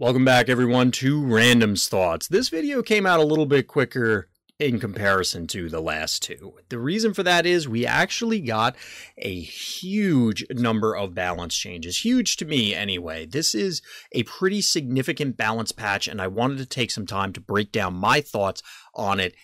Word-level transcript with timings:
Welcome 0.00 0.24
back 0.24 0.48
everyone 0.48 0.92
to 0.92 1.22
Random's 1.22 1.86
Thoughts. 1.86 2.26
This 2.26 2.48
video 2.48 2.82
came 2.82 3.04
out 3.04 3.20
a 3.20 3.22
little 3.22 3.44
bit 3.44 3.68
quicker 3.68 4.30
in 4.58 4.80
comparison 4.80 5.46
to 5.48 5.68
the 5.68 5.82
last 5.82 6.22
two. 6.22 6.54
The 6.70 6.78
reason 6.78 7.12
for 7.12 7.22
that 7.22 7.44
is 7.44 7.68
we 7.68 7.84
actually 7.84 8.40
got 8.40 8.76
a 9.18 9.38
huge 9.40 10.46
number 10.52 10.96
of 10.96 11.14
balance 11.14 11.54
changes. 11.54 12.02
Huge 12.02 12.38
to 12.38 12.46
me 12.46 12.74
anyway. 12.74 13.26
This 13.26 13.54
is 13.54 13.82
a 14.12 14.22
pretty 14.22 14.62
significant 14.62 15.36
balance 15.36 15.70
patch 15.70 16.08
and 16.08 16.18
I 16.18 16.28
wanted 16.28 16.56
to 16.56 16.66
take 16.66 16.90
some 16.90 17.04
time 17.04 17.34
to 17.34 17.40
break 17.42 17.70
down 17.70 17.92
my 17.92 18.22
thoughts 18.22 18.62
on 18.94 19.20
it 19.20 19.34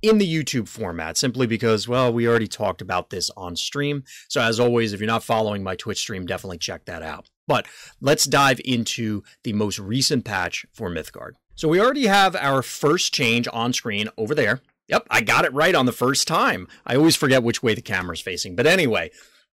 in 0.00 0.16
the 0.16 0.34
YouTube 0.34 0.66
format 0.66 1.18
simply 1.18 1.46
because, 1.46 1.86
well, 1.86 2.10
we 2.10 2.26
already 2.26 2.48
talked 2.48 2.80
about 2.80 3.10
this 3.10 3.30
on 3.36 3.54
stream. 3.54 4.04
So, 4.30 4.40
as 4.40 4.58
always, 4.58 4.94
if 4.94 5.00
you're 5.00 5.06
not 5.06 5.24
following 5.24 5.62
my 5.62 5.76
Twitch 5.76 5.98
stream, 5.98 6.24
definitely 6.24 6.56
check 6.56 6.86
that 6.86 7.02
out. 7.02 7.28
But 7.50 7.66
let's 8.00 8.26
dive 8.26 8.60
into 8.64 9.24
the 9.42 9.54
most 9.54 9.80
recent 9.80 10.24
patch 10.24 10.64
for 10.72 10.88
Mythgard. 10.88 11.32
So, 11.56 11.66
we 11.66 11.80
already 11.80 12.06
have 12.06 12.36
our 12.36 12.62
first 12.62 13.12
change 13.12 13.48
on 13.52 13.72
screen 13.72 14.08
over 14.16 14.36
there. 14.36 14.60
Yep, 14.86 15.08
I 15.10 15.20
got 15.20 15.44
it 15.44 15.52
right 15.52 15.74
on 15.74 15.86
the 15.86 15.92
first 15.92 16.28
time. 16.28 16.68
I 16.86 16.94
always 16.94 17.16
forget 17.16 17.42
which 17.42 17.60
way 17.60 17.74
the 17.74 17.82
camera's 17.82 18.20
facing. 18.20 18.54
But 18.54 18.68
anyway, 18.68 19.10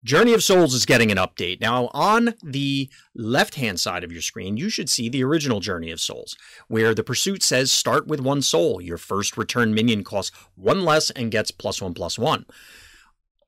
Journey 0.05 0.33
of 0.33 0.41
Souls 0.41 0.73
is 0.73 0.85
getting 0.85 1.11
an 1.11 1.17
update. 1.17 1.59
Now, 1.59 1.89
on 1.93 2.35
the 2.41 2.89
left 3.13 3.55
hand 3.55 3.77
side 3.77 4.05
of 4.05 4.11
your 4.13 4.21
screen, 4.21 4.55
you 4.55 4.69
should 4.69 4.89
see 4.89 5.09
the 5.09 5.25
original 5.25 5.59
Journey 5.59 5.91
of 5.91 5.99
Souls, 5.99 6.37
where 6.69 6.95
the 6.95 7.03
pursuit 7.03 7.43
says 7.43 7.73
start 7.73 8.07
with 8.07 8.21
one 8.21 8.41
soul. 8.41 8.79
Your 8.79 8.97
first 8.97 9.35
return 9.35 9.73
minion 9.73 10.05
costs 10.05 10.31
one 10.55 10.85
less 10.85 11.11
and 11.11 11.29
gets 11.29 11.51
plus 11.51 11.81
one 11.81 11.93
plus 11.93 12.17
one. 12.17 12.45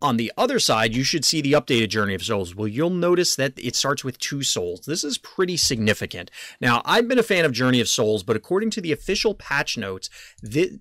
On 0.04 0.18
the 0.18 0.34
other 0.38 0.60
side, 0.60 0.94
you 0.94 1.06
should 1.06 1.24
see 1.24 1.40
the 1.40 1.54
updated 1.54 1.88
Journey 1.88 2.14
of 2.14 2.22
Souls. 2.22 2.54
Well, 2.54 2.68
you'll 2.68 2.90
notice 2.90 3.38
that 3.38 3.54
it 3.58 3.74
starts 3.74 4.04
with 4.04 4.20
two 4.20 4.44
souls. 4.44 4.82
This 4.82 5.06
is 5.06 5.18
pretty 5.18 5.56
significant. 5.56 6.30
Now, 6.60 6.82
I've 6.84 7.08
been 7.08 7.18
a 7.18 7.24
fan 7.24 7.46
of 7.46 7.54
Journey 7.54 7.80
of 7.80 7.88
Souls, 7.88 8.22
but 8.22 8.36
according 8.36 8.70
to 8.72 8.82
the 8.82 8.92
official 8.92 9.34
patch 9.34 9.78
notes, 9.78 10.10
this 10.42 10.72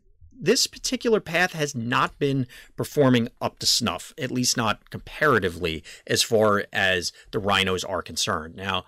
this 0.42 0.66
particular 0.66 1.20
path 1.20 1.52
has 1.52 1.72
not 1.72 2.18
been 2.18 2.48
performing 2.76 3.28
up 3.40 3.60
to 3.60 3.66
snuff, 3.66 4.12
at 4.18 4.32
least 4.32 4.56
not 4.56 4.90
comparatively, 4.90 5.84
as 6.04 6.24
far 6.24 6.64
as 6.72 7.12
the 7.30 7.38
rhinos 7.38 7.84
are 7.84 8.02
concerned. 8.02 8.56
Now, 8.56 8.84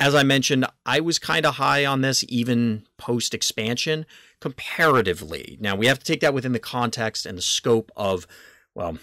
as 0.00 0.16
I 0.16 0.24
mentioned, 0.24 0.66
I 0.84 0.98
was 0.98 1.20
kind 1.20 1.46
of 1.46 1.56
high 1.56 1.86
on 1.86 2.00
this 2.00 2.24
even 2.28 2.88
post 2.98 3.34
expansion 3.34 4.04
comparatively. 4.40 5.56
Now, 5.60 5.76
we 5.76 5.86
have 5.86 6.00
to 6.00 6.04
take 6.04 6.20
that 6.22 6.34
within 6.34 6.52
the 6.52 6.58
context 6.58 7.24
and 7.24 7.38
the 7.38 7.42
scope 7.42 7.92
of, 7.96 8.26
well, 8.74 8.98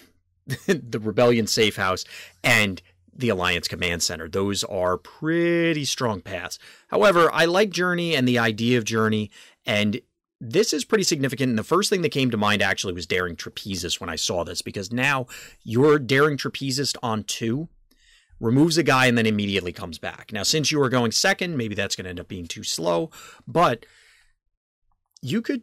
the 0.66 1.00
Rebellion 1.00 1.46
Safe 1.46 1.76
House 1.76 2.04
and 2.42 2.82
the 3.14 3.28
Alliance 3.28 3.68
Command 3.68 4.02
Center. 4.02 4.28
Those 4.28 4.64
are 4.64 4.96
pretty 4.96 5.84
strong 5.84 6.20
paths. 6.20 6.58
However, 6.88 7.30
I 7.32 7.44
like 7.44 7.70
Journey 7.70 8.16
and 8.16 8.26
the 8.26 8.38
idea 8.38 8.78
of 8.78 8.84
Journey, 8.84 9.30
and 9.66 10.00
this 10.40 10.72
is 10.72 10.84
pretty 10.84 11.04
significant. 11.04 11.50
And 11.50 11.58
the 11.58 11.64
first 11.64 11.90
thing 11.90 12.02
that 12.02 12.08
came 12.10 12.30
to 12.30 12.36
mind 12.36 12.62
actually 12.62 12.94
was 12.94 13.06
Daring 13.06 13.36
Trapezist 13.36 14.00
when 14.00 14.10
I 14.10 14.16
saw 14.16 14.44
this, 14.44 14.62
because 14.62 14.92
now 14.92 15.26
you're 15.62 15.98
Daring 15.98 16.36
Trapezist 16.36 16.96
on 17.02 17.24
two, 17.24 17.68
removes 18.40 18.78
a 18.78 18.82
guy, 18.82 19.06
and 19.06 19.16
then 19.16 19.26
immediately 19.26 19.72
comes 19.72 19.98
back. 19.98 20.32
Now, 20.32 20.42
since 20.42 20.72
you 20.72 20.82
are 20.82 20.88
going 20.88 21.12
second, 21.12 21.56
maybe 21.56 21.74
that's 21.74 21.94
going 21.94 22.04
to 22.04 22.10
end 22.10 22.20
up 22.20 22.28
being 22.28 22.46
too 22.46 22.64
slow, 22.64 23.10
but 23.46 23.86
you 25.20 25.42
could 25.42 25.62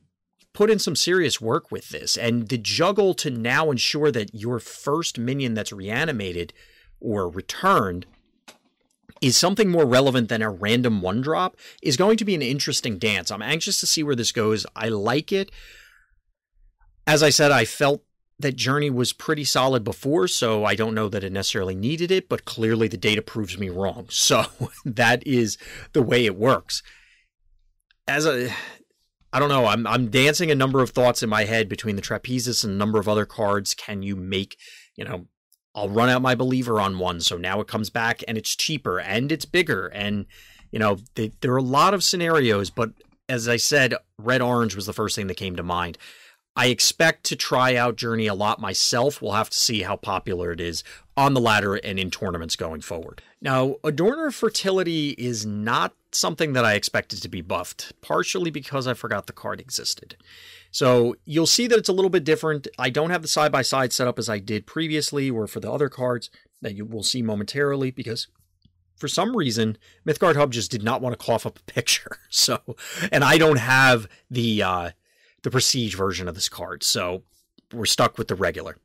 put 0.53 0.69
in 0.69 0.80
some 0.80 0.95
serious 0.95 1.39
work 1.39 1.72
with 1.72 1.89
this. 1.89 2.17
And 2.17 2.50
the 2.50 2.58
juggle 2.58 3.14
to 3.16 3.30
now 3.30 3.72
ensure 3.72 4.11
that 4.11 4.33
your 4.33 4.59
first 4.59 5.17
minion 5.17 5.53
that's 5.53 5.72
reanimated 5.72 6.53
or 7.00 7.30
returned 7.30 8.06
is 9.22 9.38
something 9.38 9.69
more 9.69 9.85
relevant 9.85 10.29
than 10.29 10.41
a 10.41 10.50
random 10.50 11.01
one 11.01 11.22
drop 11.22 11.57
is 11.81 11.97
going 11.97 12.18
to 12.18 12.25
be 12.25 12.35
an 12.35 12.41
interesting 12.41 12.97
dance. 12.97 13.31
I'm 13.31 13.41
anxious 13.41 13.79
to 13.81 13.88
see 13.88 14.03
where 14.03 14.16
this 14.16 14.31
goes. 14.31 14.66
I 14.75 14.90
like 14.90 15.31
it. 15.31 15.51
As 17.06 17.22
I 17.23 17.29
said, 17.29 17.52
I 17.52 17.66
felt 17.66 18.03
that 18.40 18.56
Journey 18.56 18.90
was 18.90 19.12
pretty 19.12 19.44
solid 19.44 19.84
before, 19.84 20.28
so 20.28 20.63
I 20.63 20.75
don't 20.75 20.96
know 20.96 21.09
that 21.09 21.23
it 21.23 21.34
necessarily 21.34 21.75
needed 21.75 22.12
it, 22.12 22.29
but 22.29 22.46
clearly 22.46 22.88
the 22.88 22.97
data 22.97 23.22
proves 23.22 23.57
me 23.57 23.69
wrong. 23.69 24.07
So 24.19 24.46
that 24.85 25.25
is 25.25 25.57
the 25.94 26.02
way 26.02 26.25
it 26.25 26.38
works. 26.38 26.81
As 28.07 28.25
a 28.25 28.53
I 29.31 29.40
don't 29.40 29.50
know, 29.50 29.66
I'm 29.67 29.85
I'm 29.85 30.09
dancing 30.09 30.50
a 30.50 30.56
number 30.56 30.81
of 30.81 30.90
thoughts 30.90 31.22
in 31.22 31.29
my 31.29 31.45
head 31.45 31.69
between 31.69 31.95
the 31.95 32.01
trapezist 32.01 32.63
and 32.63 32.73
a 32.73 32.78
number 32.78 33.00
of 33.00 33.07
other 33.07 33.25
cards. 33.25 33.73
Can 33.73 34.01
you 34.01 34.16
make, 34.16 34.57
you 34.95 35.06
know, 35.06 35.28
I'll 35.75 35.90
run 35.90 36.09
out 36.09 36.22
my 36.22 36.35
believer 36.35 36.79
on 36.81 37.00
one. 37.00 37.22
So 37.22 37.38
now 37.38 37.62
it 37.62 37.67
comes 37.67 37.90
back 37.90 38.23
and 38.28 38.38
it's 38.38 38.56
cheaper 38.56 39.00
and 39.00 39.31
it's 39.31 39.45
bigger. 39.45 39.88
And, 39.88 40.25
you 40.72 40.79
know, 40.79 40.97
they, 41.16 41.31
there 41.41 41.53
are 41.53 41.57
a 41.57 41.63
lot 41.63 41.94
of 41.94 42.03
scenarios, 42.03 42.69
but 42.69 42.91
as 43.28 43.47
I 43.47 43.57
said, 43.57 43.94
red 44.17 44.41
orange 44.41 44.75
was 44.75 44.88
the 44.88 44.94
first 44.94 45.16
thing 45.16 45.28
that 45.28 45.38
came 45.38 45.56
to 45.56 45.63
mind. 45.63 45.97
I 46.55 46.67
expect 46.67 47.23
to 47.25 47.35
try 47.35 47.75
out 47.75 47.95
Journey 47.95 48.27
a 48.27 48.33
lot 48.33 48.59
myself. 48.59 49.21
We'll 49.21 49.31
have 49.33 49.49
to 49.49 49.57
see 49.57 49.83
how 49.83 49.95
popular 49.95 50.51
it 50.51 50.59
is 50.59 50.83
on 51.15 51.33
the 51.33 51.39
ladder 51.39 51.75
and 51.75 51.99
in 51.99 52.11
tournaments 52.11 52.55
going 52.55 52.81
forward. 52.81 53.21
Now, 53.41 53.75
Adorner 53.83 54.33
Fertility 54.33 55.11
is 55.11 55.45
not 55.45 55.93
something 56.11 56.53
that 56.53 56.65
I 56.65 56.73
expected 56.73 57.21
to 57.21 57.29
be 57.29 57.41
buffed, 57.41 57.93
partially 58.01 58.51
because 58.51 58.87
I 58.87 58.93
forgot 58.93 59.27
the 59.27 59.33
card 59.33 59.61
existed. 59.61 60.17
So 60.71 61.15
you'll 61.25 61.45
see 61.45 61.67
that 61.67 61.77
it's 61.77 61.89
a 61.89 61.93
little 61.93 62.09
bit 62.09 62.23
different. 62.23 62.67
I 62.77 62.89
don't 62.89 63.09
have 63.09 63.21
the 63.21 63.27
side 63.27 63.51
by 63.51 63.61
side 63.61 63.93
set 63.93 64.07
up 64.07 64.19
as 64.19 64.29
I 64.29 64.39
did 64.39 64.67
previously 64.67 65.29
or 65.29 65.47
for 65.47 65.59
the 65.59 65.71
other 65.71 65.89
cards 65.89 66.29
that 66.61 66.75
you 66.75 66.85
will 66.85 67.03
see 67.03 67.21
momentarily 67.21 67.91
because 67.91 68.27
for 68.97 69.07
some 69.07 69.35
reason 69.35 69.77
Mythgard 70.05 70.35
Hub 70.35 70.51
just 70.51 70.71
did 70.71 70.83
not 70.83 71.01
want 71.01 71.17
to 71.17 71.25
cough 71.25 71.45
up 71.45 71.59
a 71.59 71.63
picture. 71.71 72.17
So 72.29 72.59
and 73.11 73.23
I 73.23 73.37
don't 73.37 73.57
have 73.59 74.07
the 74.29 74.61
uh 74.61 74.89
the 75.44 75.51
prestige 75.51 75.95
version 75.95 76.27
of 76.27 76.35
this 76.35 76.50
card. 76.50 76.83
So 76.83 77.23
we're 77.73 77.85
stuck 77.85 78.17
with 78.17 78.27
the 78.27 78.35
regular. 78.35 78.77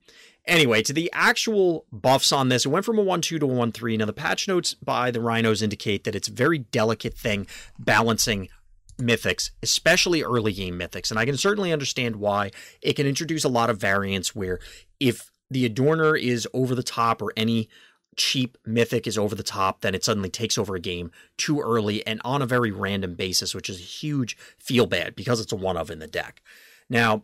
Anyway, 0.46 0.82
to 0.82 0.92
the 0.92 1.10
actual 1.14 1.86
buffs 1.90 2.30
on 2.30 2.50
this, 2.50 2.66
it 2.66 2.68
went 2.68 2.84
from 2.84 2.98
a 2.98 3.02
1 3.02 3.22
2 3.22 3.38
to 3.38 3.46
a 3.46 3.48
1 3.48 3.72
3. 3.72 3.96
Now, 3.96 4.04
the 4.04 4.12
patch 4.12 4.46
notes 4.46 4.74
by 4.74 5.10
the 5.10 5.20
Rhinos 5.20 5.62
indicate 5.62 6.04
that 6.04 6.14
it's 6.14 6.28
a 6.28 6.32
very 6.32 6.58
delicate 6.58 7.14
thing 7.14 7.46
balancing 7.78 8.48
mythics, 8.98 9.50
especially 9.62 10.22
early 10.22 10.52
game 10.52 10.78
mythics. 10.78 11.10
And 11.10 11.18
I 11.18 11.24
can 11.24 11.36
certainly 11.36 11.72
understand 11.72 12.16
why 12.16 12.50
it 12.82 12.94
can 12.94 13.06
introduce 13.06 13.44
a 13.44 13.48
lot 13.48 13.70
of 13.70 13.78
variance 13.78 14.34
where 14.34 14.60
if 15.00 15.30
the 15.50 15.68
adorner 15.68 16.20
is 16.20 16.46
over 16.52 16.74
the 16.74 16.82
top 16.82 17.22
or 17.22 17.32
any 17.36 17.68
cheap 18.16 18.58
mythic 18.64 19.06
is 19.06 19.18
over 19.18 19.34
the 19.34 19.42
top, 19.42 19.80
then 19.80 19.94
it 19.94 20.04
suddenly 20.04 20.30
takes 20.30 20.58
over 20.58 20.74
a 20.74 20.80
game 20.80 21.10
too 21.36 21.60
early 21.60 22.06
and 22.06 22.20
on 22.24 22.42
a 22.42 22.46
very 22.46 22.70
random 22.70 23.14
basis, 23.14 23.54
which 23.54 23.68
is 23.68 23.78
a 23.78 23.82
huge 23.82 24.36
feel 24.58 24.86
bad 24.86 25.14
because 25.14 25.40
it's 25.40 25.52
a 25.52 25.56
one 25.56 25.76
of 25.76 25.90
in 25.90 25.98
the 25.98 26.06
deck. 26.06 26.42
Now, 26.88 27.22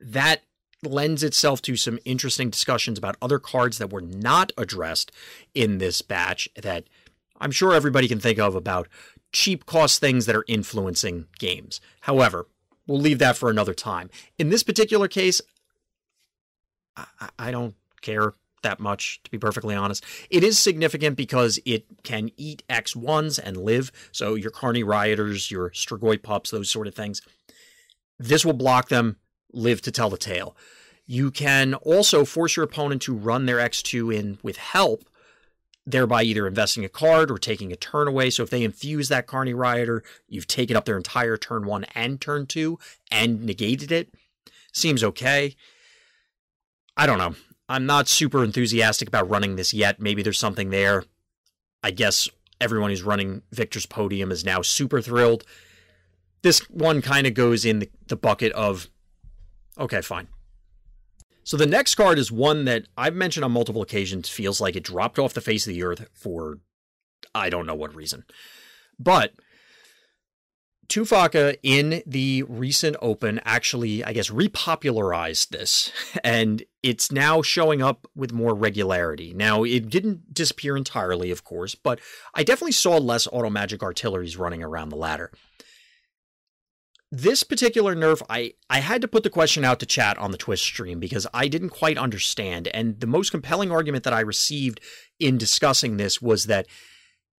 that 0.00 0.42
lends 0.82 1.22
itself 1.22 1.62
to 1.62 1.76
some 1.76 1.98
interesting 2.04 2.50
discussions 2.50 2.98
about 2.98 3.16
other 3.22 3.38
cards 3.38 3.78
that 3.78 3.92
were 3.92 4.02
not 4.02 4.52
addressed 4.56 5.10
in 5.54 5.78
this 5.78 6.02
batch 6.02 6.48
that 6.60 6.84
I'm 7.40 7.50
sure 7.50 7.74
everybody 7.74 8.08
can 8.08 8.20
think 8.20 8.38
of 8.38 8.54
about 8.54 8.88
cheap 9.32 9.66
cost 9.66 10.00
things 10.00 10.26
that 10.26 10.36
are 10.36 10.44
influencing 10.46 11.26
games. 11.38 11.80
However, 12.02 12.46
we'll 12.86 13.00
leave 13.00 13.18
that 13.18 13.36
for 13.36 13.50
another 13.50 13.74
time. 13.74 14.10
In 14.38 14.50
this 14.50 14.62
particular 14.62 15.08
case, 15.08 15.40
I, 16.96 17.06
I 17.38 17.50
don't 17.50 17.74
care 18.00 18.34
that 18.64 18.80
much, 18.80 19.22
to 19.22 19.30
be 19.30 19.38
perfectly 19.38 19.74
honest. 19.74 20.04
It 20.28 20.42
is 20.42 20.58
significant 20.58 21.16
because 21.16 21.58
it 21.64 21.86
can 22.02 22.30
eat 22.36 22.64
X1s 22.68 23.38
and 23.42 23.56
live. 23.56 23.92
So 24.12 24.34
your 24.34 24.50
Carney 24.50 24.82
Rioters, 24.82 25.50
your 25.50 25.70
Strigoi 25.70 26.20
Pups, 26.22 26.50
those 26.50 26.68
sort 26.68 26.88
of 26.88 26.94
things. 26.94 27.22
This 28.18 28.44
will 28.44 28.52
block 28.52 28.88
them, 28.88 29.16
live 29.52 29.80
to 29.82 29.92
tell 29.92 30.10
the 30.10 30.18
tale. 30.18 30.56
You 31.06 31.30
can 31.30 31.74
also 31.74 32.24
force 32.24 32.56
your 32.56 32.64
opponent 32.64 33.02
to 33.02 33.14
run 33.14 33.46
their 33.46 33.58
X2 33.58 34.14
in 34.14 34.38
with 34.42 34.56
help 34.56 35.04
thereby 35.86 36.22
either 36.22 36.46
investing 36.46 36.84
a 36.84 36.88
card 36.88 37.30
or 37.30 37.38
taking 37.38 37.72
a 37.72 37.76
turn 37.76 38.08
away. 38.08 38.30
So 38.30 38.42
if 38.42 38.50
they 38.50 38.62
infuse 38.62 39.08
that 39.08 39.26
Carney 39.26 39.54
Rioter, 39.54 40.02
you've 40.28 40.46
taken 40.46 40.76
up 40.76 40.84
their 40.84 40.96
entire 40.96 41.36
turn 41.36 41.66
one 41.66 41.84
and 41.94 42.20
turn 42.20 42.46
two 42.46 42.78
and 43.10 43.44
negated 43.44 43.92
it. 43.92 44.12
Seems 44.72 45.04
okay. 45.04 45.54
I 46.96 47.06
don't 47.06 47.18
know. 47.18 47.34
I'm 47.68 47.86
not 47.86 48.08
super 48.08 48.44
enthusiastic 48.44 49.08
about 49.08 49.28
running 49.28 49.56
this 49.56 49.72
yet. 49.72 50.00
Maybe 50.00 50.22
there's 50.22 50.38
something 50.38 50.70
there. 50.70 51.04
I 51.82 51.90
guess 51.90 52.28
everyone 52.60 52.90
who's 52.90 53.02
running 53.02 53.42
Victor's 53.52 53.86
Podium 53.86 54.30
is 54.30 54.44
now 54.44 54.62
super 54.62 55.00
thrilled. 55.00 55.44
This 56.42 56.60
one 56.70 57.00
kind 57.00 57.26
of 57.26 57.34
goes 57.34 57.64
in 57.64 57.78
the, 57.78 57.90
the 58.08 58.16
bucket 58.16 58.52
of, 58.52 58.88
okay, 59.78 60.02
fine. 60.02 60.28
So 61.42 61.56
the 61.56 61.66
next 61.66 61.94
card 61.94 62.18
is 62.18 62.32
one 62.32 62.64
that 62.64 62.86
I've 62.96 63.14
mentioned 63.14 63.44
on 63.44 63.52
multiple 63.52 63.82
occasions 63.82 64.28
feels 64.28 64.60
like 64.60 64.76
it 64.76 64.82
dropped 64.82 65.18
off 65.18 65.34
the 65.34 65.40
face 65.42 65.66
of 65.66 65.74
the 65.74 65.82
earth 65.82 66.06
for 66.14 66.58
I 67.34 67.50
don't 67.50 67.66
know 67.66 67.74
what 67.74 67.94
reason. 67.94 68.24
But 68.98 69.32
Tufaka 70.88 71.56
in 71.62 72.02
the 72.06 72.44
recent 72.44 72.96
Open 73.02 73.40
actually, 73.44 74.04
I 74.04 74.12
guess, 74.12 74.30
repopularized 74.30 75.48
this, 75.48 75.92
and 76.24 76.64
it's 76.84 77.10
now 77.10 77.40
showing 77.40 77.80
up 77.80 78.06
with 78.14 78.30
more 78.30 78.54
regularity. 78.54 79.32
Now, 79.32 79.64
it 79.64 79.88
didn't 79.88 80.34
disappear 80.34 80.76
entirely, 80.76 81.30
of 81.30 81.42
course, 81.42 81.74
but 81.74 81.98
I 82.34 82.44
definitely 82.44 82.72
saw 82.72 82.98
less 82.98 83.26
Automagic 83.26 83.82
Artilleries 83.82 84.36
running 84.36 84.62
around 84.62 84.90
the 84.90 84.96
ladder. 84.96 85.32
This 87.10 87.42
particular 87.42 87.96
nerf, 87.96 88.20
I, 88.28 88.52
I 88.68 88.80
had 88.80 89.00
to 89.00 89.08
put 89.08 89.22
the 89.22 89.30
question 89.30 89.64
out 89.64 89.80
to 89.80 89.86
chat 89.86 90.18
on 90.18 90.30
the 90.30 90.36
Twitch 90.36 90.60
stream 90.60 91.00
because 91.00 91.26
I 91.32 91.48
didn't 91.48 91.70
quite 91.70 91.96
understand. 91.96 92.68
And 92.74 93.00
the 93.00 93.06
most 93.06 93.30
compelling 93.30 93.72
argument 93.72 94.04
that 94.04 94.12
I 94.12 94.20
received 94.20 94.80
in 95.18 95.38
discussing 95.38 95.96
this 95.96 96.20
was 96.20 96.44
that 96.44 96.66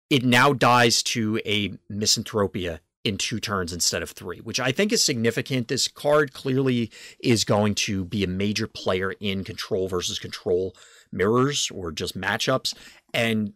it 0.10 0.24
now 0.24 0.54
dies 0.54 1.04
to 1.04 1.40
a 1.46 1.70
misanthropia 1.92 2.80
in 3.06 3.18
two 3.18 3.40
turns 3.40 3.72
instead 3.72 4.02
of 4.02 4.10
three, 4.10 4.40
which 4.40 4.60
I 4.60 4.72
think 4.72 4.92
is 4.92 5.04
significant. 5.04 5.68
This 5.68 5.88
card 5.88 6.34
clearly 6.34 6.92
is 7.20 7.44
going 7.44 7.76
to 7.76 8.04
be 8.04 8.24
a 8.24 8.28
major 8.28 8.68
player 8.68 9.14
in 9.20 9.44
control 9.44 9.88
versus 9.88 10.18
control 10.18 10.76
mirrors 11.12 11.70
or 11.72 11.92
just 11.92 12.20
matchups. 12.20 12.74
And 13.14 13.54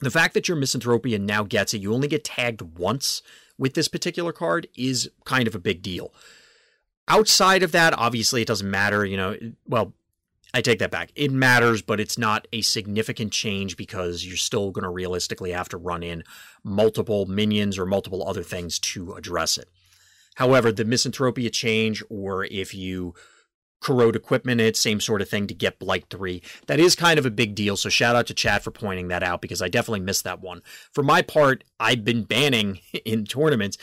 the 0.00 0.10
fact 0.10 0.34
that 0.34 0.48
your 0.48 0.56
misanthropia 0.56 1.20
now 1.20 1.44
gets 1.44 1.72
it, 1.72 1.80
you 1.80 1.94
only 1.94 2.08
get 2.08 2.24
tagged 2.24 2.60
once 2.76 3.22
with 3.56 3.74
this 3.74 3.88
particular 3.88 4.32
card, 4.32 4.66
is 4.76 5.08
kind 5.24 5.46
of 5.46 5.54
a 5.54 5.60
big 5.60 5.80
deal. 5.80 6.12
Outside 7.06 7.62
of 7.62 7.72
that, 7.72 7.96
obviously, 7.96 8.42
it 8.42 8.48
doesn't 8.48 8.70
matter. 8.70 9.04
You 9.04 9.16
know, 9.16 9.36
well, 9.66 9.94
I 10.52 10.60
take 10.60 10.80
that 10.80 10.90
back. 10.90 11.12
It 11.14 11.30
matters, 11.30 11.82
but 11.82 12.00
it's 12.00 12.18
not 12.18 12.48
a 12.52 12.62
significant 12.62 13.32
change 13.32 13.76
because 13.76 14.24
you're 14.24 14.36
still 14.36 14.70
going 14.70 14.82
to 14.82 14.90
realistically 14.90 15.52
have 15.52 15.68
to 15.70 15.76
run 15.76 16.02
in 16.02 16.24
multiple 16.64 17.26
minions 17.26 17.78
or 17.78 17.86
multiple 17.86 18.26
other 18.26 18.42
things 18.42 18.78
to 18.80 19.12
address 19.12 19.58
it. 19.58 19.68
However, 20.36 20.72
the 20.72 20.84
misanthropia 20.84 21.52
change, 21.52 22.02
or 22.08 22.44
if 22.46 22.74
you 22.74 23.14
corrode 23.80 24.16
equipment 24.16 24.60
it, 24.60 24.76
same 24.76 25.00
sort 25.00 25.22
of 25.22 25.28
thing 25.28 25.46
to 25.46 25.54
get 25.54 25.78
Blight 25.78 26.06
3. 26.10 26.42
That 26.66 26.80
is 26.80 26.94
kind 26.94 27.18
of 27.18 27.26
a 27.26 27.30
big 27.30 27.54
deal, 27.54 27.76
so 27.76 27.88
shout 27.88 28.16
out 28.16 28.26
to 28.26 28.34
chat 28.34 28.62
for 28.62 28.70
pointing 28.70 29.08
that 29.08 29.22
out 29.22 29.40
because 29.40 29.62
I 29.62 29.68
definitely 29.68 30.00
missed 30.00 30.24
that 30.24 30.40
one. 30.40 30.62
For 30.92 31.02
my 31.02 31.22
part, 31.22 31.64
I've 31.78 32.04
been 32.04 32.24
banning 32.24 32.80
in 33.04 33.24
tournaments 33.24 33.78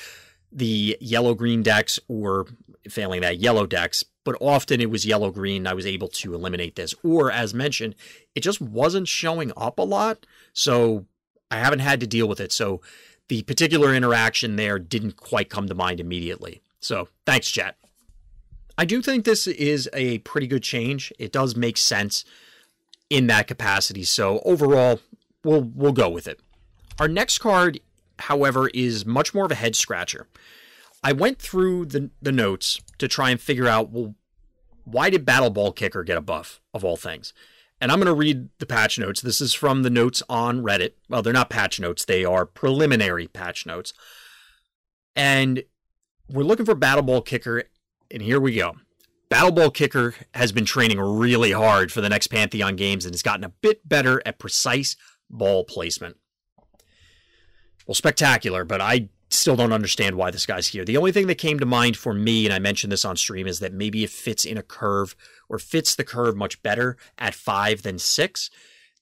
the 0.52 0.98
yellow 1.02 1.36
green 1.36 1.62
decks 1.62 2.00
or 2.08 2.48
failing 2.90 3.22
that 3.22 3.38
yellow 3.38 3.66
decks 3.66 4.04
but 4.28 4.36
often 4.42 4.82
it 4.82 4.90
was 4.90 5.06
yellow 5.06 5.32
green. 5.32 5.66
I 5.66 5.74
was 5.74 5.86
able 5.86 6.10
to 6.10 6.34
eliminate 6.34 6.76
this. 6.76 6.94
Or, 7.02 7.32
as 7.32 7.54
mentioned, 7.54 7.96
it 8.36 8.42
just 8.42 8.60
wasn't 8.60 9.08
showing 9.08 9.54
up 9.56 9.80
a 9.80 9.84
lot. 9.84 10.26
So 10.52 11.06
I 11.50 11.60
haven't 11.60 11.80
had 11.80 12.02
to 12.02 12.08
deal 12.08 12.28
with 12.28 12.42
it. 12.42 12.52
So 12.52 12.82
the 13.30 13.44
particular 13.44 13.96
interaction 13.96 14.58
there 14.58 14.80
didn't 14.80 15.16
quite 15.16 15.50
come 15.50 15.70
to 15.70 15.74
mind 15.74 16.02
immediately. 16.02 16.62
So 16.82 17.08
thanks, 17.26 17.50
chat. 17.50 17.78
I 18.78 18.84
do 18.84 19.02
think 19.02 19.24
this 19.24 19.48
is 19.48 19.90
a 19.94 20.18
pretty 20.18 20.48
good 20.48 20.62
change. 20.62 21.14
It 21.18 21.32
does 21.32 21.56
make 21.56 21.78
sense 21.78 22.26
in 23.10 23.28
that 23.28 23.48
capacity. 23.48 24.04
So 24.04 24.42
overall, 24.44 25.00
we'll 25.46 25.72
we'll 25.74 25.94
go 25.94 26.10
with 26.10 26.28
it. 26.28 26.42
Our 27.00 27.08
next 27.08 27.38
card, 27.38 27.80
however, 28.20 28.68
is 28.74 29.06
much 29.06 29.34
more 29.34 29.46
of 29.46 29.52
a 29.54 29.56
head 29.56 29.78
scratcher. 29.78 30.28
I 31.02 31.14
went 31.14 31.40
through 31.40 31.86
the, 31.86 32.10
the 32.22 32.34
notes 32.34 32.82
to 32.98 33.08
try 33.08 33.30
and 33.30 33.40
figure 33.40 33.68
out, 33.68 33.92
well, 33.92 34.16
why 34.88 35.10
did 35.10 35.26
Battle 35.26 35.50
Ball 35.50 35.74
Kicker 35.74 36.04
get 36.04 36.18
a 36.18 36.22
buff, 36.22 36.62
of 36.74 36.86
all 36.86 36.96
things? 36.96 37.34
And 37.82 37.92
I'm 37.92 38.00
going 38.00 38.08
to 38.08 38.14
read 38.14 38.48
the 38.60 38.66
patch 38.66 38.98
notes. 38.98 39.20
This 39.20 39.42
is 39.42 39.54
from 39.54 39.84
the 39.84 39.90
notes 39.90 40.24
on 40.30 40.64
Reddit. 40.64 40.94
Well, 41.10 41.22
they're 41.22 41.34
not 41.34 41.50
patch 41.50 41.78
notes, 41.80 42.06
they 42.06 42.24
are 42.24 42.46
preliminary 42.46 43.28
patch 43.28 43.66
notes. 43.66 43.94
And 45.14 45.64
we're 46.30 46.44
looking 46.44 46.66
for 46.66 46.74
Battle 46.74 47.04
Ball 47.04 47.22
Kicker, 47.22 47.64
and 48.10 48.22
here 48.22 48.40
we 48.40 48.56
go. 48.56 48.76
Battle 49.30 49.52
Ball 49.52 49.72
Kicker 49.72 50.16
has 50.34 50.54
been 50.54 50.64
training 50.64 51.02
really 51.02 51.52
hard 51.52 51.92
for 51.92 52.00
the 52.00 52.10
next 52.10 52.28
Pantheon 52.28 52.78
games 52.78 53.04
and 53.04 53.14
has 53.14 53.22
gotten 53.22 53.44
a 53.44 53.50
bit 53.50 53.88
better 53.88 54.22
at 54.26 54.40
precise 54.40 54.96
ball 55.30 55.66
placement. 55.66 56.16
Well, 57.86 57.96
spectacular, 57.96 58.64
but 58.64 58.80
I 58.80 59.10
still 59.30 59.56
don't 59.56 59.74
understand 59.74 60.16
why 60.16 60.32
this 60.32 60.46
guy's 60.46 60.68
here. 60.68 60.86
The 60.86 60.98
only 60.98 61.12
thing 61.12 61.28
that 61.28 61.36
came 61.36 61.60
to 61.60 61.66
mind 61.66 61.98
for 61.98 62.14
me, 62.14 62.46
and 62.46 62.54
I 62.54 62.60
mentioned 62.60 62.92
this 62.92 63.06
on 63.06 63.18
stream, 63.18 63.48
is 63.48 63.60
that 63.60 63.74
maybe 63.74 64.04
it 64.04 64.10
fits 64.10 64.46
in 64.46 64.58
a 64.58 64.64
curve 64.64 65.16
or 65.50 65.60
fits 65.60 65.96
the 65.96 66.04
curve 66.04 66.36
much 66.36 66.62
better 66.64 66.98
at 67.18 67.34
five 67.34 67.82
than 67.82 68.00
six. 68.00 68.50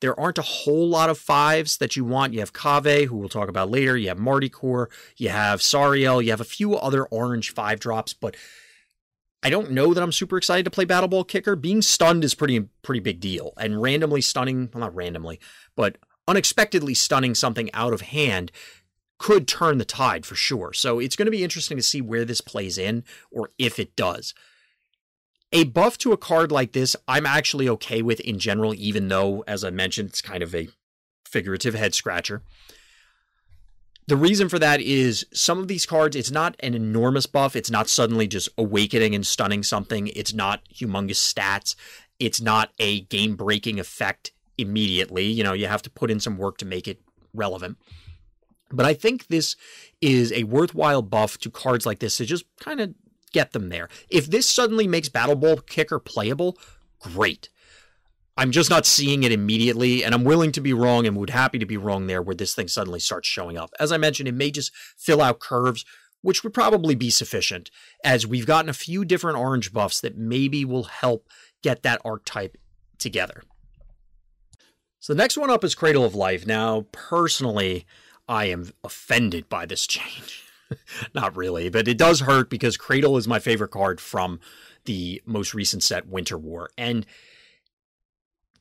There 0.01 0.19
aren't 0.19 0.38
a 0.38 0.44
whole 0.44 0.89
lot 0.89 1.10
of 1.10 1.18
fives 1.18 1.77
that 1.77 1.95
you 1.95 2.04
want. 2.04 2.33
You 2.33 2.39
have 2.39 2.54
Kaveh, 2.54 3.06
who 3.06 3.16
we'll 3.16 3.30
talk 3.30 3.50
about 3.50 3.72
later. 3.72 3.95
You 3.95 4.10
have 4.10 4.18
Marty 4.18 4.50
Core. 4.50 4.89
You 5.16 5.30
have 5.30 5.62
Sariel. 5.62 6.24
You 6.24 6.31
have 6.31 6.42
a 6.42 6.45
few 6.45 6.75
other 6.75 7.06
orange 7.06 7.54
five 7.54 7.80
drops, 7.80 8.13
but 8.13 8.36
I 9.42 9.50
don't 9.50 9.72
know 9.72 9.94
that 9.94 10.01
I'm 10.01 10.12
super 10.12 10.38
excited 10.38 10.66
to 10.66 10.72
play 10.72 10.86
Battle 10.86 11.07
Ball 11.07 11.24
Kicker. 11.24 11.56
Being 11.56 11.81
stunned 11.81 12.24
is 12.24 12.33
pretty 12.33 12.68
pretty 12.81 13.00
big 13.00 13.19
deal, 13.19 13.54
and 13.57 13.81
randomly 13.81 14.22
stunning, 14.22 14.69
well, 14.74 14.81
not 14.81 14.95
randomly, 14.95 15.39
but 15.75 15.98
unexpectedly 16.27 16.95
stunning 16.95 17.36
something 17.36 17.72
out 17.74 17.94
of 17.94 18.01
hand 18.01 18.51
could 19.17 19.47
turn 19.47 19.77
the 19.77 19.85
tide 19.85 20.25
for 20.25 20.35
sure. 20.35 20.73
So 20.73 21.00
it's 21.00 21.15
going 21.15 21.25
to 21.25 21.31
be 21.31 21.44
interesting 21.44 21.77
to 21.77 21.83
see 21.83 22.01
where 22.01 22.25
this 22.25 22.41
plays 22.41 22.77
in 22.77 23.03
or 23.31 23.51
if 23.57 23.79
it 23.79 23.95
does. 23.95 24.33
A 25.51 25.63
buff 25.63 25.97
to 26.00 26.12
a 26.12 26.17
card 26.17 26.51
like 26.51 26.73
this, 26.73 26.95
I'm 27.07 27.25
actually 27.25 27.69
okay 27.69 28.01
with 28.01 28.19
in 28.19 28.39
general, 28.39 28.73
even 28.75 29.07
though, 29.07 29.44
as 29.47 29.63
I 29.63 29.69
mentioned, 29.69 30.09
it's 30.09 30.21
kind 30.21 30.44
of 30.44 30.53
a 30.53 30.67
figurative 31.25 31.75
head 31.75 31.94
scratcher. 31.94 32.41
The 34.07 34.17
reason 34.17 34.50
for 34.50 34.59
that 34.59 34.81
is 34.81 35.25
some 35.33 35.59
of 35.59 35.67
these 35.67 35.85
cards, 35.85 36.15
it's 36.15 36.29
not 36.29 36.56
an 36.59 36.75
enormous 36.75 37.25
buff. 37.25 37.56
It's 37.56 37.71
not 37.71 37.89
suddenly 37.89 38.27
just 38.27 38.50
awakening 38.57 39.15
and 39.15 39.25
stunning 39.25 39.63
something. 39.63 40.07
It's 40.09 40.33
not 40.33 40.62
humongous 40.71 41.15
stats. 41.15 41.75
It's 42.19 42.39
not 42.39 42.71
a 42.77 43.01
game 43.01 43.35
breaking 43.35 43.79
effect 43.79 44.31
immediately. 44.57 45.25
You 45.25 45.44
know, 45.44 45.53
you 45.53 45.67
have 45.67 45.81
to 45.83 45.89
put 45.89 46.12
in 46.12 46.19
some 46.19 46.38
work 46.38 46.57
to 46.59 46.65
make 46.65 46.88
it 46.88 47.01
relevant. 47.33 47.77
But 48.71 48.85
I 48.85 48.94
think 48.94 49.27
this 49.27 49.56
is 50.01 50.31
a 50.31 50.44
worthwhile 50.44 51.01
buff 51.01 51.38
to 51.39 51.51
cards 51.51 51.85
like 51.85 52.00
this 52.00 52.17
to 52.17 52.25
just 52.25 52.45
kind 52.59 52.81
of 52.81 52.94
get 53.31 53.51
them 53.51 53.69
there. 53.69 53.89
If 54.09 54.27
this 54.27 54.50
suddenly 54.50 54.88
makes 54.88 55.09
Battle 55.09 55.35
Ball 55.35 55.57
Kicker 55.57 56.00
playable, 56.00 56.57
great. 57.00 57.50
I'm 58.38 58.51
just 58.51 58.69
not 58.69 58.85
seeing 58.85 59.23
it 59.23 59.31
immediately, 59.31 60.03
and 60.03 60.13
I'm 60.13 60.25
willing 60.25 60.51
to 60.53 60.62
be 60.62 60.73
wrong 60.73 61.07
and 61.07 61.15
would 61.17 61.29
happy 61.29 61.57
to 61.59 61.65
be 61.65 61.77
wrong 61.77 62.07
there 62.07 62.21
where 62.21 62.35
this 62.35 62.53
thing 62.53 62.67
suddenly 62.67 63.00
starts 63.00 63.27
showing 63.27 63.57
up. 63.57 63.69
As 63.79 63.91
I 63.91 63.97
mentioned, 63.97 64.27
it 64.27 64.33
may 64.33 64.51
just 64.51 64.73
fill 64.97 65.21
out 65.21 65.39
curves, 65.39 65.85
which 66.21 66.44
would 66.44 66.53
probably 66.53 66.95
be 66.95 67.09
sufficient, 67.09 67.71
as 68.03 68.27
we've 68.27 68.45
gotten 68.47 68.69
a 68.69 68.73
few 68.73 69.06
different 69.06 69.38
orange 69.38 69.71
buffs 69.71 70.01
that 70.01 70.17
maybe 70.17 70.65
will 70.65 70.83
help 70.83 71.29
get 71.62 71.84
that 71.84 72.01
archetype 72.03 72.57
together. 72.98 73.43
So 75.00 75.13
the 75.13 75.17
next 75.17 75.38
one 75.38 75.50
up 75.50 75.63
is 75.63 75.75
Cradle 75.75 76.03
of 76.03 76.15
Life. 76.15 76.45
Now, 76.45 76.88
personally, 76.91 77.86
I 78.27 78.46
am 78.46 78.72
offended 78.84 79.50
by 79.50 79.65
this 79.65 79.86
change. 79.86 80.44
Not 81.13 81.36
really, 81.36 81.70
but 81.70 81.88
it 81.88 81.98
does 81.98 82.22
hurt 82.22 82.50
because 82.50 82.77
Cradle 82.77 83.17
is 83.17 83.27
my 83.27 83.39
favorite 83.39 83.72
card 83.72 84.01
from 84.01 84.39
the 84.86 85.22
most 85.25 85.53
recent 85.53 85.84
set, 85.84 86.08
Winter 86.08 86.38
War. 86.38 86.70
And 86.77 87.05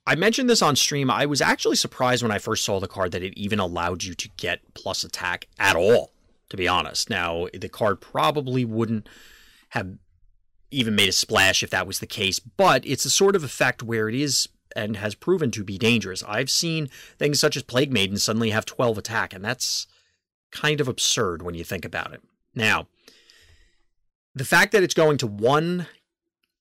I 0.06 0.14
mentioned 0.14 0.50
this 0.50 0.62
on 0.62 0.76
stream. 0.76 1.10
I 1.10 1.26
was 1.26 1.40
actually 1.40 1.76
surprised 1.76 2.22
when 2.22 2.32
I 2.32 2.38
first 2.38 2.64
saw 2.64 2.78
the 2.78 2.88
card 2.88 3.12
that 3.12 3.22
it 3.22 3.38
even 3.38 3.58
allowed 3.58 4.04
you 4.04 4.14
to 4.14 4.28
get 4.36 4.74
plus 4.74 5.02
attack 5.02 5.48
at 5.58 5.76
all, 5.76 6.12
to 6.50 6.56
be 6.56 6.68
honest. 6.68 7.08
Now, 7.08 7.46
the 7.54 7.70
card 7.70 8.00
probably 8.00 8.64
wouldn't 8.64 9.08
have 9.70 9.96
even 10.70 10.94
made 10.94 11.08
a 11.08 11.12
splash 11.12 11.62
if 11.62 11.70
that 11.70 11.86
was 11.86 12.00
the 12.00 12.06
case, 12.06 12.38
but 12.38 12.86
it's 12.86 13.04
a 13.04 13.10
sort 13.10 13.36
of 13.36 13.44
effect 13.44 13.82
where 13.82 14.08
it 14.08 14.14
is 14.14 14.48
and 14.74 14.96
has 14.96 15.14
proven 15.14 15.50
to 15.52 15.64
be 15.64 15.78
dangerous. 15.78 16.22
I've 16.26 16.50
seen 16.50 16.88
things 17.18 17.40
such 17.40 17.56
as 17.56 17.62
Plague 17.62 17.92
Maiden 17.92 18.16
suddenly 18.16 18.50
have 18.50 18.66
12 18.66 18.98
attack, 18.98 19.32
and 19.32 19.44
that's 19.44 19.86
kind 20.50 20.80
of 20.80 20.88
absurd 20.88 21.42
when 21.42 21.54
you 21.54 21.64
think 21.64 21.84
about 21.84 22.12
it. 22.12 22.22
Now, 22.54 22.86
the 24.34 24.44
fact 24.44 24.72
that 24.72 24.82
it's 24.82 24.94
going 24.94 25.18
to 25.18 25.26
one 25.26 25.86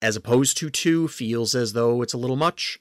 as 0.04 0.18
opposed 0.18 0.58
to 0.58 0.70
two 0.70 1.08
feels 1.08 1.56
as 1.56 1.72
though 1.72 2.02
it's 2.02 2.14
a 2.14 2.18
little 2.18 2.36
much. 2.36 2.78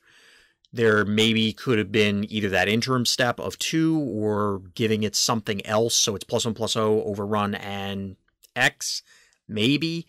There 0.73 1.05
maybe 1.05 1.53
could 1.53 1.79
have 1.79 1.93
been 1.93 2.27
either 2.29 2.49
that 2.49 2.69
interim 2.69 3.07
step 3.07 3.39
of 3.39 3.59
two 3.59 3.97
or 4.01 4.63
giving 4.75 5.05
it 5.05 5.15
something 5.15 5.65
else 5.65 5.95
so 5.95 6.17
it's 6.17 6.25
plus 6.25 6.45
one 6.45 6.55
plus 6.55 6.77
O 6.77 7.03
overrun 7.05 7.55
and 7.55 8.17
X, 8.57 9.03
maybe. 9.47 10.07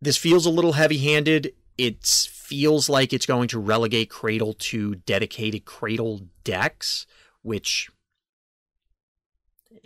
This 0.00 0.16
feels 0.16 0.46
a 0.46 0.50
little 0.50 0.72
heavy 0.72 0.98
handed. 0.98 1.52
It's 1.76 2.26
feels 2.50 2.88
like 2.88 3.12
it's 3.12 3.26
going 3.26 3.46
to 3.46 3.60
relegate 3.60 4.10
Cradle 4.10 4.54
to 4.54 4.96
dedicated 4.96 5.64
Cradle 5.64 6.22
decks, 6.42 7.06
which 7.42 7.88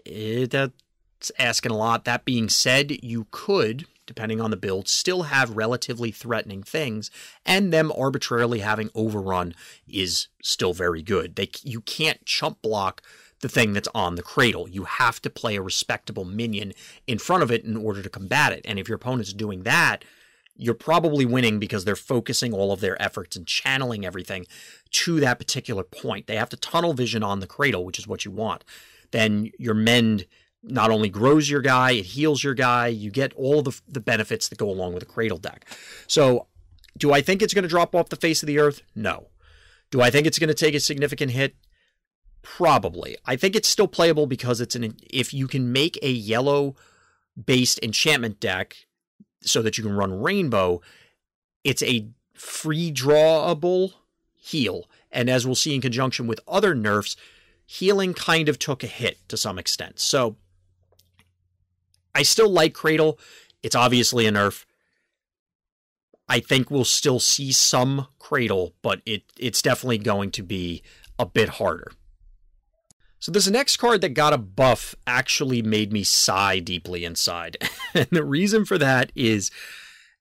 it, 0.06 0.50
that's 0.50 1.30
asking 1.38 1.72
a 1.72 1.76
lot. 1.76 2.06
That 2.06 2.24
being 2.24 2.48
said, 2.48 3.04
you 3.04 3.26
could, 3.30 3.84
depending 4.06 4.40
on 4.40 4.50
the 4.50 4.56
build, 4.56 4.88
still 4.88 5.24
have 5.24 5.58
relatively 5.58 6.10
threatening 6.10 6.62
things, 6.62 7.10
and 7.44 7.70
them 7.70 7.92
arbitrarily 7.92 8.60
having 8.60 8.88
overrun 8.94 9.54
is 9.86 10.28
still 10.42 10.72
very 10.72 11.02
good. 11.02 11.36
They 11.36 11.50
you 11.64 11.82
can't 11.82 12.24
chump 12.24 12.62
block 12.62 13.02
the 13.40 13.48
thing 13.50 13.74
that's 13.74 13.88
on 13.94 14.14
the 14.14 14.22
cradle. 14.22 14.66
You 14.66 14.84
have 14.84 15.20
to 15.20 15.28
play 15.28 15.56
a 15.56 15.62
respectable 15.62 16.24
minion 16.24 16.72
in 17.06 17.18
front 17.18 17.42
of 17.42 17.52
it 17.52 17.62
in 17.62 17.76
order 17.76 18.02
to 18.02 18.08
combat 18.08 18.54
it. 18.54 18.62
And 18.64 18.78
if 18.78 18.88
your 18.88 18.96
opponent's 18.96 19.34
doing 19.34 19.64
that, 19.64 20.02
you're 20.56 20.74
probably 20.74 21.26
winning 21.26 21.58
because 21.58 21.84
they're 21.84 21.96
focusing 21.96 22.52
all 22.52 22.72
of 22.72 22.80
their 22.80 23.00
efforts 23.02 23.36
and 23.36 23.46
channeling 23.46 24.06
everything 24.06 24.46
to 24.90 25.18
that 25.20 25.38
particular 25.38 25.82
point. 25.82 26.26
They 26.26 26.36
have 26.36 26.48
to 26.50 26.56
tunnel 26.56 26.94
vision 26.94 27.22
on 27.22 27.40
the 27.40 27.46
cradle, 27.46 27.84
which 27.84 27.98
is 27.98 28.06
what 28.06 28.24
you 28.24 28.30
want. 28.30 28.64
Then 29.10 29.50
your 29.58 29.74
mend 29.74 30.26
not 30.62 30.90
only 30.90 31.08
grows 31.08 31.50
your 31.50 31.60
guy, 31.60 31.92
it 31.92 32.06
heals 32.06 32.42
your 32.42 32.54
guy. 32.54 32.86
You 32.88 33.10
get 33.10 33.32
all 33.34 33.62
the, 33.62 33.78
the 33.86 34.00
benefits 34.00 34.48
that 34.48 34.58
go 34.58 34.70
along 34.70 34.94
with 34.94 35.02
a 35.02 35.06
cradle 35.06 35.38
deck. 35.38 35.66
So, 36.06 36.46
do 36.96 37.12
I 37.12 37.20
think 37.20 37.42
it's 37.42 37.54
going 37.54 37.64
to 37.64 37.68
drop 37.68 37.94
off 37.94 38.08
the 38.08 38.16
face 38.16 38.42
of 38.42 38.46
the 38.46 38.60
earth? 38.60 38.82
No. 38.94 39.28
Do 39.90 40.00
I 40.00 40.10
think 40.10 40.26
it's 40.26 40.38
going 40.38 40.48
to 40.48 40.54
take 40.54 40.74
a 40.74 40.80
significant 40.80 41.32
hit? 41.32 41.56
Probably. 42.42 43.16
I 43.26 43.36
think 43.36 43.56
it's 43.56 43.68
still 43.68 43.88
playable 43.88 44.26
because 44.26 44.60
it's 44.60 44.76
an 44.76 44.96
if 45.10 45.34
you 45.34 45.48
can 45.48 45.72
make 45.72 45.98
a 46.02 46.10
yellow 46.10 46.76
based 47.42 47.80
enchantment 47.82 48.38
deck 48.38 48.76
so 49.46 49.62
that 49.62 49.78
you 49.78 49.84
can 49.84 49.94
run 49.94 50.20
rainbow, 50.20 50.80
it's 51.62 51.82
a 51.82 52.08
free 52.34 52.92
drawable 52.92 53.94
heal. 54.36 54.88
And 55.10 55.30
as 55.30 55.46
we'll 55.46 55.54
see 55.54 55.74
in 55.74 55.80
conjunction 55.80 56.26
with 56.26 56.40
other 56.46 56.74
nerfs, 56.74 57.16
healing 57.66 58.14
kind 58.14 58.48
of 58.48 58.58
took 58.58 58.82
a 58.82 58.88
hit 58.88 59.18
to 59.28 59.36
some 59.36 59.58
extent. 59.58 60.00
So 60.00 60.36
I 62.14 62.22
still 62.22 62.50
like 62.50 62.74
Cradle. 62.74 63.18
It's 63.62 63.76
obviously 63.76 64.26
a 64.26 64.32
nerf. 64.32 64.64
I 66.28 66.40
think 66.40 66.70
we'll 66.70 66.84
still 66.84 67.20
see 67.20 67.52
some 67.52 68.08
Cradle, 68.18 68.74
but 68.82 69.02
it 69.04 69.24
it's 69.38 69.62
definitely 69.62 69.98
going 69.98 70.30
to 70.32 70.42
be 70.42 70.82
a 71.18 71.26
bit 71.26 71.48
harder. 71.50 71.92
So 73.24 73.32
this 73.32 73.48
next 73.48 73.78
card 73.78 74.02
that 74.02 74.10
got 74.10 74.34
a 74.34 74.38
buff 74.38 74.94
actually 75.06 75.62
made 75.62 75.94
me 75.94 76.04
sigh 76.04 76.58
deeply 76.58 77.06
inside. 77.06 77.56
and 77.94 78.06
the 78.12 78.22
reason 78.22 78.66
for 78.66 78.76
that 78.76 79.12
is 79.14 79.50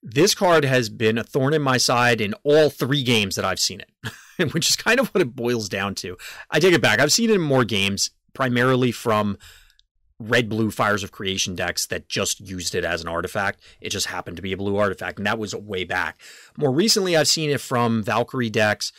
this 0.01 0.33
card 0.33 0.63
has 0.63 0.87
been 0.87 1.17
a 1.17 1.23
thorn 1.25 1.53
in 1.53 1.61
my 1.61 1.75
side 1.75 2.21
in 2.21 2.33
all 2.45 2.69
three 2.69 3.03
games 3.03 3.35
that 3.35 3.43
I've 3.43 3.59
seen 3.59 3.81
it, 3.81 4.53
which 4.53 4.69
is 4.69 4.77
kind 4.77 5.01
of 5.01 5.09
what 5.09 5.21
it 5.21 5.35
boils 5.35 5.67
down 5.67 5.95
to. 5.95 6.15
I 6.49 6.61
take 6.61 6.73
it 6.73 6.81
back. 6.81 7.01
I've 7.01 7.11
seen 7.11 7.29
it 7.29 7.33
in 7.33 7.41
more 7.41 7.65
games, 7.65 8.11
primarily 8.33 8.93
from 8.93 9.37
red 10.17 10.47
blue 10.47 10.71
Fires 10.71 11.03
of 11.03 11.11
Creation 11.11 11.55
decks 11.55 11.85
that 11.87 12.07
just 12.07 12.39
used 12.39 12.73
it 12.73 12.85
as 12.85 13.01
an 13.01 13.09
artifact. 13.09 13.59
It 13.81 13.89
just 13.89 14.07
happened 14.07 14.37
to 14.37 14.41
be 14.41 14.53
a 14.53 14.57
blue 14.57 14.77
artifact, 14.77 15.17
and 15.17 15.27
that 15.27 15.37
was 15.37 15.53
way 15.53 15.83
back. 15.83 16.21
More 16.55 16.71
recently, 16.71 17.17
I've 17.17 17.27
seen 17.27 17.49
it 17.49 17.59
from 17.59 18.01
Valkyrie 18.01 18.49
decks, 18.49 18.93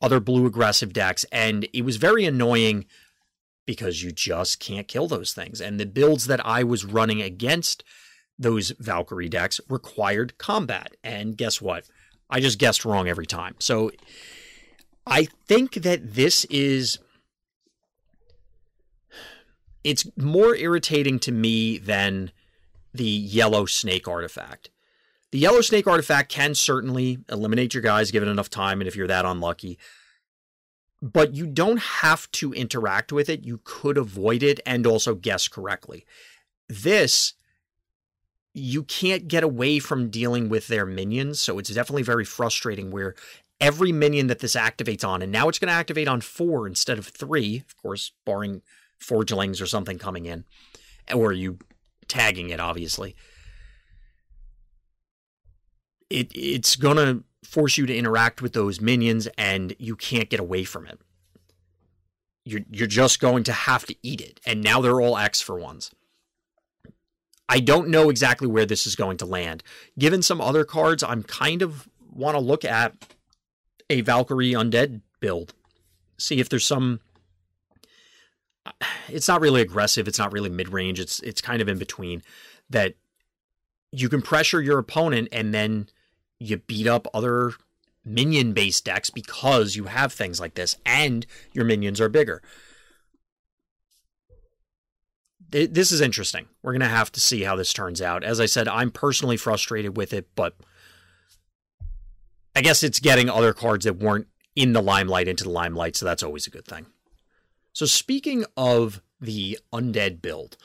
other 0.00 0.20
blue 0.20 0.46
aggressive 0.46 0.92
decks, 0.92 1.24
and 1.32 1.66
it 1.72 1.84
was 1.84 1.96
very 1.96 2.24
annoying 2.24 2.84
because 3.66 4.02
you 4.02 4.12
just 4.12 4.60
can't 4.60 4.88
kill 4.88 5.08
those 5.08 5.32
things. 5.32 5.60
And 5.60 5.78
the 5.78 5.86
builds 5.86 6.26
that 6.26 6.44
I 6.44 6.64
was 6.64 6.84
running 6.84 7.22
against 7.22 7.84
those 8.38 8.70
Valkyrie 8.78 9.28
decks 9.28 9.60
required 9.68 10.38
combat. 10.38 10.96
And 11.04 11.36
guess 11.36 11.60
what? 11.60 11.84
I 12.28 12.40
just 12.40 12.58
guessed 12.58 12.84
wrong 12.84 13.08
every 13.08 13.26
time. 13.26 13.54
So 13.58 13.92
I 15.06 15.28
think 15.46 15.74
that 15.74 16.14
this 16.14 16.44
is 16.46 16.98
it's 19.84 20.06
more 20.16 20.54
irritating 20.54 21.18
to 21.20 21.32
me 21.32 21.78
than 21.78 22.30
the 22.94 23.04
yellow 23.04 23.66
snake 23.66 24.06
artifact. 24.06 24.70
The 25.32 25.38
yellow 25.38 25.60
snake 25.60 25.86
artifact 25.86 26.30
can 26.30 26.54
certainly 26.54 27.18
eliminate 27.28 27.74
your 27.74 27.82
guys 27.82 28.10
given 28.10 28.28
enough 28.28 28.50
time 28.50 28.80
and 28.80 28.88
if 28.88 28.94
you're 28.96 29.06
that 29.08 29.24
unlucky 29.24 29.78
but 31.02 31.34
you 31.34 31.48
don't 31.48 31.80
have 31.80 32.30
to 32.30 32.52
interact 32.52 33.12
with 33.12 33.28
it. 33.28 33.44
You 33.44 33.60
could 33.64 33.98
avoid 33.98 34.44
it 34.44 34.60
and 34.64 34.86
also 34.86 35.16
guess 35.16 35.48
correctly. 35.48 36.06
This, 36.68 37.34
you 38.54 38.84
can't 38.84 39.26
get 39.26 39.42
away 39.42 39.80
from 39.80 40.10
dealing 40.10 40.48
with 40.48 40.68
their 40.68 40.86
minions. 40.86 41.40
So 41.40 41.58
it's 41.58 41.70
definitely 41.70 42.04
very 42.04 42.24
frustrating 42.24 42.92
where 42.92 43.16
every 43.60 43.90
minion 43.90 44.28
that 44.28 44.38
this 44.38 44.54
activates 44.54 45.06
on, 45.06 45.22
and 45.22 45.32
now 45.32 45.48
it's 45.48 45.58
going 45.58 45.68
to 45.68 45.74
activate 45.74 46.06
on 46.06 46.20
four 46.20 46.68
instead 46.68 46.98
of 46.98 47.08
three, 47.08 47.64
of 47.66 47.76
course, 47.76 48.12
barring 48.24 48.62
forgelings 48.98 49.60
or 49.60 49.66
something 49.66 49.98
coming 49.98 50.26
in, 50.26 50.44
or 51.12 51.32
you 51.32 51.58
tagging 52.06 52.50
it, 52.50 52.60
obviously. 52.60 53.16
It, 56.08 56.30
it's 56.32 56.76
going 56.76 56.96
to 56.96 57.24
force 57.42 57.76
you 57.76 57.86
to 57.86 57.96
interact 57.96 58.40
with 58.40 58.52
those 58.52 58.80
minions 58.80 59.28
and 59.36 59.74
you 59.78 59.96
can't 59.96 60.30
get 60.30 60.40
away 60.40 60.64
from 60.64 60.86
it. 60.86 60.98
You're, 62.44 62.62
you're 62.70 62.86
just 62.86 63.20
going 63.20 63.44
to 63.44 63.52
have 63.52 63.86
to 63.86 63.96
eat 64.02 64.20
it. 64.20 64.40
And 64.46 64.62
now 64.62 64.80
they're 64.80 65.00
all 65.00 65.16
X 65.16 65.40
for 65.40 65.58
ones. 65.58 65.90
I 67.48 67.60
don't 67.60 67.88
know 67.88 68.08
exactly 68.08 68.48
where 68.48 68.66
this 68.66 68.86
is 68.86 68.96
going 68.96 69.18
to 69.18 69.26
land. 69.26 69.62
Given 69.98 70.22
some 70.22 70.40
other 70.40 70.64
cards, 70.64 71.02
I'm 71.02 71.22
kind 71.22 71.62
of 71.62 71.88
want 72.10 72.34
to 72.34 72.40
look 72.40 72.64
at 72.64 72.94
a 73.90 74.00
Valkyrie 74.00 74.52
Undead 74.52 75.02
build. 75.20 75.54
See 76.18 76.40
if 76.40 76.48
there's 76.48 76.66
some 76.66 77.00
uh, 78.64 78.70
it's 79.08 79.28
not 79.28 79.40
really 79.40 79.60
aggressive, 79.60 80.06
it's 80.06 80.18
not 80.18 80.32
really 80.32 80.48
mid-range, 80.48 81.00
it's 81.00 81.20
it's 81.20 81.40
kind 81.40 81.60
of 81.60 81.68
in 81.68 81.78
between 81.78 82.22
that 82.70 82.94
you 83.90 84.08
can 84.08 84.22
pressure 84.22 84.62
your 84.62 84.78
opponent 84.78 85.28
and 85.32 85.52
then 85.52 85.88
you 86.42 86.58
beat 86.58 86.86
up 86.86 87.06
other 87.14 87.52
minion 88.04 88.52
based 88.52 88.84
decks 88.84 89.10
because 89.10 89.76
you 89.76 89.84
have 89.84 90.12
things 90.12 90.40
like 90.40 90.54
this 90.54 90.76
and 90.84 91.26
your 91.52 91.64
minions 91.64 92.00
are 92.00 92.08
bigger. 92.08 92.42
This 95.50 95.92
is 95.92 96.00
interesting. 96.00 96.46
We're 96.62 96.72
going 96.72 96.80
to 96.80 96.86
have 96.86 97.12
to 97.12 97.20
see 97.20 97.42
how 97.42 97.56
this 97.56 97.74
turns 97.74 98.00
out. 98.00 98.24
As 98.24 98.40
I 98.40 98.46
said, 98.46 98.68
I'm 98.68 98.90
personally 98.90 99.36
frustrated 99.36 99.98
with 99.98 100.14
it, 100.14 100.28
but 100.34 100.56
I 102.56 102.62
guess 102.62 102.82
it's 102.82 103.00
getting 103.00 103.28
other 103.28 103.52
cards 103.52 103.84
that 103.84 103.98
weren't 103.98 104.28
in 104.56 104.72
the 104.72 104.80
limelight 104.80 105.28
into 105.28 105.44
the 105.44 105.50
limelight, 105.50 105.94
so 105.94 106.06
that's 106.06 106.22
always 106.22 106.46
a 106.46 106.50
good 106.50 106.64
thing. 106.64 106.86
So, 107.74 107.84
speaking 107.84 108.46
of 108.56 109.02
the 109.20 109.58
undead 109.72 110.22
build, 110.22 110.56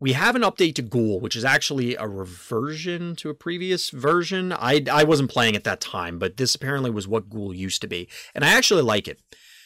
we 0.00 0.12
have 0.12 0.36
an 0.36 0.42
update 0.42 0.74
to 0.76 0.82
Ghoul, 0.82 1.20
which 1.20 1.36
is 1.36 1.44
actually 1.44 1.96
a 1.96 2.06
reversion 2.06 3.16
to 3.16 3.30
a 3.30 3.34
previous 3.34 3.90
version. 3.90 4.52
I, 4.52 4.84
I 4.90 5.04
wasn't 5.04 5.30
playing 5.30 5.56
at 5.56 5.64
that 5.64 5.80
time, 5.80 6.18
but 6.18 6.36
this 6.36 6.54
apparently 6.54 6.90
was 6.90 7.08
what 7.08 7.28
Ghoul 7.28 7.54
used 7.54 7.80
to 7.82 7.88
be. 7.88 8.08
And 8.34 8.44
I 8.44 8.48
actually 8.48 8.82
like 8.82 9.08
it. 9.08 9.20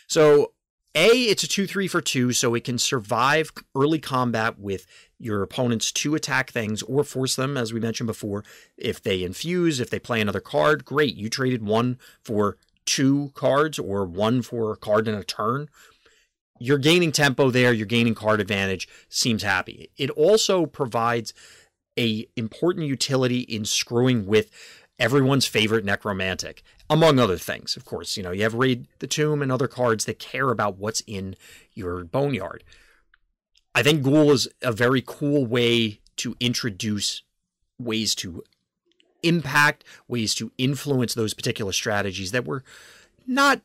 So, 0.06 0.52
A, 0.94 1.08
it's 1.08 1.42
a 1.42 1.48
2 1.48 1.66
3 1.66 1.86
for 1.86 2.00
2, 2.00 2.32
so 2.32 2.54
it 2.54 2.64
can 2.64 2.78
survive 2.78 3.52
early 3.74 3.98
combat 3.98 4.58
with 4.58 4.86
your 5.18 5.42
opponents 5.42 5.92
to 5.92 6.14
attack 6.14 6.50
things 6.50 6.82
or 6.82 7.04
force 7.04 7.36
them, 7.36 7.56
as 7.56 7.72
we 7.72 7.80
mentioned 7.80 8.06
before. 8.06 8.42
If 8.76 9.02
they 9.02 9.22
infuse, 9.22 9.80
if 9.80 9.90
they 9.90 9.98
play 9.98 10.20
another 10.20 10.40
card, 10.40 10.84
great. 10.84 11.14
You 11.14 11.28
traded 11.28 11.62
one 11.62 11.98
for 12.24 12.56
two 12.84 13.30
cards 13.34 13.78
or 13.78 14.04
one 14.04 14.42
for 14.42 14.72
a 14.72 14.76
card 14.76 15.06
in 15.06 15.14
a 15.14 15.22
turn 15.22 15.68
you're 16.58 16.78
gaining 16.78 17.12
tempo 17.12 17.50
there, 17.50 17.72
you're 17.72 17.86
gaining 17.86 18.14
card 18.14 18.40
advantage, 18.40 18.88
seems 19.08 19.42
happy. 19.42 19.90
It 19.96 20.10
also 20.10 20.66
provides 20.66 21.34
a 21.98 22.26
important 22.36 22.86
utility 22.86 23.40
in 23.40 23.64
screwing 23.64 24.26
with 24.26 24.50
everyone's 24.98 25.46
favorite 25.46 25.84
necromantic, 25.84 26.62
among 26.88 27.18
other 27.18 27.36
things. 27.36 27.76
Of 27.76 27.84
course, 27.84 28.16
you 28.16 28.22
know, 28.22 28.30
you 28.30 28.42
have 28.42 28.54
Raid 28.54 28.86
the 29.00 29.06
Tomb 29.06 29.42
and 29.42 29.50
other 29.50 29.68
cards 29.68 30.04
that 30.04 30.18
care 30.18 30.50
about 30.50 30.78
what's 30.78 31.02
in 31.06 31.34
your 31.74 32.04
boneyard. 32.04 32.62
I 33.74 33.82
think 33.82 34.02
Ghoul 34.02 34.32
is 34.32 34.48
a 34.60 34.72
very 34.72 35.02
cool 35.04 35.44
way 35.46 36.00
to 36.16 36.36
introduce 36.40 37.22
ways 37.78 38.14
to 38.16 38.44
impact, 39.22 39.84
ways 40.08 40.34
to 40.34 40.52
influence 40.58 41.14
those 41.14 41.34
particular 41.34 41.72
strategies 41.72 42.32
that 42.32 42.44
were 42.44 42.62
not 43.26 43.60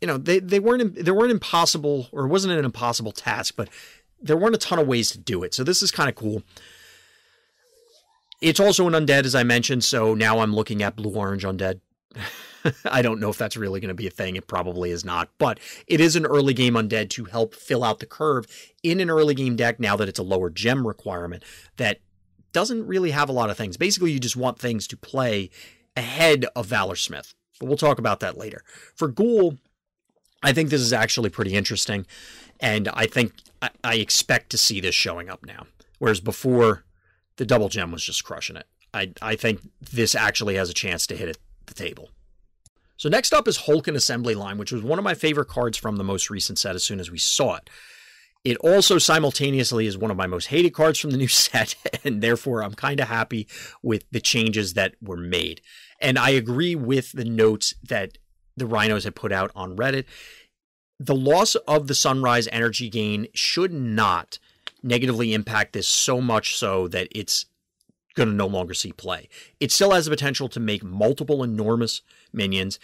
you 0.00 0.06
know 0.06 0.18
they 0.18 0.38
they 0.40 0.60
weren't 0.60 0.94
they 0.94 1.10
weren't 1.10 1.30
impossible 1.30 2.08
or 2.12 2.24
it 2.24 2.28
wasn't 2.28 2.52
an 2.52 2.64
impossible 2.64 3.12
task, 3.12 3.54
but 3.56 3.68
there 4.20 4.36
weren't 4.36 4.54
a 4.54 4.58
ton 4.58 4.78
of 4.78 4.86
ways 4.86 5.10
to 5.10 5.18
do 5.18 5.42
it. 5.42 5.54
So 5.54 5.64
this 5.64 5.82
is 5.82 5.90
kind 5.90 6.08
of 6.08 6.14
cool. 6.14 6.42
It's 8.40 8.60
also 8.60 8.88
an 8.88 8.94
undead, 8.94 9.24
as 9.24 9.34
I 9.34 9.44
mentioned. 9.44 9.84
So 9.84 10.14
now 10.14 10.40
I'm 10.40 10.54
looking 10.54 10.82
at 10.82 10.96
blue 10.96 11.14
orange 11.14 11.44
undead. 11.44 11.80
I 12.84 13.02
don't 13.02 13.20
know 13.20 13.30
if 13.30 13.38
that's 13.38 13.56
really 13.56 13.80
going 13.80 13.88
to 13.88 13.94
be 13.94 14.06
a 14.06 14.10
thing. 14.10 14.36
It 14.36 14.46
probably 14.46 14.90
is 14.90 15.04
not, 15.04 15.30
but 15.38 15.58
it 15.86 16.00
is 16.00 16.14
an 16.16 16.26
early 16.26 16.54
game 16.54 16.74
undead 16.74 17.10
to 17.10 17.24
help 17.24 17.54
fill 17.54 17.82
out 17.82 17.98
the 17.98 18.06
curve 18.06 18.46
in 18.82 19.00
an 19.00 19.10
early 19.10 19.34
game 19.34 19.56
deck. 19.56 19.80
Now 19.80 19.96
that 19.96 20.08
it's 20.08 20.18
a 20.18 20.24
lower 20.24 20.50
gem 20.50 20.86
requirement 20.86 21.42
that 21.76 21.98
doesn't 22.52 22.86
really 22.86 23.10
have 23.10 23.28
a 23.28 23.32
lot 23.32 23.50
of 23.50 23.56
things. 23.56 23.76
Basically, 23.76 24.12
you 24.12 24.20
just 24.20 24.36
want 24.36 24.58
things 24.58 24.86
to 24.88 24.96
play 24.96 25.50
ahead 25.96 26.46
of 26.54 26.66
Valor 26.66 26.96
Smith. 26.96 27.34
But 27.58 27.66
we'll 27.66 27.76
talk 27.76 27.98
about 27.98 28.20
that 28.20 28.36
later. 28.36 28.64
For 28.94 29.08
Ghoul, 29.08 29.58
I 30.42 30.52
think 30.52 30.70
this 30.70 30.80
is 30.80 30.92
actually 30.92 31.30
pretty 31.30 31.54
interesting, 31.54 32.06
and 32.60 32.88
I 32.88 33.06
think 33.06 33.32
I, 33.60 33.70
I 33.84 33.94
expect 33.96 34.50
to 34.50 34.58
see 34.58 34.80
this 34.80 34.94
showing 34.94 35.28
up 35.28 35.44
now. 35.46 35.66
Whereas 35.98 36.20
before, 36.20 36.84
the 37.36 37.46
double 37.46 37.68
gem 37.68 37.92
was 37.92 38.04
just 38.04 38.24
crushing 38.24 38.56
it. 38.56 38.66
I 38.92 39.12
I 39.22 39.36
think 39.36 39.60
this 39.80 40.14
actually 40.14 40.56
has 40.56 40.68
a 40.68 40.74
chance 40.74 41.06
to 41.08 41.16
hit 41.16 41.28
at 41.28 41.38
the 41.66 41.74
table. 41.74 42.10
So 42.96 43.08
next 43.08 43.32
up 43.32 43.48
is 43.48 43.58
Hulken 43.58 43.96
Assembly 43.96 44.34
Line, 44.34 44.58
which 44.58 44.70
was 44.70 44.82
one 44.82 44.98
of 44.98 45.04
my 45.04 45.14
favorite 45.14 45.48
cards 45.48 45.76
from 45.76 45.96
the 45.96 46.04
most 46.04 46.30
recent 46.30 46.58
set 46.58 46.76
as 46.76 46.84
soon 46.84 47.00
as 47.00 47.10
we 47.10 47.18
saw 47.18 47.56
it. 47.56 47.68
It 48.44 48.56
also 48.58 48.98
simultaneously 48.98 49.86
is 49.86 49.96
one 49.96 50.10
of 50.10 50.16
my 50.16 50.26
most 50.26 50.46
hated 50.46 50.70
cards 50.70 50.98
from 50.98 51.10
the 51.10 51.16
new 51.16 51.28
set, 51.46 51.74
and 52.04 52.22
therefore 52.22 52.62
I'm 52.62 52.74
kind 52.74 53.00
of 53.00 53.08
happy 53.08 53.48
with 53.82 54.04
the 54.10 54.20
changes 54.20 54.74
that 54.74 54.94
were 55.00 55.16
made. 55.16 55.60
And 56.00 56.18
I 56.18 56.30
agree 56.30 56.74
with 56.74 57.12
the 57.12 57.24
notes 57.24 57.74
that 57.88 58.18
the 58.56 58.66
Rhinos 58.66 59.04
had 59.04 59.14
put 59.14 59.32
out 59.32 59.50
on 59.54 59.76
Reddit. 59.76 60.04
The 60.98 61.14
loss 61.14 61.54
of 61.54 61.86
the 61.86 61.94
Sunrise 61.94 62.48
energy 62.52 62.88
gain 62.88 63.26
should 63.34 63.72
not 63.72 64.38
negatively 64.82 65.32
impact 65.32 65.72
this 65.72 65.88
so 65.88 66.20
much 66.20 66.56
so 66.56 66.88
that 66.88 67.08
it's 67.10 67.46
going 68.14 68.28
to 68.28 68.34
no 68.34 68.46
longer 68.46 68.74
see 68.74 68.92
play. 68.92 69.28
It 69.58 69.72
still 69.72 69.92
has 69.92 70.04
the 70.04 70.10
potential 70.10 70.48
to 70.50 70.60
make 70.60 70.84
multiple 70.84 71.42
enormous 71.42 72.02
minions. 72.32 72.78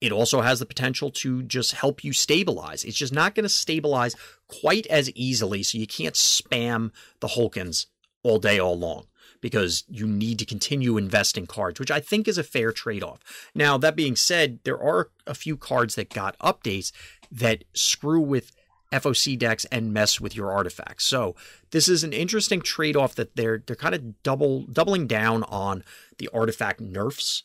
It 0.00 0.12
also 0.12 0.42
has 0.42 0.60
the 0.60 0.66
potential 0.66 1.10
to 1.10 1.42
just 1.42 1.72
help 1.72 2.04
you 2.04 2.12
stabilize. 2.12 2.84
It's 2.84 2.96
just 2.96 3.12
not 3.12 3.34
going 3.34 3.44
to 3.44 3.48
stabilize 3.48 4.14
quite 4.46 4.86
as 4.86 5.10
easily, 5.12 5.62
so 5.62 5.78
you 5.78 5.86
can't 5.86 6.14
spam 6.14 6.92
the 7.20 7.28
Hulkens 7.28 7.86
all 8.22 8.38
day, 8.38 8.58
all 8.58 8.78
long 8.78 9.06
because 9.40 9.84
you 9.88 10.06
need 10.06 10.38
to 10.38 10.44
continue 10.44 10.96
investing 10.96 11.46
cards, 11.46 11.78
which 11.78 11.90
I 11.90 12.00
think 12.00 12.26
is 12.26 12.38
a 12.38 12.42
fair 12.42 12.72
trade 12.72 13.02
off. 13.02 13.20
Now, 13.54 13.78
that 13.78 13.96
being 13.96 14.16
said, 14.16 14.60
there 14.64 14.80
are 14.80 15.10
a 15.26 15.34
few 15.34 15.56
cards 15.56 15.94
that 15.94 16.12
got 16.12 16.38
updates 16.38 16.92
that 17.30 17.64
screw 17.74 18.20
with 18.20 18.52
FOC 18.92 19.38
decks 19.38 19.64
and 19.66 19.92
mess 19.92 20.20
with 20.20 20.34
your 20.34 20.50
artifacts. 20.50 21.04
So 21.04 21.36
this 21.70 21.88
is 21.88 22.04
an 22.04 22.12
interesting 22.12 22.60
trade-off 22.62 23.14
that 23.16 23.36
they're 23.36 23.62
they're 23.66 23.76
kind 23.76 23.94
of 23.94 24.22
double 24.22 24.62
doubling 24.62 25.06
down 25.06 25.42
on 25.44 25.84
the 26.18 26.30
artifact 26.32 26.80
nerfs, 26.80 27.44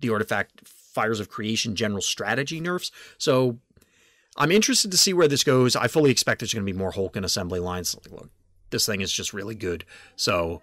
the 0.00 0.10
artifact 0.10 0.66
fires 0.66 1.20
of 1.20 1.28
creation 1.28 1.74
general 1.74 2.00
strategy 2.00 2.60
nerfs. 2.60 2.90
So 3.18 3.58
I'm 4.36 4.52
interested 4.52 4.90
to 4.90 4.96
see 4.96 5.12
where 5.12 5.28
this 5.28 5.44
goes. 5.44 5.74
I 5.74 5.88
fully 5.88 6.10
expect 6.10 6.40
there's 6.40 6.54
going 6.54 6.64
to 6.64 6.72
be 6.72 6.78
more 6.78 6.92
Hulken 6.92 7.24
assembly 7.24 7.58
lines. 7.58 7.96
Look, 8.10 8.30
this 8.70 8.86
thing 8.86 9.00
is 9.00 9.12
just 9.12 9.32
really 9.32 9.54
good. 9.54 9.84
So 10.14 10.62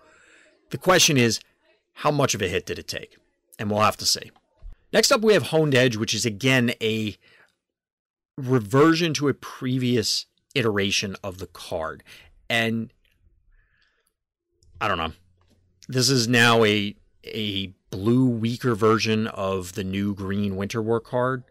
the 0.73 0.77
question 0.79 1.17
is, 1.17 1.39
how 1.97 2.09
much 2.09 2.33
of 2.33 2.41
a 2.41 2.47
hit 2.47 2.65
did 2.65 2.79
it 2.79 2.87
take? 2.87 3.15
And 3.59 3.69
we'll 3.69 3.81
have 3.81 3.97
to 3.97 4.07
see. 4.07 4.31
Next 4.91 5.11
up, 5.11 5.21
we 5.21 5.33
have 5.33 5.43
Honed 5.43 5.75
Edge, 5.75 5.95
which 5.95 6.15
is 6.15 6.25
again 6.25 6.73
a 6.81 7.15
reversion 8.39 9.13
to 9.13 9.27
a 9.27 9.35
previous 9.35 10.25
iteration 10.55 11.15
of 11.23 11.37
the 11.37 11.45
card. 11.45 12.03
And 12.49 12.91
I 14.81 14.87
don't 14.87 14.97
know. 14.97 15.13
This 15.87 16.09
is 16.09 16.27
now 16.27 16.63
a 16.63 16.95
a 17.23 17.75
blue 17.91 18.25
weaker 18.25 18.73
version 18.73 19.27
of 19.27 19.73
the 19.73 19.83
new 19.83 20.15
green 20.15 20.55
winter 20.55 20.81
war 20.81 20.99
card. 20.99 21.43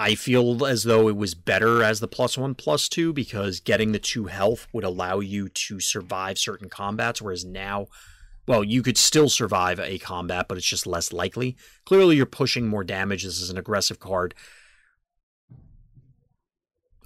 I 0.00 0.14
feel 0.14 0.64
as 0.64 0.84
though 0.84 1.08
it 1.08 1.16
was 1.16 1.34
better 1.34 1.82
as 1.82 2.00
the 2.00 2.08
plus 2.08 2.38
one 2.38 2.54
plus 2.54 2.88
two 2.88 3.12
because 3.12 3.60
getting 3.60 3.92
the 3.92 3.98
two 3.98 4.28
health 4.28 4.66
would 4.72 4.82
allow 4.82 5.20
you 5.20 5.50
to 5.50 5.78
survive 5.78 6.38
certain 6.38 6.70
combats, 6.70 7.20
whereas 7.20 7.44
now, 7.44 7.86
well, 8.48 8.64
you 8.64 8.82
could 8.82 8.96
still 8.96 9.28
survive 9.28 9.78
a 9.78 9.98
combat, 9.98 10.46
but 10.48 10.56
it's 10.56 10.66
just 10.66 10.86
less 10.86 11.12
likely. 11.12 11.54
Clearly, 11.84 12.16
you're 12.16 12.24
pushing 12.24 12.66
more 12.66 12.82
damage. 12.82 13.24
This 13.24 13.42
is 13.42 13.50
an 13.50 13.58
aggressive 13.58 14.00
card. 14.00 14.34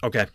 Okay. 0.04 0.26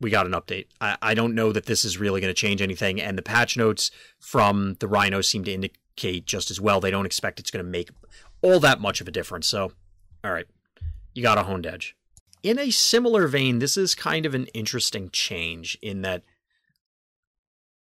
We 0.00 0.08
got 0.08 0.24
an 0.24 0.32
update. 0.32 0.68
I, 0.80 0.96
I 1.02 1.12
don't 1.12 1.34
know 1.34 1.52
that 1.52 1.66
this 1.66 1.84
is 1.84 1.98
really 1.98 2.22
going 2.22 2.30
to 2.30 2.40
change 2.40 2.62
anything. 2.62 2.98
And 2.98 3.18
the 3.18 3.22
patch 3.22 3.58
notes 3.58 3.90
from 4.18 4.76
the 4.80 4.88
Rhino 4.88 5.20
seem 5.20 5.44
to 5.44 5.52
indicate 5.52 6.24
just 6.24 6.50
as 6.50 6.58
well. 6.62 6.80
They 6.80 6.90
don't 6.90 7.04
expect 7.04 7.40
it's 7.40 7.50
going 7.50 7.62
to 7.62 7.70
make 7.70 7.90
all 8.40 8.58
that 8.60 8.80
much 8.80 9.02
of 9.02 9.08
a 9.08 9.10
difference. 9.12 9.46
So, 9.46 9.72
all 10.24 10.32
right. 10.32 10.46
You 11.14 11.22
got 11.22 11.38
a 11.38 11.44
honed 11.44 11.66
edge. 11.66 11.96
In 12.42 12.58
a 12.58 12.70
similar 12.70 13.26
vein, 13.26 13.58
this 13.58 13.76
is 13.76 13.94
kind 13.94 14.24
of 14.24 14.34
an 14.34 14.46
interesting 14.46 15.10
change 15.10 15.78
in 15.82 16.02
that 16.02 16.22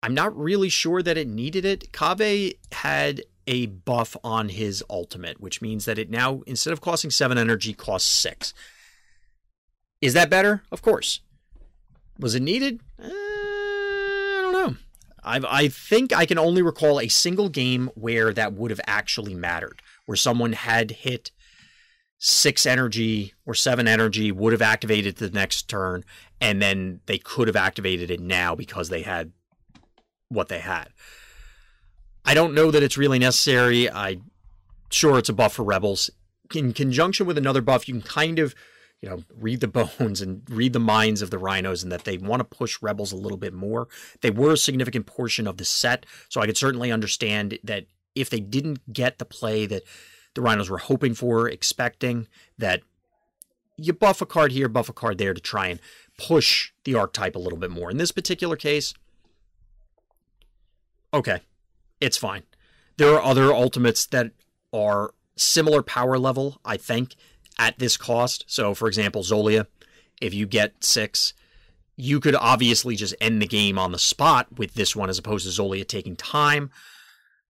I'm 0.01 0.13
not 0.13 0.37
really 0.37 0.69
sure 0.69 1.01
that 1.01 1.17
it 1.17 1.27
needed 1.27 1.65
it. 1.65 1.91
Kaveh 1.91 2.55
had 2.71 3.23
a 3.47 3.65
buff 3.67 4.15
on 4.23 4.49
his 4.49 4.83
ultimate, 4.89 5.41
which 5.41 5.61
means 5.61 5.85
that 5.85 5.97
it 5.97 6.09
now, 6.09 6.41
instead 6.45 6.73
of 6.73 6.81
costing 6.81 7.09
seven 7.09 7.37
energy, 7.37 7.73
costs 7.73 8.09
six. 8.09 8.53
Is 10.01 10.13
that 10.13 10.29
better? 10.29 10.63
Of 10.71 10.81
course. 10.81 11.21
Was 12.17 12.35
it 12.35 12.41
needed? 12.41 12.81
Uh, 13.01 13.07
I 13.07 14.39
don't 14.41 14.53
know. 14.53 14.77
I 15.23 15.63
I 15.63 15.67
think 15.67 16.13
I 16.13 16.25
can 16.25 16.37
only 16.37 16.61
recall 16.61 16.99
a 16.99 17.07
single 17.07 17.49
game 17.49 17.89
where 17.95 18.33
that 18.33 18.53
would 18.53 18.71
have 18.71 18.81
actually 18.87 19.35
mattered, 19.35 19.81
where 20.05 20.15
someone 20.15 20.53
had 20.53 20.91
hit 20.91 21.31
six 22.19 22.65
energy 22.65 23.33
or 23.45 23.55
seven 23.55 23.87
energy, 23.87 24.31
would 24.31 24.53
have 24.53 24.61
activated 24.61 25.15
the 25.15 25.29
next 25.31 25.67
turn, 25.67 26.03
and 26.39 26.61
then 26.61 26.99
they 27.07 27.17
could 27.17 27.47
have 27.47 27.55
activated 27.55 28.11
it 28.11 28.19
now 28.19 28.53
because 28.53 28.89
they 28.89 29.01
had 29.01 29.31
what 30.27 30.49
they 30.49 30.59
had. 30.59 30.89
I 32.23 32.33
don't 32.33 32.53
know 32.53 32.69
that 32.69 32.83
it's 32.83 32.97
really 32.97 33.17
necessary. 33.17 33.89
I 33.89 34.17
sure 34.91 35.17
it's 35.17 35.29
a 35.29 35.33
buff 35.33 35.53
for 35.53 35.63
rebels. 35.63 36.09
In 36.53 36.73
conjunction 36.73 37.25
with 37.25 37.37
another 37.37 37.61
buff, 37.61 37.87
you 37.87 37.95
can 37.95 38.03
kind 38.03 38.37
of 38.37 38.53
you 39.01 39.09
know, 39.09 39.23
read 39.37 39.61
the 39.61 39.67
bones 39.67 40.21
and 40.21 40.41
read 40.49 40.73
the 40.73 40.79
minds 40.79 41.21
of 41.21 41.31
the 41.31 41.37
rhinos 41.37 41.83
and 41.83 41.91
that 41.91 42.03
they 42.03 42.17
want 42.17 42.41
to 42.41 42.57
push 42.57 42.81
rebels 42.81 43.11
a 43.11 43.17
little 43.17 43.37
bit 43.37 43.53
more. 43.53 43.87
They 44.21 44.29
were 44.29 44.51
a 44.51 44.57
significant 44.57 45.05
portion 45.05 45.47
of 45.47 45.57
the 45.57 45.65
set, 45.65 46.05
so 46.27 46.41
I 46.41 46.45
could 46.45 46.57
certainly 46.57 46.91
understand 46.91 47.57
that 47.63 47.85
if 48.15 48.29
they 48.29 48.39
didn't 48.39 48.91
get 48.91 49.17
the 49.17 49.25
play 49.25 49.65
that 49.67 49.83
the 50.39 50.43
rhinos 50.43 50.69
were 50.69 50.77
hoping 50.77 51.13
for, 51.13 51.49
expecting, 51.49 52.25
that 52.57 52.81
you 53.75 53.91
buff 53.91 54.21
a 54.21 54.25
card 54.25 54.53
here, 54.53 54.69
buff 54.69 54.87
a 54.87 54.93
card 54.93 55.17
there 55.17 55.33
to 55.33 55.41
try 55.41 55.67
and 55.67 55.81
push 56.17 56.71
the 56.85 56.95
archetype 56.95 57.35
a 57.35 57.39
little 57.39 57.59
bit 57.59 57.69
more. 57.69 57.91
In 57.91 57.97
this 57.97 58.13
particular 58.13 58.55
case, 58.55 58.93
okay, 61.13 61.41
it's 61.99 62.15
fine. 62.15 62.43
There 62.95 63.13
are 63.13 63.21
other 63.21 63.53
ultimates 63.53 64.05
that 64.07 64.31
are 64.71 65.13
similar 65.35 65.83
power 65.83 66.17
level, 66.17 66.61
I 66.63 66.77
think, 66.77 67.15
at 67.57 67.77
this 67.77 67.97
cost. 67.97 68.45
So, 68.47 68.73
for 68.73 68.87
example, 68.87 69.23
Xolia, 69.23 69.67
if 70.21 70.33
you 70.33 70.45
get 70.45 70.85
six, 70.85 71.33
you 71.97 72.21
could 72.21 72.35
obviously 72.35 72.95
just 72.95 73.13
end 73.19 73.41
the 73.41 73.47
game 73.47 73.77
on 73.77 73.91
the 73.91 73.99
spot 73.99 74.57
with 74.57 74.75
this 74.75 74.95
one 74.95 75.09
as 75.09 75.17
opposed 75.17 75.45
to 75.45 75.61
Xolia 75.61 75.85
taking 75.85 76.15
time. 76.15 76.71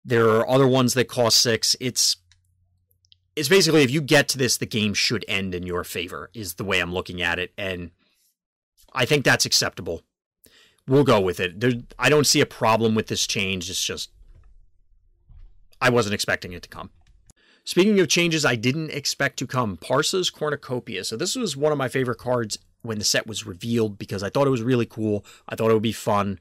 There 0.04 0.28
are 0.28 0.48
other 0.48 0.68
ones 0.68 0.94
that 0.94 1.08
cost 1.08 1.40
six. 1.40 1.74
It's 1.80 2.18
it's 3.36 3.50
basically 3.50 3.82
if 3.82 3.90
you 3.90 4.00
get 4.00 4.28
to 4.28 4.38
this, 4.38 4.56
the 4.56 4.66
game 4.66 4.94
should 4.94 5.24
end 5.28 5.54
in 5.54 5.64
your 5.64 5.84
favor, 5.84 6.30
is 6.34 6.54
the 6.54 6.64
way 6.64 6.80
I'm 6.80 6.92
looking 6.92 7.20
at 7.20 7.38
it. 7.38 7.52
And 7.56 7.90
I 8.92 9.04
think 9.04 9.24
that's 9.24 9.44
acceptable. 9.46 10.02
We'll 10.88 11.04
go 11.04 11.20
with 11.20 11.38
it. 11.38 11.60
There, 11.60 11.72
I 11.98 12.08
don't 12.08 12.26
see 12.26 12.40
a 12.40 12.46
problem 12.46 12.94
with 12.94 13.08
this 13.08 13.26
change. 13.26 13.68
It's 13.68 13.84
just 13.84 14.10
I 15.80 15.90
wasn't 15.90 16.14
expecting 16.14 16.52
it 16.52 16.62
to 16.62 16.68
come. 16.68 16.90
Speaking 17.64 18.00
of 18.00 18.08
changes 18.08 18.44
I 18.44 18.54
didn't 18.54 18.90
expect 18.90 19.38
to 19.40 19.46
come, 19.46 19.76
Parsa's 19.76 20.30
Cornucopia. 20.30 21.04
So 21.04 21.16
this 21.16 21.36
was 21.36 21.56
one 21.56 21.72
of 21.72 21.78
my 21.78 21.88
favorite 21.88 22.18
cards 22.18 22.58
when 22.82 22.98
the 22.98 23.04
set 23.04 23.26
was 23.26 23.44
revealed 23.44 23.98
because 23.98 24.22
I 24.22 24.30
thought 24.30 24.46
it 24.46 24.50
was 24.50 24.62
really 24.62 24.86
cool. 24.86 25.26
I 25.48 25.56
thought 25.56 25.70
it 25.70 25.74
would 25.74 25.82
be 25.82 25.92
fun. 25.92 26.38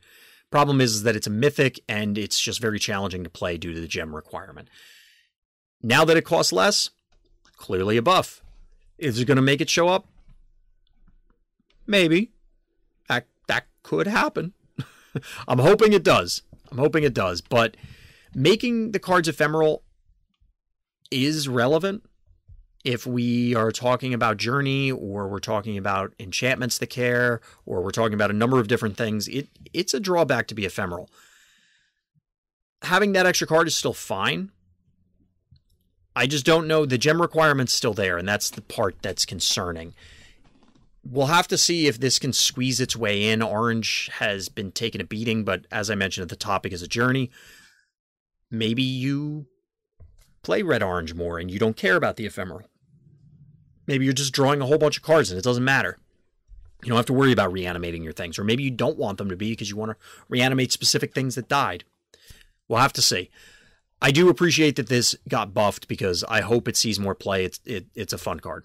Problem 0.51 0.79
is, 0.79 0.95
is 0.95 1.03
that 1.03 1.15
it's 1.15 1.27
a 1.27 1.31
mythic 1.31 1.79
and 1.89 2.17
it's 2.17 2.39
just 2.39 2.62
very 2.62 2.79
challenging 2.79 3.23
to 3.23 3.29
play 3.29 3.58
due 3.58 3.73
to 3.73 3.81
the 3.81 3.88
gem 3.88 4.15
requirement. 4.15 4.69
Now 5.82 6.06
that 6.06 6.18
it 6.18 6.26
costs 6.26 6.54
less, 6.54 6.90
clearly 7.58 7.98
a 7.98 8.02
buff. 8.02 8.42
Is 8.98 9.20
it 9.20 9.26
going 9.26 9.36
to 9.36 9.42
make 9.42 9.62
it 9.62 9.70
show 9.70 9.88
up? 9.88 10.08
Maybe. 11.86 12.32
That 13.08 13.28
that 13.48 13.66
could 13.84 14.08
happen. 14.08 14.54
I'm 15.48 15.60
hoping 15.60 15.94
it 15.94 16.04
does. 16.04 16.42
I'm 16.72 16.78
hoping 16.78 17.04
it 17.04 17.14
does. 17.14 17.42
But 17.42 17.78
making 18.34 18.92
the 18.92 19.00
cards 19.00 19.28
ephemeral 19.28 19.84
is 21.12 21.48
relevant 21.48 22.04
if 22.84 23.08
we 23.08 23.56
are 23.56 23.72
talking 23.72 24.14
about 24.14 24.38
journey 24.38 24.92
or 24.92 25.28
we're 25.28 25.40
talking 25.40 25.78
about 25.78 26.14
enchantments 26.20 26.78
that 26.78 26.88
care 26.88 27.42
or 27.66 27.82
we're 27.82 27.92
talking 27.92 28.14
about 28.14 28.30
a 28.30 28.34
number 28.34 28.60
of 28.60 28.68
different 28.68 28.96
things 28.96 29.28
it 29.28 29.48
it's 29.74 29.94
a 29.94 30.00
drawback 30.00 30.48
to 30.48 30.56
be 30.56 30.66
ephemeral 30.66 31.10
having 32.84 33.14
that 33.14 33.26
extra 33.26 33.48
card 33.48 33.68
is 33.68 33.76
still 33.76 33.94
fine 33.94 34.52
i 36.15 36.25
just 36.25 36.45
don't 36.45 36.67
know 36.67 36.86
the 36.86 36.97
gem 36.97 37.21
requirement's 37.21 37.73
still 37.73 37.93
there 37.93 38.17
and 38.17 38.28
that's 38.28 38.49
the 38.49 38.62
part 38.62 38.95
that's 39.01 39.25
concerning 39.25 39.93
we'll 41.04 41.28
have 41.28 41.47
to 41.47 41.58
see 41.58 41.88
if 41.88 41.99
this 41.99 42.17
can 42.17 42.34
squeeze 42.34 42.80
its 42.80 42.95
way 42.95 43.30
in 43.30 43.41
orange 43.41 44.10
has 44.13 44.49
been 44.49 44.71
taking 44.71 45.01
a 45.01 45.06
beating 45.06 45.43
but 45.43 45.65
as 45.71 45.89
i 45.89 45.95
mentioned 45.95 46.23
at 46.23 46.30
the 46.30 46.36
topic 46.36 46.73
is 46.73 46.82
a 46.82 46.88
journey 46.88 47.30
maybe 48.51 48.84
you 48.84 49.47
play 50.45 50.62
red 50.62 50.84
orange 50.84 51.13
more 51.13 51.39
and 51.39 51.49
you 51.49 51.60
don't 51.60 51.75
care 51.75 51.95
about 51.95 52.15
the 52.15 52.25
ephemeral. 52.25 52.69
Maybe 53.88 54.06
you're 54.06 54.13
just 54.13 54.34
drawing 54.34 54.62
a 54.62 54.65
whole 54.65 54.78
bunch 54.78 54.97
of 54.97 55.04
cards 55.04 55.32
and 55.32 55.39
it 55.39 55.43
doesn't 55.43 55.63
matter. 55.63 55.97
You 56.84 56.89
don't 56.89 56.97
have 56.97 57.08
to 57.08 57.13
worry 57.13 57.32
about 57.32 57.51
reanimating 57.51 58.04
your 58.04 58.13
things, 58.13 58.38
or 58.38 58.43
maybe 58.43 58.62
you 58.62 58.69
don't 58.69 58.97
want 58.97 59.17
them 59.17 59.30
to 59.30 59.36
be 59.36 59.51
because 59.51 59.71
you 59.71 59.75
want 59.75 59.91
to 59.91 59.97
reanimate 60.30 60.71
specific 60.71 61.13
things 61.15 61.34
that 61.34 61.49
died. 61.49 61.84
We'll 62.67 62.80
have 62.80 62.93
to 62.93 63.01
see. 63.01 63.32
I 64.06 64.12
do 64.12 64.30
appreciate 64.30 64.76
that 64.76 64.88
this 64.88 65.15
got 65.28 65.56
buffed 65.56 65.88
because 65.88 66.24
I 66.26 66.41
hope 66.41 66.68
it 66.68 66.78
sees 66.78 67.00
more 67.00 67.15
play. 67.15 67.44
It's 67.44 67.60
it, 67.65 67.88
it's 67.96 68.13
a 68.13 68.20
fun 68.20 68.39
card. 68.39 68.63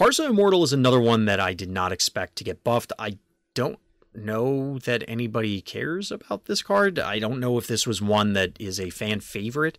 Parsa 0.00 0.30
Immortal 0.30 0.64
is 0.64 0.72
another 0.72 0.98
one 0.98 1.26
that 1.26 1.38
I 1.38 1.52
did 1.52 1.68
not 1.68 1.92
expect 1.92 2.36
to 2.36 2.44
get 2.44 2.64
buffed. 2.64 2.94
I 2.98 3.18
don't 3.54 3.78
know 4.14 4.78
that 4.78 5.04
anybody 5.06 5.60
cares 5.60 6.10
about 6.10 6.46
this 6.46 6.62
card. 6.62 6.98
I 6.98 7.18
don't 7.18 7.38
know 7.38 7.58
if 7.58 7.66
this 7.66 7.86
was 7.86 8.00
one 8.00 8.32
that 8.32 8.52
is 8.58 8.80
a 8.80 8.88
fan 8.88 9.20
favorite. 9.20 9.76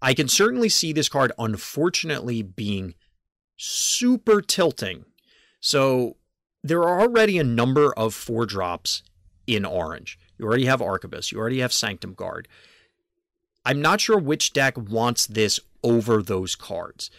I 0.00 0.14
can 0.14 0.28
certainly 0.28 0.68
see 0.68 0.92
this 0.92 1.08
card 1.08 1.32
unfortunately 1.36 2.42
being 2.42 2.94
super 3.56 4.40
tilting. 4.40 5.04
So 5.58 6.16
there 6.62 6.84
are 6.84 7.00
already 7.00 7.38
a 7.38 7.44
number 7.44 7.92
of 7.94 8.14
four 8.14 8.46
drops 8.46 9.02
in 9.48 9.64
orange. 9.64 10.16
You 10.38 10.46
already 10.46 10.66
have 10.66 10.78
Arquebus, 10.78 11.32
you 11.32 11.40
already 11.40 11.58
have 11.58 11.72
Sanctum 11.72 12.14
Guard. 12.14 12.46
I'm 13.68 13.82
not 13.82 14.00
sure 14.00 14.18
which 14.18 14.54
deck 14.54 14.78
wants 14.78 15.26
this 15.26 15.60
over 15.84 16.22
those 16.22 16.56
cards. 16.56 17.10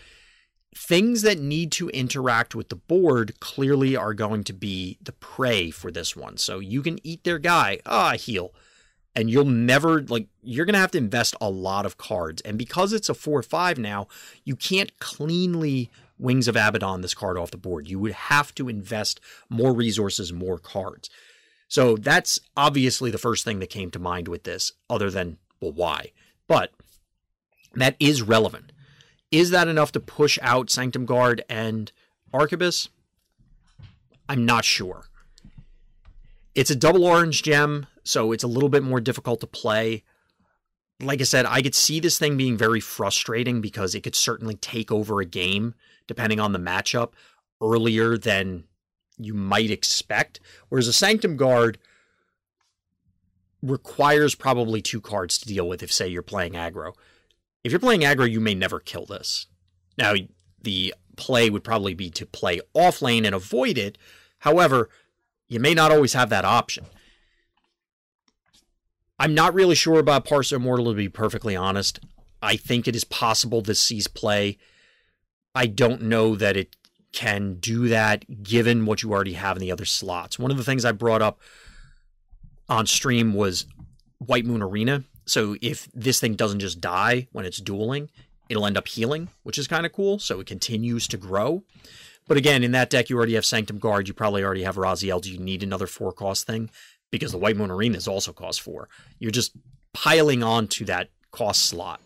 Things 0.76 1.22
that 1.22 1.38
need 1.38 1.72
to 1.74 1.90
interact 1.90 2.56
with 2.56 2.70
the 2.70 2.76
board 2.76 3.40
clearly 3.40 3.96
are 3.96 4.16
going 4.16 4.44
to 4.46 4.54
be 4.54 4.98
the 5.00 5.12
prey 5.12 5.70
for 5.70 5.92
this 5.92 6.16
one. 6.16 6.38
So 6.38 6.58
you 6.58 6.82
can 6.82 7.00
eat 7.06 7.24
their 7.24 7.38
guy, 7.38 7.78
ah, 7.86 8.14
heal, 8.14 8.52
and 9.16 9.30
you'll 9.30 9.46
never, 9.46 10.02
like, 10.02 10.26
you're 10.42 10.66
going 10.66 10.74
to 10.74 10.80
have 10.80 10.90
to 10.92 10.98
invest 10.98 11.36
a 11.40 11.52
lot 11.52 11.86
of 11.86 12.00
cards. 12.00 12.42
And 12.42 12.58
because 12.58 12.94
it's 12.94 13.10
a 13.10 13.14
4 13.14 13.44
5 13.44 13.78
now, 13.78 14.08
you 14.44 14.56
can't 14.56 14.98
cleanly 14.98 15.92
Wings 16.18 16.48
of 16.48 16.56
Abaddon 16.56 17.02
this 17.02 17.14
card 17.14 17.38
off 17.38 17.52
the 17.52 17.58
board. 17.58 17.88
You 17.88 18.00
would 18.00 18.14
have 18.14 18.56
to 18.56 18.70
invest 18.70 19.20
more 19.50 19.72
resources, 19.72 20.34
more 20.34 20.58
cards. 20.58 21.12
So 21.68 21.96
that's 21.96 22.40
obviously 22.58 23.12
the 23.12 23.20
first 23.20 23.46
thing 23.46 23.60
that 23.60 23.70
came 23.70 23.92
to 23.92 24.00
mind 24.00 24.28
with 24.28 24.46
this, 24.46 24.72
other 24.90 25.12
than, 25.12 25.38
well, 25.62 25.74
why? 25.74 26.12
But 26.50 26.72
that 27.76 27.96
is 28.00 28.24
relevant. 28.24 28.74
Is 29.32 29.52
that 29.52 29.68
enough 29.68 29.94
to 29.94 30.00
push 30.00 30.40
out 30.42 30.72
Sanctum 30.72 31.06
Guard 31.06 31.46
and 31.48 31.92
Arquebus? 32.34 32.90
I'm 34.28 34.46
not 34.46 34.66
sure. 34.66 35.06
It's 36.56 36.72
a 36.72 36.76
double 36.76 37.06
orange 37.06 37.44
gem, 37.44 37.86
so 38.04 38.32
it's 38.32 38.44
a 38.44 38.48
little 38.48 38.70
bit 38.70 38.84
more 38.84 39.00
difficult 39.00 39.40
to 39.42 39.48
play. 39.48 40.04
Like 41.00 41.22
I 41.22 41.26
said, 41.26 41.46
I 41.46 41.62
could 41.62 41.76
see 41.76 42.00
this 42.00 42.18
thing 42.18 42.36
being 42.36 42.58
very 42.58 42.80
frustrating 42.80 43.62
because 43.62 43.94
it 43.94 44.02
could 44.02 44.16
certainly 44.16 44.56
take 44.56 44.92
over 44.92 45.22
a 45.22 45.26
game, 45.26 45.76
depending 46.08 46.40
on 46.40 46.52
the 46.52 46.60
matchup, 46.60 47.12
earlier 47.62 48.18
than 48.18 48.64
you 49.20 49.36
might 49.36 49.70
expect. 49.70 50.40
Whereas 50.70 50.88
a 50.88 50.94
Sanctum 50.94 51.38
Guard 51.38 51.78
requires 53.62 54.36
probably 54.36 54.82
two 54.82 55.02
cards 55.02 55.38
to 55.38 55.48
deal 55.48 55.68
with 55.68 55.84
if, 55.84 55.92
say, 55.92 56.08
you're 56.08 56.22
playing 56.22 56.54
aggro. 56.54 56.94
If 57.64 57.72
you're 57.72 57.80
playing 57.80 58.02
aggro, 58.02 58.30
you 58.30 58.40
may 58.40 58.56
never 58.56 58.80
kill 58.80 59.06
this. 59.06 59.48
Now, 59.98 60.14
the 60.62 60.94
play 61.18 61.50
would 61.50 61.64
probably 61.64 61.94
be 61.94 62.10
to 62.12 62.26
play 62.26 62.62
off 62.74 63.02
lane 63.02 63.26
and 63.26 63.36
avoid 63.36 63.78
it. 63.78 63.98
However, 64.40 64.90
you 65.48 65.60
may 65.60 65.74
not 65.74 65.92
always 65.92 66.14
have 66.14 66.30
that 66.30 66.46
option. 66.46 66.86
I'm 69.20 69.34
not 69.34 69.54
really 69.54 69.76
sure 69.76 70.00
about 70.00 70.26
Parsa 70.26 70.54
Immortal, 70.54 70.86
to 70.86 70.94
be 70.94 71.10
perfectly 71.10 71.56
honest. 71.56 72.00
I 72.42 72.56
think 72.56 72.88
it 72.88 72.96
is 72.96 73.04
possible 73.04 73.62
this 73.62 73.82
sees 73.82 74.08
play. 74.08 74.58
I 75.54 75.68
don't 75.68 76.04
know 76.04 76.36
that 76.38 76.56
it 76.56 76.78
can 77.12 77.56
do 77.56 77.90
that 77.90 78.44
given 78.44 78.86
what 78.86 79.04
you 79.04 79.12
already 79.12 79.34
have 79.34 79.58
in 79.58 79.62
the 79.62 79.72
other 79.72 79.84
slots. 79.84 80.40
One 80.40 80.52
of 80.52 80.58
the 80.58 80.64
things 80.64 80.86
I 80.86 80.94
brought 80.94 81.22
up 81.22 81.40
on 82.70 82.86
stream 82.86 83.34
was 83.34 83.66
White 84.20 84.46
Moon 84.46 84.62
Arena. 84.62 85.04
So 85.26 85.56
if 85.62 85.90
this 85.94 86.20
thing 86.20 86.36
doesn't 86.36 86.60
just 86.60 86.82
die 86.82 87.28
when 87.32 87.46
it's 87.46 87.60
dueling, 87.60 88.10
it'll 88.50 88.66
end 88.66 88.78
up 88.78 88.88
healing, 88.88 89.30
which 89.44 89.58
is 89.58 89.68
kind 89.68 89.86
of 89.86 89.94
cool. 89.94 90.20
So 90.20 90.40
it 90.40 90.48
continues 90.48 91.08
to 91.08 91.18
grow. 91.18 91.64
But 92.28 92.38
again, 92.38 92.64
in 92.64 92.72
that 92.74 92.90
deck, 92.90 93.10
you 93.10 93.18
already 93.18 93.34
have 93.34 93.46
Sanctum 93.46 93.80
Guard. 93.80 94.08
You 94.08 94.14
probably 94.14 94.44
already 94.44 94.64
have 94.64 94.76
Raziel. 94.76 95.22
Do 95.22 95.32
you 95.32 95.40
need 95.40 95.64
another 95.64 95.88
four 95.88 96.12
cost 96.12 96.46
thing? 96.46 96.70
Because 97.12 97.32
the 97.32 97.40
White 97.40 97.58
Moon 97.58 97.72
Arena 97.72 97.98
is 97.98 98.08
also 98.08 98.32
cost 98.32 98.62
four. 98.62 98.88
You're 99.18 99.32
just 99.32 99.52
piling 99.94 100.44
on 100.44 100.68
to 100.68 100.86
that 100.86 101.10
cost 101.32 101.66
slot. 101.66 102.02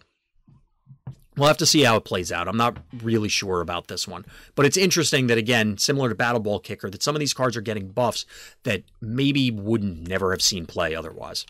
We'll 1.35 1.47
have 1.47 1.57
to 1.57 1.65
see 1.65 1.81
how 1.81 1.95
it 1.95 2.05
plays 2.05 2.31
out. 2.31 2.47
I'm 2.47 2.57
not 2.57 2.77
really 3.01 3.29
sure 3.29 3.61
about 3.61 3.87
this 3.87 4.07
one. 4.07 4.25
But 4.55 4.65
it's 4.65 4.77
interesting 4.77 5.27
that, 5.27 5.37
again, 5.37 5.77
similar 5.77 6.09
to 6.09 6.15
Battle 6.15 6.39
Ball 6.39 6.59
Kicker, 6.59 6.89
that 6.89 7.01
some 7.01 7.15
of 7.15 7.19
these 7.19 7.33
cards 7.33 7.57
are 7.57 7.61
getting 7.61 7.89
buffs 7.89 8.25
that 8.63 8.83
maybe 9.01 9.49
wouldn't 9.49 10.07
never 10.07 10.31
have 10.31 10.43
seen 10.43 10.67
play 10.67 10.93
otherwise. 10.93 11.45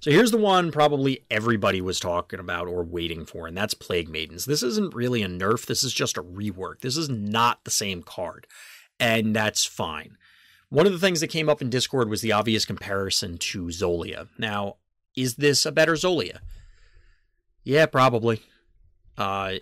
So 0.00 0.10
here's 0.10 0.30
the 0.30 0.38
one 0.38 0.72
probably 0.72 1.24
everybody 1.30 1.82
was 1.82 2.00
talking 2.00 2.40
about 2.40 2.68
or 2.68 2.82
waiting 2.82 3.26
for, 3.26 3.46
and 3.46 3.54
that's 3.56 3.74
Plague 3.74 4.08
Maidens. 4.08 4.46
This 4.46 4.62
isn't 4.62 4.94
really 4.94 5.22
a 5.22 5.28
nerf, 5.28 5.66
this 5.66 5.84
is 5.84 5.92
just 5.92 6.16
a 6.16 6.22
rework. 6.22 6.80
This 6.80 6.96
is 6.96 7.10
not 7.10 7.64
the 7.64 7.70
same 7.70 8.02
card, 8.02 8.46
and 8.98 9.36
that's 9.36 9.66
fine. 9.66 10.16
One 10.70 10.86
of 10.86 10.92
the 10.92 10.98
things 10.98 11.20
that 11.20 11.28
came 11.28 11.50
up 11.50 11.60
in 11.60 11.68
Discord 11.68 12.08
was 12.08 12.22
the 12.22 12.32
obvious 12.32 12.64
comparison 12.64 13.36
to 13.38 13.66
Zolia. 13.66 14.28
Now, 14.38 14.76
is 15.14 15.34
this 15.34 15.66
a 15.66 15.72
better 15.72 15.94
Zolia? 15.94 16.38
Yeah, 17.62 17.84
probably. 17.84 18.40
Uh, 19.20 19.58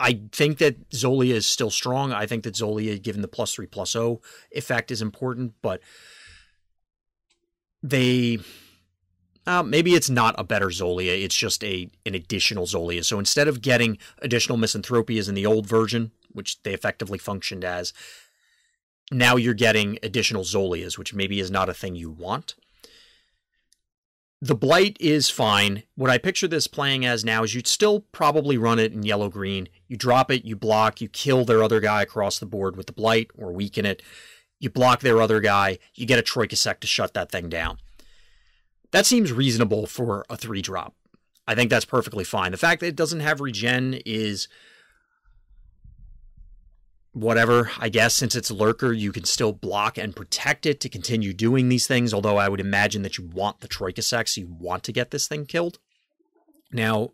I 0.00 0.20
think 0.32 0.58
that 0.58 0.88
Zolia 0.90 1.34
is 1.34 1.46
still 1.46 1.70
strong. 1.70 2.12
I 2.12 2.26
think 2.26 2.44
that 2.44 2.54
Zolia, 2.54 3.00
given 3.00 3.20
the 3.20 3.28
plus 3.28 3.54
three 3.54 3.66
plus 3.66 3.94
O 3.94 4.22
effect, 4.50 4.90
is 4.90 5.02
important, 5.02 5.52
but 5.60 5.80
they 7.82 8.38
uh, 9.46 9.62
maybe 9.62 9.92
it's 9.92 10.08
not 10.08 10.34
a 10.38 10.44
better 10.44 10.68
Zolia. 10.68 11.22
It's 11.22 11.34
just 11.34 11.62
a 11.62 11.90
an 12.06 12.14
additional 12.14 12.64
Zolia. 12.64 13.04
So 13.04 13.18
instead 13.18 13.48
of 13.48 13.60
getting 13.60 13.98
additional 14.22 14.56
misanthropias 14.56 15.28
in 15.28 15.34
the 15.34 15.46
old 15.46 15.66
version, 15.66 16.12
which 16.32 16.62
they 16.62 16.72
effectively 16.72 17.18
functioned 17.18 17.64
as, 17.64 17.92
now 19.12 19.36
you're 19.36 19.52
getting 19.52 19.98
additional 20.02 20.42
Zolias, 20.42 20.96
which 20.96 21.12
maybe 21.12 21.38
is 21.38 21.50
not 21.50 21.68
a 21.68 21.74
thing 21.74 21.94
you 21.94 22.10
want. 22.10 22.54
The 24.42 24.54
blight 24.54 24.96
is 25.00 25.30
fine. 25.30 25.84
What 25.94 26.10
I 26.10 26.18
picture 26.18 26.46
this 26.48 26.66
playing 26.66 27.06
as 27.06 27.24
now 27.24 27.44
is 27.44 27.54
you'd 27.54 27.66
still 27.66 28.00
probably 28.12 28.58
run 28.58 28.78
it 28.78 28.92
in 28.92 29.02
yellow 29.02 29.30
green. 29.30 29.68
You 29.88 29.96
drop 29.96 30.30
it, 30.30 30.44
you 30.44 30.54
block, 30.54 31.00
you 31.00 31.08
kill 31.08 31.44
their 31.44 31.62
other 31.62 31.80
guy 31.80 32.02
across 32.02 32.38
the 32.38 32.46
board 32.46 32.76
with 32.76 32.86
the 32.86 32.92
blight 32.92 33.30
or 33.36 33.52
weaken 33.52 33.86
it. 33.86 34.02
You 34.60 34.70
block 34.70 35.00
their 35.00 35.22
other 35.22 35.40
guy, 35.40 35.78
you 35.94 36.04
get 36.06 36.18
a 36.18 36.22
Troika 36.22 36.56
sect 36.56 36.82
to 36.82 36.86
shut 36.86 37.14
that 37.14 37.30
thing 37.30 37.48
down. 37.48 37.78
That 38.92 39.06
seems 39.06 39.32
reasonable 39.32 39.86
for 39.86 40.24
a 40.28 40.36
three 40.36 40.62
drop. 40.62 40.94
I 41.46 41.54
think 41.54 41.70
that's 41.70 41.84
perfectly 41.84 42.24
fine. 42.24 42.52
The 42.52 42.58
fact 42.58 42.80
that 42.80 42.88
it 42.88 42.96
doesn't 42.96 43.20
have 43.20 43.40
regen 43.40 43.94
is 44.06 44.48
whatever, 47.14 47.70
I 47.78 47.88
guess, 47.88 48.14
since 48.14 48.34
it's 48.34 48.50
lurker, 48.50 48.92
you 48.92 49.12
can 49.12 49.24
still 49.24 49.52
block 49.52 49.96
and 49.96 50.14
protect 50.14 50.66
it 50.66 50.80
to 50.80 50.88
continue 50.88 51.32
doing 51.32 51.68
these 51.68 51.86
things. 51.86 52.12
Although 52.12 52.36
I 52.36 52.48
would 52.48 52.60
imagine 52.60 53.02
that 53.02 53.16
you 53.16 53.24
want 53.24 53.60
the 53.60 53.68
Troika 53.68 54.02
Sect, 54.02 54.28
so 54.28 54.42
you 54.42 54.48
want 54.48 54.82
to 54.84 54.92
get 54.92 55.10
this 55.10 55.28
thing 55.28 55.46
killed. 55.46 55.78
Now, 56.72 57.10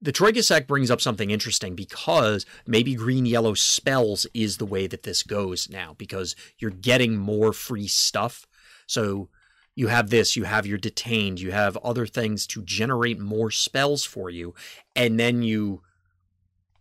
the 0.00 0.12
Troika 0.12 0.38
Troikasek 0.38 0.66
brings 0.66 0.90
up 0.90 1.00
something 1.00 1.30
interesting 1.30 1.74
because 1.74 2.46
maybe 2.66 2.94
green 2.94 3.26
yellow 3.26 3.52
spells 3.54 4.26
is 4.32 4.56
the 4.56 4.64
way 4.64 4.86
that 4.86 5.02
this 5.02 5.22
goes 5.22 5.68
now 5.68 5.94
because 5.98 6.34
you're 6.58 6.70
getting 6.70 7.16
more 7.16 7.52
free 7.52 7.88
stuff. 7.88 8.46
So 8.86 9.28
you 9.74 9.88
have 9.88 10.10
this, 10.10 10.36
you 10.36 10.44
have 10.44 10.66
your 10.66 10.78
detained, 10.78 11.40
you 11.40 11.50
have 11.50 11.76
other 11.78 12.06
things 12.06 12.46
to 12.48 12.62
generate 12.62 13.18
more 13.18 13.50
spells 13.50 14.04
for 14.04 14.30
you, 14.30 14.54
and 14.96 15.20
then 15.20 15.42
you 15.42 15.82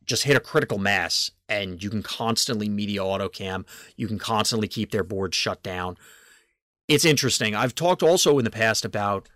just 0.06 0.24
hit 0.24 0.38
a 0.38 0.42
critical 0.42 0.78
mass 0.78 1.32
and 1.50 1.84
you 1.84 1.90
can 1.90 2.04
constantly 2.04 2.70
media 2.70 3.02
autocam. 3.02 3.66
You 3.98 4.08
can 4.08 4.20
constantly 4.20 4.68
keep 4.68 4.92
their 4.92 5.04
board 5.04 5.34
shut 5.34 5.62
down. 5.64 5.98
It's 6.88 7.06
interesting. 7.06 7.56
I've 7.56 7.76
talked 7.76 8.04
also 8.04 8.38
in 8.38 8.46
the 8.46 8.52
past 8.52 8.86
about, 8.86 9.28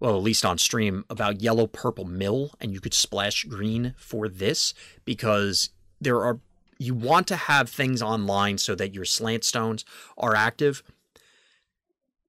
well, 0.00 0.16
at 0.16 0.22
least 0.22 0.44
on 0.44 0.58
stream, 0.58 1.04
about 1.08 1.40
yellow 1.40 1.66
purple 1.66 2.04
mill, 2.04 2.52
and 2.60 2.72
you 2.72 2.80
could 2.80 2.94
splash 2.94 3.44
green 3.44 3.94
for 3.96 4.28
this 4.28 4.74
because 5.04 5.70
there 6.00 6.22
are 6.22 6.40
you 6.78 6.94
want 6.94 7.26
to 7.28 7.36
have 7.36 7.68
things 7.68 8.00
online 8.00 8.56
so 8.56 8.74
that 8.74 8.94
your 8.94 9.04
slant 9.04 9.44
stones 9.44 9.84
are 10.16 10.34
active. 10.34 10.82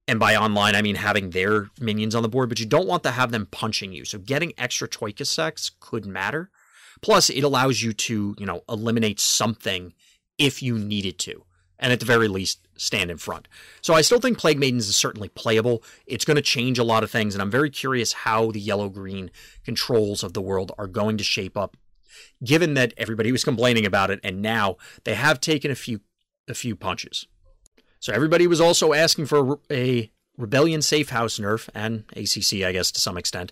And 0.10 0.20
by 0.20 0.36
online, 0.36 0.76
I 0.76 0.82
mean 0.82 0.96
having 0.96 1.30
their 1.30 1.70
minions 1.80 2.16
on 2.16 2.22
the 2.22 2.28
board, 2.28 2.50
but 2.50 2.60
you 2.60 2.66
don't 2.66 2.88
want 2.88 3.04
to 3.04 3.12
have 3.12 3.32
them 3.32 3.48
punching 3.50 3.94
you. 3.94 4.04
So 4.04 4.18
getting 4.18 4.52
extra 4.58 4.90
Troika 4.90 5.24
Sects 5.24 5.72
could 5.80 6.06
matter. 6.06 6.50
Plus, 7.02 7.30
it 7.30 7.44
allows 7.44 7.82
you 7.82 7.94
to, 7.94 8.36
you 8.38 8.46
know, 8.46 8.62
eliminate 8.70 9.20
something 9.20 9.94
if 10.38 10.62
you 10.62 10.78
needed 10.78 11.18
to. 11.20 11.44
And 11.80 11.92
at 11.92 12.00
the 12.00 12.06
very 12.06 12.28
least, 12.28 12.60
stand 12.78 13.10
in 13.10 13.18
front. 13.18 13.48
So 13.82 13.94
I 13.96 14.02
still 14.02 14.20
think 14.20 14.38
Plague 14.38 14.60
Maidens 14.60 14.88
is 14.88 14.96
certainly 14.96 15.30
playable. 15.30 15.84
It's 16.06 16.26
going 16.26 16.36
to 16.36 16.42
change 16.42 16.78
a 16.78 16.84
lot 16.84 17.04
of 17.04 17.10
things, 17.10 17.34
and 17.34 17.42
I'm 17.42 17.50
very 17.50 17.72
curious 17.72 18.14
how 18.14 18.52
the 18.52 18.60
yellow 18.60 18.90
green 18.90 19.32
controls 19.64 20.24
of 20.24 20.34
the 20.34 20.42
world 20.42 20.72
are 20.78 20.88
going 20.88 21.18
to 21.18 21.24
shape 21.24 21.58
up, 21.58 21.76
given 22.44 22.76
that 22.76 22.94
everybody 22.98 23.32
was 23.32 23.44
complaining 23.44 23.86
about 23.86 24.12
it, 24.12 24.20
and 24.24 24.42
now 24.42 24.78
they 25.06 25.16
have 25.16 25.40
taken 25.40 25.72
a 25.72 25.76
few 25.76 26.02
a 26.48 26.54
few 26.54 26.76
punches. 26.76 27.28
So 28.00 28.14
everybody 28.14 28.48
was 28.48 28.60
also 28.60 28.94
asking 28.94 29.28
for 29.28 29.60
a 29.72 30.12
Rebellion 30.38 30.82
Safe 30.82 31.10
House 31.10 31.40
nerf, 31.40 31.70
and 31.74 32.04
ACC, 32.16 32.66
I 32.66 32.72
guess, 32.72 32.92
to 32.92 33.00
some 33.00 33.18
extent. 33.18 33.52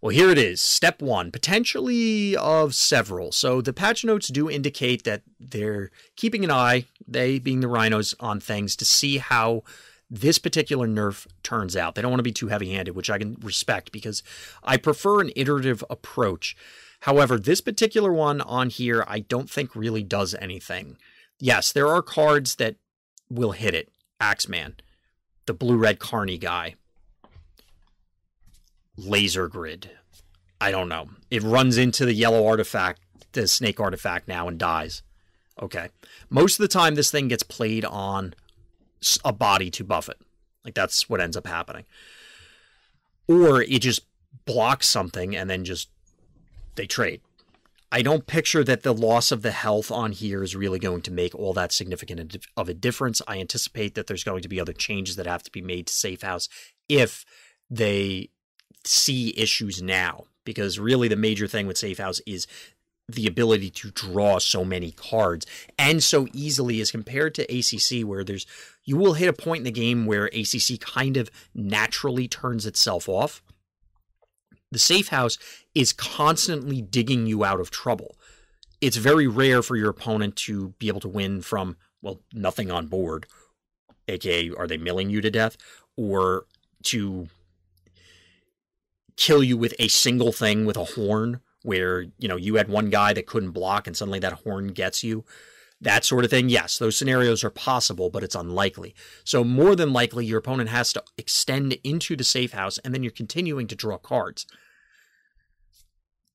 Well, 0.00 0.10
here 0.10 0.30
it 0.30 0.38
is. 0.38 0.60
Step 0.60 1.02
one, 1.02 1.32
potentially 1.32 2.36
of 2.36 2.74
several. 2.76 3.32
So 3.32 3.60
the 3.60 3.72
patch 3.72 4.04
notes 4.04 4.28
do 4.28 4.48
indicate 4.48 5.02
that 5.02 5.22
they're 5.40 5.90
keeping 6.14 6.44
an 6.44 6.52
eye, 6.52 6.84
they 7.06 7.40
being 7.40 7.60
the 7.60 7.68
rhinos, 7.68 8.14
on 8.20 8.38
things 8.38 8.76
to 8.76 8.84
see 8.84 9.18
how 9.18 9.64
this 10.08 10.38
particular 10.38 10.86
nerf 10.86 11.26
turns 11.42 11.76
out. 11.76 11.96
They 11.96 12.02
don't 12.02 12.12
want 12.12 12.20
to 12.20 12.24
be 12.24 12.32
too 12.32 12.46
heavy 12.46 12.72
handed, 12.72 12.94
which 12.94 13.10
I 13.10 13.18
can 13.18 13.36
respect 13.42 13.90
because 13.90 14.22
I 14.62 14.76
prefer 14.76 15.20
an 15.20 15.32
iterative 15.34 15.82
approach. 15.90 16.56
However, 17.00 17.36
this 17.36 17.60
particular 17.60 18.12
one 18.12 18.40
on 18.40 18.70
here, 18.70 19.04
I 19.08 19.18
don't 19.18 19.50
think 19.50 19.74
really 19.74 20.04
does 20.04 20.34
anything. 20.34 20.96
Yes, 21.40 21.72
there 21.72 21.88
are 21.88 22.02
cards 22.02 22.54
that 22.56 22.76
will 23.28 23.52
hit 23.52 23.74
it. 23.74 23.90
Axeman, 24.20 24.76
the 25.46 25.54
blue 25.54 25.76
red 25.76 25.98
Carney 25.98 26.38
guy, 26.38 26.74
laser 28.98 29.48
grid. 29.48 29.90
I 30.60 30.70
don't 30.70 30.88
know. 30.88 31.08
It 31.30 31.42
runs 31.42 31.78
into 31.78 32.04
the 32.04 32.12
yellow 32.12 32.46
artifact, 32.46 33.00
the 33.32 33.46
snake 33.46 33.80
artifact 33.80 34.28
now, 34.28 34.48
and 34.48 34.58
dies. 34.58 35.02
Okay. 35.62 35.88
Most 36.28 36.58
of 36.58 36.64
the 36.64 36.68
time, 36.68 36.94
this 36.94 37.10
thing 37.10 37.28
gets 37.28 37.42
played 37.42 37.84
on 37.84 38.34
a 39.24 39.32
body 39.32 39.70
to 39.70 39.84
buff 39.84 40.08
it. 40.08 40.18
Like 40.64 40.74
that's 40.74 41.08
what 41.08 41.20
ends 41.20 41.36
up 41.36 41.46
happening. 41.46 41.84
Or 43.28 43.62
it 43.62 43.80
just 43.80 44.02
blocks 44.44 44.88
something 44.88 45.36
and 45.36 45.48
then 45.48 45.64
just 45.64 45.88
they 46.74 46.86
trade. 46.86 47.20
I 47.90 48.02
don't 48.02 48.26
picture 48.26 48.62
that 48.64 48.82
the 48.82 48.92
loss 48.92 49.32
of 49.32 49.42
the 49.42 49.50
health 49.50 49.90
on 49.90 50.12
here 50.12 50.42
is 50.42 50.54
really 50.54 50.78
going 50.78 51.00
to 51.02 51.10
make 51.10 51.34
all 51.34 51.54
that 51.54 51.72
significant 51.72 52.36
of 52.56 52.68
a 52.68 52.74
difference. 52.74 53.22
I 53.26 53.38
anticipate 53.38 53.94
that 53.94 54.06
there's 54.06 54.24
going 54.24 54.42
to 54.42 54.48
be 54.48 54.60
other 54.60 54.74
changes 54.74 55.16
that 55.16 55.26
have 55.26 55.42
to 55.44 55.50
be 55.50 55.62
made 55.62 55.86
to 55.86 55.92
Safe 55.94 56.20
House 56.20 56.48
if 56.88 57.24
they 57.70 58.28
see 58.88 59.34
issues 59.36 59.82
now 59.82 60.24
because 60.44 60.78
really 60.78 61.08
the 61.08 61.16
major 61.16 61.46
thing 61.46 61.66
with 61.66 61.76
Safe 61.76 61.98
House 61.98 62.20
is 62.26 62.46
the 63.08 63.26
ability 63.26 63.70
to 63.70 63.90
draw 63.90 64.38
so 64.38 64.64
many 64.64 64.92
cards 64.92 65.46
and 65.78 66.02
so 66.02 66.26
easily 66.32 66.80
as 66.80 66.90
compared 66.90 67.34
to 67.34 67.42
ACC 67.44 68.06
where 68.06 68.22
there's 68.22 68.46
you 68.84 68.96
will 68.96 69.14
hit 69.14 69.28
a 69.28 69.32
point 69.32 69.60
in 69.60 69.64
the 69.64 69.70
game 69.70 70.06
where 70.06 70.26
ACC 70.26 70.80
kind 70.80 71.16
of 71.16 71.30
naturally 71.54 72.28
turns 72.28 72.66
itself 72.66 73.08
off. 73.08 73.42
The 74.70 74.78
safe 74.78 75.08
house 75.08 75.38
is 75.74 75.92
constantly 75.92 76.82
digging 76.82 77.26
you 77.26 77.44
out 77.44 77.60
of 77.60 77.70
trouble. 77.70 78.16
It's 78.80 78.96
very 78.96 79.26
rare 79.26 79.62
for 79.62 79.76
your 79.76 79.90
opponent 79.90 80.36
to 80.36 80.74
be 80.78 80.88
able 80.88 81.00
to 81.00 81.08
win 81.08 81.40
from 81.40 81.76
well 82.02 82.20
nothing 82.32 82.70
on 82.70 82.86
board, 82.86 83.26
aka 84.06 84.50
are 84.50 84.66
they 84.66 84.76
milling 84.76 85.10
you 85.10 85.20
to 85.22 85.30
death 85.30 85.56
or 85.96 86.44
to 86.84 87.28
kill 89.18 89.42
you 89.42 89.58
with 89.58 89.74
a 89.78 89.88
single 89.88 90.32
thing 90.32 90.64
with 90.64 90.76
a 90.76 90.84
horn 90.84 91.40
where 91.62 92.02
you 92.18 92.28
know 92.28 92.36
you 92.36 92.54
had 92.54 92.68
one 92.68 92.88
guy 92.88 93.12
that 93.12 93.26
couldn't 93.26 93.50
block 93.50 93.86
and 93.86 93.96
suddenly 93.96 94.20
that 94.20 94.32
horn 94.44 94.68
gets 94.68 95.04
you. 95.04 95.24
That 95.80 96.04
sort 96.04 96.24
of 96.24 96.30
thing 96.30 96.48
yes 96.48 96.78
those 96.78 96.96
scenarios 96.96 97.44
are 97.44 97.50
possible 97.50 98.10
but 98.10 98.22
it's 98.22 98.36
unlikely. 98.36 98.94
So 99.24 99.44
more 99.44 99.76
than 99.76 99.92
likely 99.92 100.24
your 100.24 100.38
opponent 100.38 100.70
has 100.70 100.92
to 100.94 101.02
extend 101.18 101.76
into 101.84 102.16
the 102.16 102.24
safe 102.24 102.52
house 102.52 102.78
and 102.78 102.94
then 102.94 103.02
you're 103.02 103.12
continuing 103.12 103.66
to 103.66 103.76
draw 103.76 103.98
cards. 103.98 104.46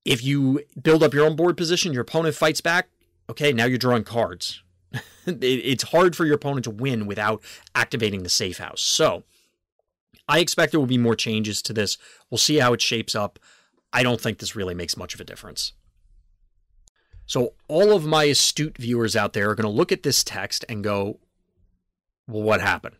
If 0.04 0.22
you 0.22 0.60
build 0.80 1.02
up 1.02 1.14
your 1.14 1.24
own 1.24 1.36
board 1.36 1.56
position 1.56 1.94
your 1.94 2.02
opponent 2.02 2.36
fights 2.36 2.60
back 2.60 2.88
okay 3.30 3.52
now 3.52 3.64
you're 3.64 3.78
drawing 3.78 4.04
cards. 4.04 4.62
It's 5.26 5.84
hard 5.84 6.14
for 6.14 6.26
your 6.26 6.34
opponent 6.34 6.64
to 6.64 6.70
win 6.70 7.06
without 7.06 7.42
activating 7.74 8.24
the 8.24 8.28
safe 8.28 8.58
house. 8.58 8.82
So 8.82 9.24
I 10.28 10.38
expect 10.38 10.72
there 10.72 10.80
will 10.80 10.86
be 10.86 10.98
more 10.98 11.16
changes 11.16 11.60
to 11.62 11.72
this. 11.72 11.98
We'll 12.30 12.38
see 12.38 12.56
how 12.56 12.72
it 12.72 12.80
shapes 12.80 13.14
up. 13.14 13.38
I 13.92 14.02
don't 14.02 14.20
think 14.20 14.38
this 14.38 14.56
really 14.56 14.74
makes 14.74 14.96
much 14.96 15.14
of 15.14 15.20
a 15.20 15.24
difference. 15.24 15.72
So, 17.26 17.54
all 17.68 17.94
of 17.94 18.04
my 18.04 18.24
astute 18.24 18.76
viewers 18.76 19.16
out 19.16 19.32
there 19.32 19.50
are 19.50 19.54
going 19.54 19.64
to 19.64 19.70
look 19.70 19.92
at 19.92 20.02
this 20.02 20.22
text 20.22 20.64
and 20.68 20.84
go, 20.84 21.20
well, 22.26 22.42
what 22.42 22.60
happened? 22.60 22.96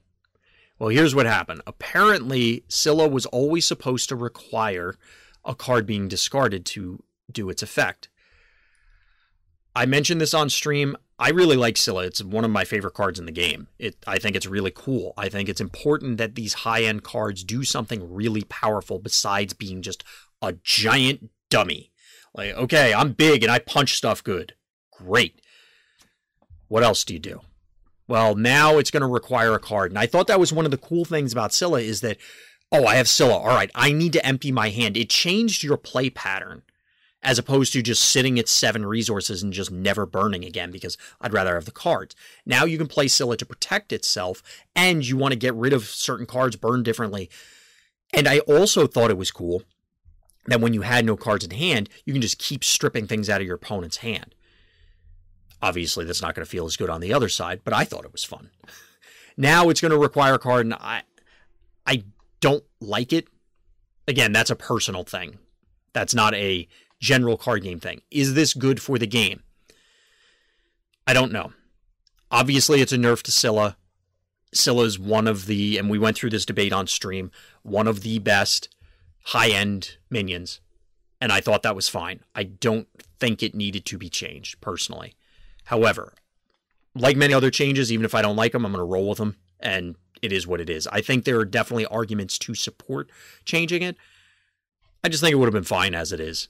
Well, 0.79 0.89
here's 0.89 1.15
what 1.15 1.27
happened. 1.27 1.63
Apparently, 1.67 2.65
Scylla 2.69 3.09
was 3.09 3.27
always 3.27 3.65
supposed 3.65 4.09
to 4.09 4.17
require 4.17 4.97
a 5.45 5.55
card 5.55 5.87
being 5.87 6.09
discarded 6.09 6.65
to 6.67 7.03
do 7.31 7.49
its 7.51 7.63
effect. 7.63 8.09
I 9.77 9.87
mentioned 9.87 10.21
this 10.21 10.35
on 10.35 10.51
stream. 10.51 10.97
I 11.19 11.31
really 11.31 11.57
like 11.57 11.77
Scylla. 11.77 12.05
It's 12.05 12.23
one 12.23 12.45
of 12.45 12.51
my 12.51 12.65
favorite 12.65 12.95
cards 12.95 13.19
in 13.19 13.27
the 13.27 13.33
game. 13.33 13.69
It 13.79 13.97
I 14.07 14.19
think 14.19 14.37
it's 14.37 14.47
really 14.47 14.73
cool. 14.75 15.15
I 15.17 15.29
think 15.29 15.49
it's 15.49 15.61
important 15.61 16.19
that 16.19 16.35
these 16.35 16.55
high-end 16.55 17.03
cards 17.03 17.45
do 17.45 17.65
something 17.65 18.13
really 18.13 18.43
powerful 18.43 18.99
besides 18.99 19.53
being 19.53 19.83
just 19.83 20.05
a 20.43 20.53
giant 20.53 21.31
dummy. 21.51 21.93
Like, 22.35 22.55
okay, 22.55 22.93
I'm 22.93 23.13
big 23.13 23.43
and 23.43 23.53
I 23.53 23.59
punch 23.61 23.95
stuff 23.95 24.23
good. 24.25 24.55
Great. 24.93 25.41
What 26.69 26.83
else 26.83 27.05
do 27.05 27.15
you 27.15 27.21
do? 27.21 27.41
Well, 28.09 28.35
now 28.35 28.79
it's 28.79 28.91
going 28.91 29.03
to 29.03 29.07
require 29.07 29.55
a 29.55 29.61
card. 29.61 29.91
And 29.91 29.99
I 29.99 30.07
thought 30.07 30.27
that 30.27 30.41
was 30.41 30.53
one 30.53 30.65
of 30.65 30.71
the 30.71 30.77
cool 30.77 31.05
things 31.05 31.33
about 31.33 31.53
Scylla 31.53 31.81
is 31.81 32.01
that, 32.01 32.19
oh, 32.73 32.87
I 32.87 32.97
have 32.97 33.09
Scylla. 33.09 33.35
All 33.35 33.47
right, 33.47 33.71
I 33.75 33.93
need 33.93 34.13
to 34.15 34.27
empty 34.27 34.53
my 34.53 34.71
hand. 34.71 34.97
It 34.97 35.11
changed 35.11 35.63
your 35.63 35.77
play 35.77 36.11
pattern 36.11 36.63
as 37.25 37.39
opposed 37.39 37.73
to 37.73 37.83
just 37.83 38.05
sitting 38.05 38.39
at 38.39 38.49
seven 38.49 38.85
resources 38.85 39.43
and 39.43 39.53
just 39.53 39.71
never 39.71 40.05
burning 40.05 40.45
again 40.45 40.71
because 40.71 40.99
I'd 41.21 41.33
rather 41.33 41.55
have 41.55 41.65
the 41.65 41.71
cards. 41.71 42.15
Now 42.45 42.67
you 42.67 42.77
can 42.77 42.87
play 42.87 43.09
Scylla 43.09 43.39
to 43.39 43.47
protect 43.47 43.93
itself 43.93 44.43
and 44.77 45.07
you 45.07 45.17
want 45.17 45.33
to 45.33 45.39
get 45.39 45.55
rid 45.55 45.73
of 45.73 45.87
certain 45.87 46.27
cards, 46.27 46.57
burn 46.57 46.83
differently. 46.83 47.31
And 48.13 48.29
I 48.29 48.41
also 48.41 48.87
thought 48.87 49.11
it 49.11 49.17
was 49.17 49.31
cool 49.31 49.63
that 50.47 50.61
when 50.61 50.75
you 50.75 50.83
had 50.83 51.07
no 51.07 51.17
cards 51.17 51.45
in 51.45 51.53
hand, 51.53 51.89
you 52.05 52.13
can 52.13 52.23
just 52.23 52.39
keep 52.39 52.63
stripping 52.63 53.07
things 53.07 53.31
out 53.31 53.41
of 53.41 53.47
your 53.47 53.57
opponent's 53.57 53.99
hand. 53.99 54.35
Obviously, 55.63 56.05
that's 56.05 56.21
not 56.21 56.35
going 56.35 56.45
to 56.45 56.51
feel 56.51 56.67
as 56.67 56.77
good 56.77 56.91
on 56.91 57.01
the 57.01 57.15
other 57.15 57.31
side, 57.31 57.63
but 57.65 57.73
I 57.73 57.85
thought 57.85 58.05
it 58.05 58.13
was 58.13 58.23
fun. 58.23 58.51
now 59.39 59.71
it's 59.71 59.81
going 59.81 59.93
to 59.93 59.99
require 59.99 60.35
a 60.35 60.39
card, 60.39 60.67
and 60.67 60.75
I, 60.75 61.03
I 61.87 62.05
don't 62.41 62.65
like 62.81 63.15
it. 63.15 63.29
Again, 64.07 64.33
that's 64.33 64.51
a 64.51 64.57
personal 64.57 65.05
thing. 65.05 65.39
That's 65.95 66.15
not 66.15 66.35
a 66.35 66.69
general 67.05 67.37
card 67.37 67.63
game 67.63 67.79
thing. 67.79 68.01
Is 68.11 68.33
this 68.33 68.55
good 68.55 68.81
for 68.81 68.99
the 68.99 69.07
game? 69.07 69.43
I 71.07 71.13
don't 71.13 71.33
know. 71.33 71.53
Obviously, 72.31 72.81
it's 72.81 72.93
a 72.93 72.97
nerf 72.97 73.23
to 73.25 73.31
Scylla. 73.31 73.77
Scylla 74.55 74.85
is 74.85 74.99
one 74.99 75.29
of 75.29 75.45
the, 75.45 75.77
and 75.77 75.91
we 75.91 75.99
went 75.99 76.17
through 76.17 76.31
this 76.31 76.47
debate 76.47 76.73
on 76.73 76.87
stream, 76.87 77.31
one 77.63 77.87
of 77.87 78.01
the 78.01 78.19
best 78.21 78.75
high 79.27 79.51
end 79.51 79.99
minions. 80.09 80.61
And 81.21 81.31
I 81.31 81.43
thought 81.43 81.63
that 81.63 81.77
was 81.77 81.89
fine. 81.89 82.21
I 82.35 82.45
don't 82.45 82.89
think 83.21 83.43
it 83.43 83.55
needed 83.55 83.85
to 83.87 83.99
be 83.99 84.09
changed 84.09 84.61
personally. 84.63 85.15
However, 85.65 86.15
like 86.95 87.17
many 87.17 87.35
other 87.35 87.51
changes, 87.51 87.93
even 87.93 88.07
if 88.07 88.15
I 88.15 88.23
don't 88.23 88.37
like 88.37 88.53
them, 88.53 88.65
I'm 88.65 88.73
going 88.73 88.81
to 88.81 88.91
roll 88.91 89.11
with 89.11 89.19
them. 89.19 89.37
And 89.61 89.97
it 90.23 90.33
is 90.33 90.47
what 90.47 90.61
it 90.61 90.71
is. 90.71 90.87
I 90.87 91.03
think 91.03 91.25
there 91.25 91.39
are 91.39 91.45
definitely 91.45 91.87
arguments 91.87 92.39
to 92.39 92.55
support 92.55 93.11
changing 93.45 93.83
it. 93.83 93.97
I 95.03 95.11
just 95.11 95.23
think 95.23 95.33
it 95.33 95.37
would 95.37 95.47
have 95.47 95.53
been 95.53 95.65
fine 95.65 95.95
as 95.95 96.13
it 96.13 96.21
is. 96.21 96.49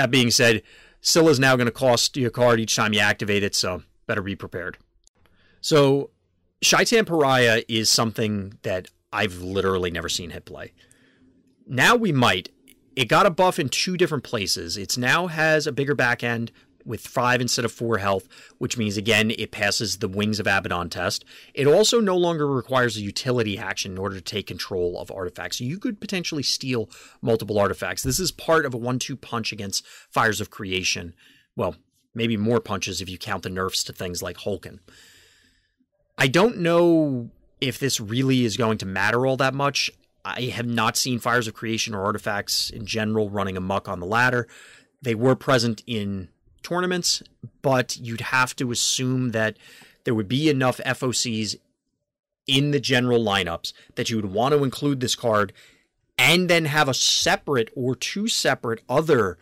That 0.00 0.10
being 0.10 0.30
said, 0.30 0.62
Scylla 1.02 1.30
is 1.30 1.38
now 1.38 1.56
going 1.56 1.66
to 1.66 1.70
cost 1.72 2.16
your 2.16 2.30
card 2.30 2.58
each 2.58 2.74
time 2.74 2.94
you 2.94 3.00
activate 3.00 3.42
it, 3.42 3.54
so 3.54 3.82
better 4.06 4.22
be 4.22 4.34
prepared. 4.34 4.78
So, 5.60 6.08
Shaitan 6.62 7.04
Pariah 7.04 7.64
is 7.68 7.90
something 7.90 8.54
that 8.62 8.88
I've 9.12 9.42
literally 9.42 9.90
never 9.90 10.08
seen 10.08 10.30
hit 10.30 10.46
play. 10.46 10.72
Now 11.66 11.96
we 11.96 12.12
might. 12.12 12.48
It 12.96 13.08
got 13.08 13.26
a 13.26 13.30
buff 13.30 13.58
in 13.58 13.68
two 13.68 13.98
different 13.98 14.24
places. 14.24 14.78
It 14.78 14.96
now 14.96 15.26
has 15.26 15.66
a 15.66 15.72
bigger 15.72 15.94
back 15.94 16.24
end, 16.24 16.50
with 16.90 17.00
five 17.06 17.40
instead 17.40 17.64
of 17.64 17.72
four 17.72 17.96
health, 17.96 18.28
which 18.58 18.76
means 18.76 18.98
again 18.98 19.30
it 19.30 19.50
passes 19.50 19.98
the 19.98 20.08
Wings 20.08 20.38
of 20.38 20.46
Abaddon 20.46 20.90
test. 20.90 21.24
It 21.54 21.66
also 21.66 22.00
no 22.00 22.16
longer 22.16 22.46
requires 22.46 22.96
a 22.96 23.02
utility 23.02 23.56
action 23.56 23.92
in 23.92 23.98
order 23.98 24.16
to 24.16 24.20
take 24.20 24.46
control 24.46 24.98
of 24.98 25.10
artifacts. 25.10 25.58
So 25.58 25.64
you 25.64 25.78
could 25.78 26.00
potentially 26.00 26.42
steal 26.42 26.90
multiple 27.22 27.58
artifacts. 27.58 28.02
This 28.02 28.20
is 28.20 28.32
part 28.32 28.66
of 28.66 28.74
a 28.74 28.78
one-two 28.78 29.16
punch 29.16 29.52
against 29.52 29.86
Fires 29.86 30.40
of 30.40 30.50
Creation. 30.50 31.14
Well, 31.56 31.76
maybe 32.14 32.36
more 32.36 32.60
punches 32.60 33.00
if 33.00 33.08
you 33.08 33.16
count 33.16 33.44
the 33.44 33.50
nerfs 33.50 33.84
to 33.84 33.92
things 33.92 34.22
like 34.22 34.38
Hulken. 34.38 34.80
I 36.18 36.26
don't 36.26 36.58
know 36.58 37.30
if 37.60 37.78
this 37.78 38.00
really 38.00 38.44
is 38.44 38.56
going 38.56 38.78
to 38.78 38.86
matter 38.86 39.26
all 39.26 39.36
that 39.38 39.54
much. 39.54 39.90
I 40.24 40.42
have 40.42 40.66
not 40.66 40.96
seen 40.96 41.18
Fires 41.18 41.46
of 41.46 41.54
Creation 41.54 41.94
or 41.94 42.04
artifacts 42.04 42.68
in 42.68 42.84
general 42.84 43.30
running 43.30 43.56
amuck 43.56 43.88
on 43.88 44.00
the 44.00 44.06
ladder. 44.06 44.48
They 45.00 45.14
were 45.14 45.34
present 45.34 45.82
in 45.86 46.28
tournaments, 46.62 47.22
but 47.62 47.96
you'd 47.96 48.20
have 48.20 48.54
to 48.56 48.70
assume 48.70 49.30
that 49.30 49.56
there 50.04 50.14
would 50.14 50.28
be 50.28 50.48
enough 50.48 50.78
FOCs 50.78 51.56
in 52.46 52.70
the 52.70 52.80
general 52.80 53.22
lineups 53.22 53.72
that 53.94 54.10
you 54.10 54.16
would 54.16 54.32
want 54.32 54.54
to 54.54 54.64
include 54.64 55.00
this 55.00 55.14
card 55.14 55.52
and 56.18 56.50
then 56.50 56.66
have 56.66 56.88
a 56.88 56.94
separate 56.94 57.70
or 57.74 57.94
two 57.94 58.28
separate 58.28 58.82
other 58.88 59.38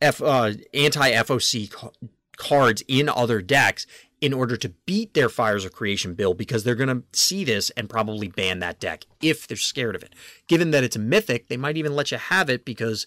F, 0.00 0.22
uh, 0.22 0.52
anti 0.74 1.12
FOC 1.12 1.70
ca- 1.70 1.90
cards 2.36 2.82
in 2.88 3.08
other 3.08 3.40
decks 3.40 3.86
in 4.20 4.32
order 4.32 4.56
to 4.56 4.68
beat 4.86 5.14
their 5.14 5.28
Fires 5.28 5.64
of 5.64 5.72
Creation 5.72 6.14
bill 6.14 6.32
because 6.32 6.64
they're 6.64 6.74
going 6.74 6.88
to 6.88 7.02
see 7.12 7.44
this 7.44 7.70
and 7.70 7.90
probably 7.90 8.28
ban 8.28 8.60
that 8.60 8.78
deck 8.78 9.04
if 9.20 9.46
they're 9.46 9.56
scared 9.56 9.96
of 9.96 10.02
it. 10.02 10.14
Given 10.46 10.70
that 10.70 10.84
it's 10.84 10.96
a 10.96 11.00
mythic, 11.00 11.48
they 11.48 11.56
might 11.56 11.76
even 11.76 11.94
let 11.94 12.10
you 12.10 12.18
have 12.18 12.48
it 12.48 12.64
because 12.64 13.06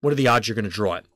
what 0.00 0.12
are 0.12 0.16
the 0.16 0.28
odds 0.28 0.48
you're 0.48 0.56
going 0.56 0.64
to 0.64 0.70
draw 0.70 0.94
it? 0.94 1.06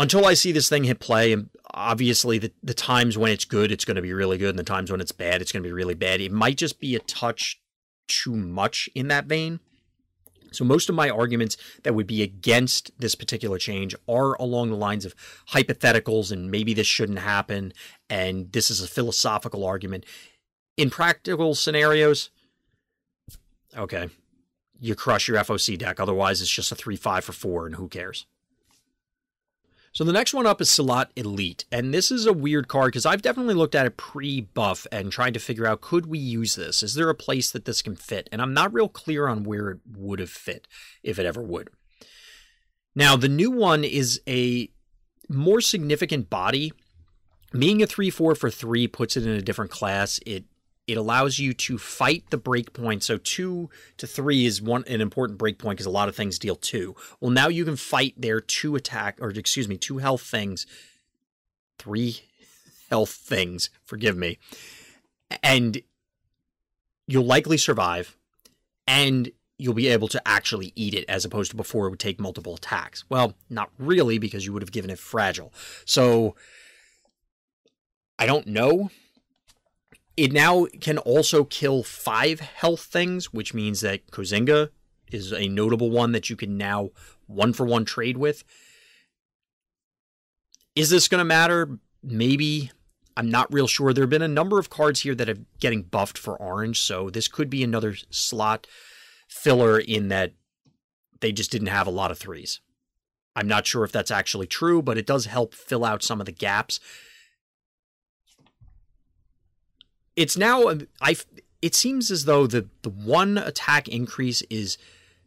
Until 0.00 0.24
I 0.24 0.32
see 0.32 0.50
this 0.50 0.70
thing 0.70 0.84
hit 0.84 0.98
play, 0.98 1.30
and 1.30 1.50
obviously 1.74 2.38
the, 2.38 2.50
the 2.62 2.72
times 2.72 3.18
when 3.18 3.30
it's 3.30 3.44
good, 3.44 3.70
it's 3.70 3.84
going 3.84 3.96
to 3.96 4.02
be 4.02 4.14
really 4.14 4.38
good, 4.38 4.48
and 4.48 4.58
the 4.58 4.64
times 4.64 4.90
when 4.90 4.98
it's 4.98 5.12
bad, 5.12 5.42
it's 5.42 5.52
going 5.52 5.62
to 5.62 5.68
be 5.68 5.74
really 5.74 5.94
bad. 5.94 6.22
It 6.22 6.32
might 6.32 6.56
just 6.56 6.80
be 6.80 6.96
a 6.96 7.00
touch 7.00 7.60
too 8.08 8.34
much 8.34 8.88
in 8.94 9.08
that 9.08 9.26
vein. 9.26 9.60
So 10.52 10.64
most 10.64 10.88
of 10.88 10.94
my 10.94 11.10
arguments 11.10 11.58
that 11.82 11.94
would 11.94 12.06
be 12.06 12.22
against 12.22 12.98
this 12.98 13.14
particular 13.14 13.58
change 13.58 13.94
are 14.08 14.32
along 14.40 14.70
the 14.70 14.76
lines 14.76 15.04
of 15.04 15.14
hypotheticals 15.50 16.32
and 16.32 16.50
maybe 16.50 16.72
this 16.72 16.86
shouldn't 16.86 17.18
happen 17.20 17.74
and 18.08 18.50
this 18.52 18.70
is 18.70 18.82
a 18.82 18.88
philosophical 18.88 19.64
argument. 19.64 20.06
In 20.78 20.88
practical 20.88 21.54
scenarios, 21.54 22.30
okay, 23.76 24.08
you 24.80 24.94
crush 24.94 25.28
your 25.28 25.36
FOC 25.36 25.78
deck. 25.78 26.00
Otherwise, 26.00 26.40
it's 26.40 26.50
just 26.50 26.72
a 26.72 26.74
3 26.74 26.96
5 26.96 27.22
for 27.22 27.32
4, 27.32 27.66
and 27.66 27.74
who 27.76 27.86
cares? 27.86 28.26
So 29.92 30.04
the 30.04 30.12
next 30.12 30.32
one 30.32 30.46
up 30.46 30.60
is 30.60 30.68
Silat 30.68 31.08
Elite, 31.16 31.64
and 31.72 31.92
this 31.92 32.12
is 32.12 32.24
a 32.24 32.32
weird 32.32 32.68
card 32.68 32.92
because 32.92 33.04
I've 33.04 33.22
definitely 33.22 33.54
looked 33.54 33.74
at 33.74 33.86
it 33.86 33.96
pre-buff 33.96 34.86
and 34.92 35.10
tried 35.10 35.34
to 35.34 35.40
figure 35.40 35.66
out 35.66 35.80
could 35.80 36.06
we 36.06 36.18
use 36.18 36.54
this? 36.54 36.84
Is 36.84 36.94
there 36.94 37.08
a 37.08 37.14
place 37.14 37.50
that 37.50 37.64
this 37.64 37.82
can 37.82 37.96
fit? 37.96 38.28
And 38.30 38.40
I'm 38.40 38.54
not 38.54 38.72
real 38.72 38.88
clear 38.88 39.26
on 39.26 39.42
where 39.42 39.70
it 39.70 39.80
would 39.96 40.20
have 40.20 40.30
fit 40.30 40.68
if 41.02 41.18
it 41.18 41.26
ever 41.26 41.42
would. 41.42 41.70
Now 42.94 43.16
the 43.16 43.28
new 43.28 43.50
one 43.50 43.82
is 43.82 44.20
a 44.28 44.70
more 45.28 45.60
significant 45.60 46.30
body. 46.30 46.72
Being 47.52 47.82
a 47.82 47.86
3-4 47.86 48.36
for 48.36 48.48
3 48.48 48.86
puts 48.86 49.16
it 49.16 49.26
in 49.26 49.32
a 49.32 49.42
different 49.42 49.72
class. 49.72 50.20
It 50.24 50.44
it 50.90 50.96
allows 50.96 51.38
you 51.38 51.54
to 51.54 51.78
fight 51.78 52.24
the 52.30 52.38
breakpoint. 52.38 53.04
So 53.04 53.16
two 53.16 53.70
to 53.96 54.06
three 54.06 54.44
is 54.44 54.60
one 54.60 54.82
an 54.88 55.00
important 55.00 55.38
breakpoint 55.38 55.70
because 55.70 55.86
a 55.86 55.90
lot 55.90 56.08
of 56.08 56.16
things 56.16 56.38
deal 56.38 56.56
two. 56.56 56.96
Well, 57.20 57.30
now 57.30 57.46
you 57.46 57.64
can 57.64 57.76
fight 57.76 58.14
their 58.20 58.40
two 58.40 58.74
attack 58.74 59.18
or 59.20 59.30
excuse 59.30 59.68
me, 59.68 59.76
two 59.76 59.98
health 59.98 60.22
things, 60.22 60.66
three 61.78 62.22
health 62.90 63.10
things. 63.10 63.70
Forgive 63.84 64.16
me, 64.16 64.38
and 65.44 65.80
you'll 67.06 67.24
likely 67.24 67.56
survive, 67.56 68.16
and 68.88 69.30
you'll 69.58 69.74
be 69.74 69.88
able 69.88 70.08
to 70.08 70.20
actually 70.26 70.72
eat 70.74 70.94
it 70.94 71.04
as 71.08 71.24
opposed 71.24 71.52
to 71.52 71.56
before 71.56 71.86
it 71.86 71.90
would 71.90 72.00
take 72.00 72.18
multiple 72.18 72.54
attacks. 72.54 73.04
Well, 73.08 73.34
not 73.48 73.70
really 73.78 74.18
because 74.18 74.44
you 74.44 74.52
would 74.52 74.62
have 74.62 74.72
given 74.72 74.90
it 74.90 74.98
fragile. 74.98 75.52
So 75.84 76.34
I 78.18 78.26
don't 78.26 78.46
know 78.46 78.90
it 80.20 80.32
now 80.32 80.66
can 80.82 80.98
also 80.98 81.44
kill 81.44 81.82
five 81.82 82.40
health 82.40 82.82
things, 82.82 83.32
which 83.32 83.54
means 83.54 83.80
that 83.80 84.10
Kozinga 84.10 84.68
is 85.10 85.32
a 85.32 85.48
notable 85.48 85.90
one 85.90 86.12
that 86.12 86.28
you 86.28 86.36
can 86.36 86.58
now 86.58 86.90
one 87.26 87.54
for 87.54 87.64
one 87.64 87.86
trade 87.86 88.18
with. 88.18 88.44
Is 90.76 90.90
this 90.90 91.08
going 91.08 91.20
to 91.20 91.24
matter? 91.24 91.78
Maybe. 92.02 92.70
I'm 93.16 93.30
not 93.30 93.50
real 93.50 93.66
sure. 93.66 93.94
There 93.94 94.02
have 94.02 94.10
been 94.10 94.20
a 94.20 94.28
number 94.28 94.58
of 94.58 94.68
cards 94.68 95.00
here 95.00 95.14
that 95.14 95.30
are 95.30 95.38
getting 95.58 95.84
buffed 95.84 96.18
for 96.18 96.36
orange, 96.36 96.80
so 96.80 97.08
this 97.08 97.26
could 97.26 97.48
be 97.48 97.64
another 97.64 97.94
slot 98.10 98.66
filler 99.26 99.78
in 99.78 100.08
that 100.08 100.34
they 101.20 101.32
just 101.32 101.50
didn't 101.50 101.68
have 101.68 101.86
a 101.86 101.90
lot 101.90 102.10
of 102.10 102.18
threes. 102.18 102.60
I'm 103.34 103.48
not 103.48 103.66
sure 103.66 103.84
if 103.84 103.92
that's 103.92 104.10
actually 104.10 104.48
true, 104.48 104.82
but 104.82 104.98
it 104.98 105.06
does 105.06 105.24
help 105.24 105.54
fill 105.54 105.82
out 105.82 106.02
some 106.02 106.20
of 106.20 106.26
the 106.26 106.32
gaps 106.32 106.78
it's 110.16 110.36
now 110.36 110.72
I 111.00 111.16
it 111.62 111.74
seems 111.74 112.10
as 112.10 112.24
though 112.24 112.46
the 112.46 112.68
the 112.82 112.90
one 112.90 113.38
attack 113.38 113.88
increase 113.88 114.42
is 114.42 114.78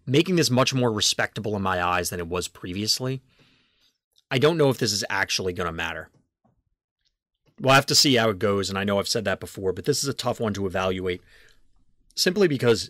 making 0.05 0.35
this 0.35 0.49
much 0.49 0.73
more 0.73 0.91
respectable 0.91 1.55
in 1.55 1.61
my 1.61 1.83
eyes 1.83 2.09
than 2.09 2.19
it 2.19 2.27
was 2.27 2.47
previously. 2.47 3.21
I 4.29 4.37
don't 4.37 4.57
know 4.57 4.69
if 4.69 4.77
this 4.77 4.91
is 4.91 5.05
actually 5.09 5.53
going 5.53 5.67
to 5.67 5.73
matter. 5.73 6.09
We'll 7.59 7.75
have 7.75 7.85
to 7.85 7.95
see 7.95 8.15
how 8.15 8.29
it 8.29 8.39
goes, 8.39 8.69
and 8.69 8.77
I 8.79 8.83
know 8.83 8.99
I've 8.99 9.07
said 9.07 9.25
that 9.25 9.39
before, 9.39 9.71
but 9.73 9.85
this 9.85 10.03
is 10.03 10.09
a 10.09 10.13
tough 10.13 10.39
one 10.39 10.53
to 10.55 10.65
evaluate 10.65 11.21
simply 12.15 12.47
because 12.47 12.89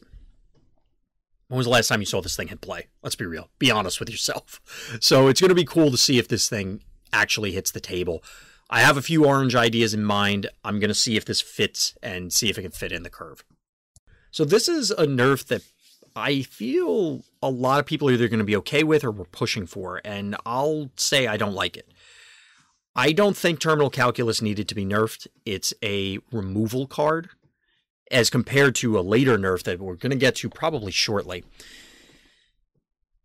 when 1.47 1.58
was 1.58 1.65
the 1.65 1.71
last 1.71 1.88
time 1.88 1.99
you 1.99 2.06
saw 2.06 2.21
this 2.21 2.36
thing 2.36 2.47
hit 2.47 2.62
play? 2.62 2.88
Let's 3.03 3.15
be 3.15 3.25
real. 3.25 3.49
Be 3.60 3.69
honest 3.69 3.99
with 3.99 4.10
yourself. 4.10 4.60
So 4.99 5.27
it's 5.27 5.41
going 5.41 5.49
to 5.49 5.56
be 5.56 5.65
cool 5.65 5.91
to 5.91 5.97
see 5.97 6.17
if 6.17 6.27
this 6.27 6.47
thing 6.47 6.82
actually 7.12 7.51
hits 7.51 7.71
the 7.71 7.79
table. 7.79 8.23
I 8.69 8.82
have 8.82 8.97
a 8.97 9.02
few 9.02 9.26
orange 9.26 9.56
ideas 9.56 9.93
in 9.93 10.04
mind. 10.04 10.49
I'm 10.63 10.80
going 10.80 10.89
to 10.89 10.95
see 10.95 11.15
if 11.15 11.26
this 11.26 11.41
fits 11.41 11.95
and 12.02 12.34
see 12.34 12.49
if 12.49 12.58
it 12.58 12.63
can 12.63 12.71
fit 12.71 12.91
in 12.91 13.04
the 13.04 13.10
curve. 13.10 13.43
So 14.32 14.45
this 14.45 14.67
is 14.67 14.91
a 14.91 15.06
nerf 15.06 15.45
that 15.47 15.62
I 16.15 16.41
feel 16.41 17.23
a 17.41 17.49
lot 17.49 17.80
of 17.80 17.86
people 17.86 18.10
are 18.10 18.13
either 18.13 18.28
going 18.28 18.39
to 18.39 18.45
be 18.45 18.56
okay 18.58 18.84
with 18.84 19.04
or 19.04 19.12
we're 19.12 19.26
pushing 19.26 19.65
for, 19.65 20.02
and 20.04 20.36
I'll 20.45 20.89
say 20.95 21.28
I 21.28 21.38
don't 21.38 21.54
like 21.54 21.78
it. 21.78 21.91
I 22.95 23.12
don't 23.12 23.36
think 23.36 23.60
terminal 23.60 23.89
calculus 23.89 24.41
needed 24.41 24.67
to 24.67 24.76
be 24.76 24.86
nerfed. 24.86 25.28
It's 25.45 25.73
a 25.84 26.19
removal 26.32 26.86
card 26.86 27.30
as 28.12 28.30
compared 28.30 28.76
to 28.76 28.99
a 28.99 29.02
later 29.02 29.38
nerf 29.38 29.63
that 29.63 29.80
we're 29.80 29.95
going 29.95 30.12
to 30.12 30.15
get 30.15 30.36
to 30.38 30.49
probably 30.49 30.91
shortly. 30.91 31.43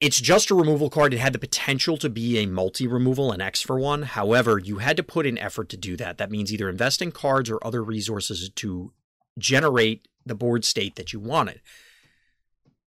It's 0.00 0.20
just 0.20 0.50
a 0.50 0.54
removal 0.54 0.90
card. 0.90 1.12
It 1.12 1.18
had 1.18 1.32
the 1.32 1.40
potential 1.40 1.96
to 1.98 2.08
be 2.08 2.38
a 2.38 2.46
multi 2.46 2.86
removal, 2.86 3.32
an 3.32 3.40
X 3.40 3.62
for 3.62 3.80
one. 3.80 4.02
However, 4.02 4.58
you 4.58 4.78
had 4.78 4.96
to 4.96 5.02
put 5.02 5.26
in 5.26 5.36
effort 5.38 5.68
to 5.70 5.76
do 5.76 5.96
that. 5.96 6.18
That 6.18 6.30
means 6.30 6.52
either 6.52 6.68
investing 6.68 7.10
cards 7.10 7.50
or 7.50 7.58
other 7.66 7.82
resources 7.82 8.48
to 8.48 8.92
generate 9.38 10.06
the 10.24 10.36
board 10.36 10.64
state 10.64 10.94
that 10.96 11.12
you 11.12 11.18
wanted. 11.18 11.60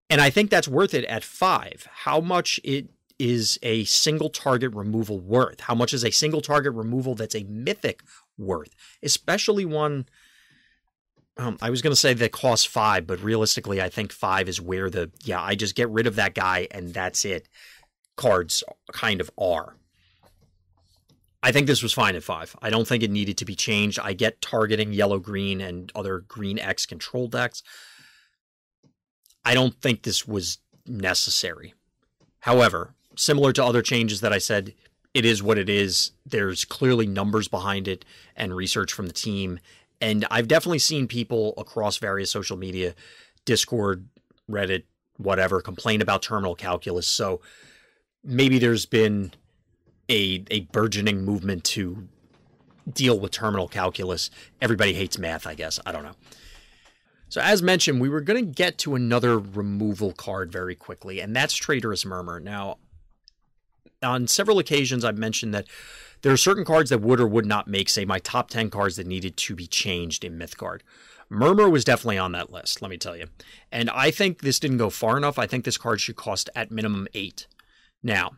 And 0.10 0.22
I 0.22 0.30
think 0.30 0.50
that's 0.50 0.68
worth 0.68 0.94
it 0.94 1.06
at 1.06 1.24
five. 1.24 1.88
How 1.92 2.22
much 2.22 2.60
it 2.64 2.90
is 3.20 3.60
a 3.62 3.84
single 3.84 4.30
target 4.30 4.74
removal 4.74 5.20
worth? 5.20 5.62
How 5.62 5.76
much 5.76 5.94
is 5.94 6.06
a 6.06 6.12
single 6.12 6.42
target 6.42 6.74
removal 6.74 7.16
that's 7.16 7.36
a 7.36 7.44
mythic 7.44 8.04
worth? 8.38 8.74
Especially 9.04 9.66
one 9.66 10.06
um, 11.38 11.58
I 11.62 11.70
was 11.70 11.82
going 11.82 11.92
to 11.92 12.00
say 12.00 12.14
that 12.14 12.32
costs 12.32 12.66
five, 12.66 13.08
but 13.08 13.22
realistically, 13.22 13.82
I 13.82 13.90
think 13.90 14.12
five 14.12 14.50
is 14.50 14.62
where 14.62 14.90
the 14.90 15.12
yeah, 15.24 15.42
I 15.42 15.56
just 15.56 15.76
get 15.76 15.90
rid 15.90 16.08
of 16.08 16.16
that 16.16 16.36
guy 16.36 16.68
and 16.72 16.94
that's 16.94 17.26
it. 17.26 17.48
Cards 18.18 18.64
kind 18.92 19.22
of 19.22 19.32
are. 19.38 19.76
I 21.44 21.52
think 21.52 21.66
this 21.66 21.82
was 21.82 21.94
fine 21.94 22.16
at 22.16 22.24
five. 22.24 22.56
I 22.62 22.70
don't 22.70 22.88
think 22.88 23.02
it 23.02 23.10
needed 23.10 23.38
to 23.38 23.46
be 23.46 23.56
changed. 23.56 24.00
I 24.00 24.14
get 24.14 24.42
targeting 24.42 24.94
yellow 24.94 25.18
green 25.18 25.60
and 25.60 25.92
other 25.96 26.20
green 26.20 26.60
X 26.60 26.86
control 26.86 27.28
decks. 27.28 27.64
I 29.44 29.56
don't 29.56 29.74
think 29.82 30.04
this 30.04 30.28
was 30.28 30.60
necessary. 30.86 31.74
However, 32.42 32.94
similar 33.16 33.54
to 33.54 33.64
other 33.64 33.82
changes 33.82 34.22
that 34.22 34.34
I 34.34 34.38
said, 34.38 34.76
it 35.14 35.26
is 35.26 35.42
what 35.42 35.58
it 35.58 35.70
is. 35.70 36.12
There's 36.26 36.64
clearly 36.64 37.08
numbers 37.08 37.48
behind 37.48 37.88
it 37.88 38.06
and 38.36 38.56
research 38.56 38.94
from 38.94 39.08
the 39.08 39.14
team, 39.14 39.60
and 40.02 40.26
I've 40.32 40.48
definitely 40.48 40.80
seen 40.80 41.08
people 41.08 41.54
across 41.58 41.98
various 41.98 42.32
social 42.32 42.58
media, 42.58 42.96
Discord, 43.46 44.08
Reddit, 44.50 44.84
whatever, 45.18 45.62
complain 45.62 46.02
about 46.02 46.24
terminal 46.24 46.56
calculus. 46.56 47.08
So 47.08 47.42
maybe 48.24 48.60
there's 48.60 48.86
been 48.86 49.34
a 50.10 50.44
a 50.50 50.62
burgeoning 50.72 51.24
movement 51.24 51.64
to 51.66 52.08
deal 52.92 53.20
with 53.20 53.32
terminal 53.32 53.68
calculus. 53.68 54.30
Everybody 54.62 54.94
hates 54.94 55.18
math, 55.18 55.46
I 55.46 55.54
guess. 55.54 55.80
I 55.86 55.92
don't 55.92 56.04
know. 56.04 56.16
So 57.30 57.40
as 57.40 57.62
mentioned, 57.62 58.02
we 58.02 58.10
were 58.10 58.20
going 58.20 58.44
to 58.44 58.52
get 58.52 58.78
to 58.80 58.96
another 58.96 59.40
removal 59.40 60.12
card 60.12 60.52
very 60.52 60.76
quickly, 60.76 61.22
and 61.22 61.34
that's 61.34 61.56
Traitorous 61.56 62.06
Murmur. 62.06 62.42
Now, 62.42 62.78
on 64.04 64.28
several 64.28 64.60
occasions, 64.60 65.06
I've 65.06 65.18
mentioned 65.18 65.54
that 65.54 65.68
there 66.22 66.32
are 66.32 66.38
certain 66.38 66.66
cards 66.66 66.90
that 66.90 67.02
would 67.02 67.20
or 67.20 67.28
would 67.28 67.46
not 67.46 67.68
make, 67.68 67.90
say, 67.90 68.06
my 68.06 68.20
top 68.20 68.50
10 68.50 68.70
cards 68.70 68.96
that 68.96 69.08
needed 69.08 69.38
to 69.38 69.56
be 69.56 69.68
changed 69.68 70.24
in 70.24 70.38
Mythgard. 70.38 70.82
Murmur 71.30 71.70
was 71.70 71.86
definitely 71.86 72.18
on 72.18 72.34
that 72.34 72.52
list, 72.52 72.82
let 72.82 72.92
me 72.92 72.98
tell 72.98 73.16
you. 73.16 73.28
And 73.72 73.90
I 73.90 74.12
think 74.12 74.42
this 74.42 74.60
didn't 74.60 74.78
go 74.78 74.90
far 74.90 75.18
enough. 75.18 75.40
I 75.40 75.48
think 75.48 75.64
this 75.64 75.78
card 75.78 76.02
should 76.02 76.18
cost 76.18 76.50
at 76.56 76.72
minimum 76.72 77.08
eight. 77.14 77.48
Now, 78.04 78.32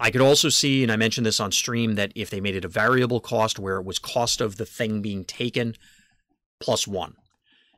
I 0.00 0.10
could 0.10 0.20
also 0.20 0.48
see, 0.48 0.82
and 0.82 0.90
I 0.90 0.96
mentioned 0.96 1.26
this 1.26 1.40
on 1.40 1.52
stream, 1.52 1.94
that 1.94 2.12
if 2.14 2.28
they 2.30 2.40
made 2.40 2.56
it 2.56 2.64
a 2.64 2.68
variable 2.68 3.20
cost 3.20 3.58
where 3.58 3.76
it 3.76 3.84
was 3.84 3.98
cost 3.98 4.40
of 4.40 4.56
the 4.56 4.66
thing 4.66 5.00
being 5.00 5.24
taken 5.24 5.74
plus 6.60 6.86
one. 6.86 7.14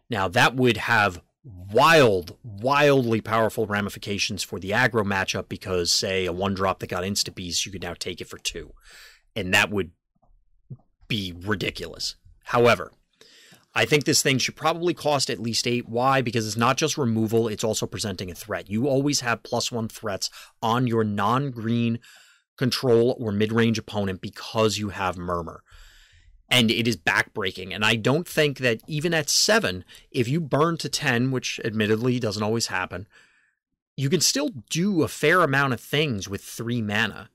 Now, 0.09 0.27
that 0.29 0.57
would 0.57 0.77
have 0.79 1.21
wild, 1.45 2.37
wildly 2.43 3.21
powerful 3.21 3.67
ramifications 3.67 4.43
for 4.43 4.59
the 4.59 4.71
aggro 4.71 5.05
matchup 5.05 5.49
because, 5.49 5.91
say, 5.91 6.27
a 6.27 6.33
one 6.33 6.55
drop 6.55 6.81
that 6.81 6.89
got 6.89 7.05
insta 7.05 7.35
beast, 7.35 7.65
you 7.65 7.73
could 7.73 7.83
now 7.83 7.95
take 7.95 8.21
it 8.21 8.29
for 8.29 8.39
two 8.39 8.73
and 9.37 9.53
that 9.55 9.71
would 9.71 9.91
be 11.09 11.33
ridiculous. 11.37 12.17
However, 12.45 12.93
I 13.75 13.85
think 13.85 14.05
this 14.05 14.23
thing 14.23 14.39
should 14.39 14.57
probably 14.57 14.95
cost 14.95 15.31
at 15.31 15.39
least 15.39 15.67
eight. 15.67 15.89
Why? 15.89 16.23
Because 16.23 16.47
it's 16.47 16.57
not 16.57 16.77
just 16.77 16.99
removal, 16.99 17.49
it's 17.49 17.65
also 17.65 17.87
presenting 17.87 18.31
a 18.31 18.35
threat. 18.35 18.69
You 18.69 18.89
always 18.89 19.21
have 19.21 19.43
plus 19.43 19.71
one 19.71 19.89
threats 19.89 20.31
on 20.61 20.87
your 20.87 21.05
non 21.05 21.51
green 21.51 22.01
control 22.57 23.17
or 23.19 23.33
mid 23.33 23.53
range 23.53 23.79
opponent 23.79 24.21
because 24.21 24.79
you 24.79 24.91
have 24.91 25.17
Murmur. 25.17 25.63
And 26.51 26.71
it 26.71 26.89
is 26.89 26.97
backbreaking. 26.97 27.73
And 27.75 27.85
I 27.85 27.95
don't 27.95 28.27
think 28.27 28.59
that 28.59 28.81
even 28.87 29.15
at 29.15 29.31
seven, 29.31 29.85
if 30.11 30.27
you 30.29 30.41
burn 30.41 30.77
to 30.79 30.89
10, 30.89 31.31
which 31.31 31.61
admittedly 31.65 32.19
doesn't 32.19 32.43
always 32.43 32.67
happen, 32.67 33.07
you 33.97 34.11
can 34.11 34.21
still 34.21 34.51
do 34.69 35.03
a 35.03 35.09
fair 35.09 35.43
amount 35.43 35.73
of 35.73 35.81
things 35.81 36.29
with 36.29 36.43
three 36.43 36.83
mana. 36.83 37.31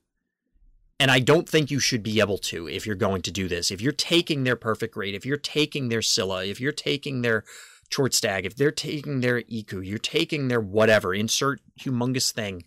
And 0.98 1.10
I 1.10 1.20
don't 1.20 1.48
think 1.48 1.70
you 1.70 1.78
should 1.78 2.02
be 2.02 2.20
able 2.20 2.38
to 2.38 2.68
if 2.68 2.86
you're 2.86 2.94
going 2.94 3.22
to 3.22 3.30
do 3.30 3.48
this. 3.48 3.70
If 3.70 3.80
you're 3.80 3.92
taking 3.92 4.44
their 4.44 4.56
perfect 4.56 4.94
grade, 4.94 5.14
if 5.14 5.26
you're 5.26 5.36
taking 5.36 5.88
their 5.88 6.02
Scylla, 6.02 6.44
if 6.44 6.60
you're 6.60 6.72
taking 6.72 7.22
their 7.22 7.44
short 7.90 8.14
stag, 8.14 8.46
if 8.46 8.56
they're 8.56 8.70
taking 8.70 9.20
their 9.20 9.42
Iku, 9.42 9.80
you're 9.80 9.98
taking 9.98 10.48
their 10.48 10.60
whatever, 10.60 11.14
insert 11.14 11.60
humongous 11.78 12.32
thing, 12.32 12.64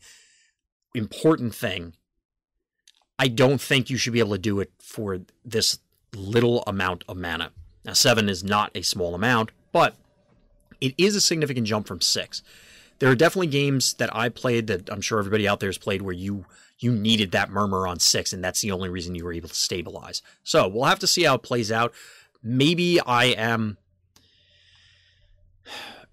important 0.95 1.53
thing. 1.53 1.93
I 3.17 3.27
don't 3.27 3.59
think 3.59 3.89
you 3.89 3.97
should 3.97 4.13
be 4.13 4.19
able 4.19 4.31
to 4.31 4.37
do 4.37 4.59
it 4.59 4.71
for 4.79 5.19
this 5.43 5.79
little 6.13 6.63
amount 6.67 7.03
of 7.07 7.17
mana. 7.17 7.51
Now, 7.85 7.93
seven 7.93 8.29
is 8.29 8.43
not 8.43 8.71
a 8.75 8.81
small 8.81 9.15
amount, 9.15 9.51
but 9.71 9.95
it 10.81 10.93
is 10.97 11.15
a 11.15 11.21
significant 11.21 11.67
jump 11.67 11.87
from 11.87 12.01
six. 12.01 12.41
There 12.99 13.09
are 13.09 13.15
definitely 13.15 13.47
games 13.47 13.93
that 13.95 14.13
I 14.15 14.29
played 14.29 14.67
that 14.67 14.91
I'm 14.91 15.01
sure 15.01 15.19
everybody 15.19 15.47
out 15.47 15.59
there 15.59 15.69
has 15.69 15.77
played 15.77 16.01
where 16.01 16.13
you 16.13 16.45
you 16.81 16.91
needed 16.93 17.31
that 17.31 17.49
murmur 17.49 17.87
on 17.87 17.99
six, 17.99 18.31
and 18.31 18.43
that's 18.43 18.61
the 18.61 18.71
only 18.71 18.87
reason 18.87 19.13
you 19.13 19.25
were 19.25 19.33
able 19.33 19.49
to 19.49 19.55
stabilize. 19.55 20.21
So 20.43 20.67
we'll 20.67 20.85
have 20.85 20.99
to 20.99 21.07
see 21.07 21.23
how 21.23 21.35
it 21.35 21.43
plays 21.43 21.71
out. 21.71 21.93
Maybe 22.41 23.01
I 23.01 23.25
am 23.25 23.77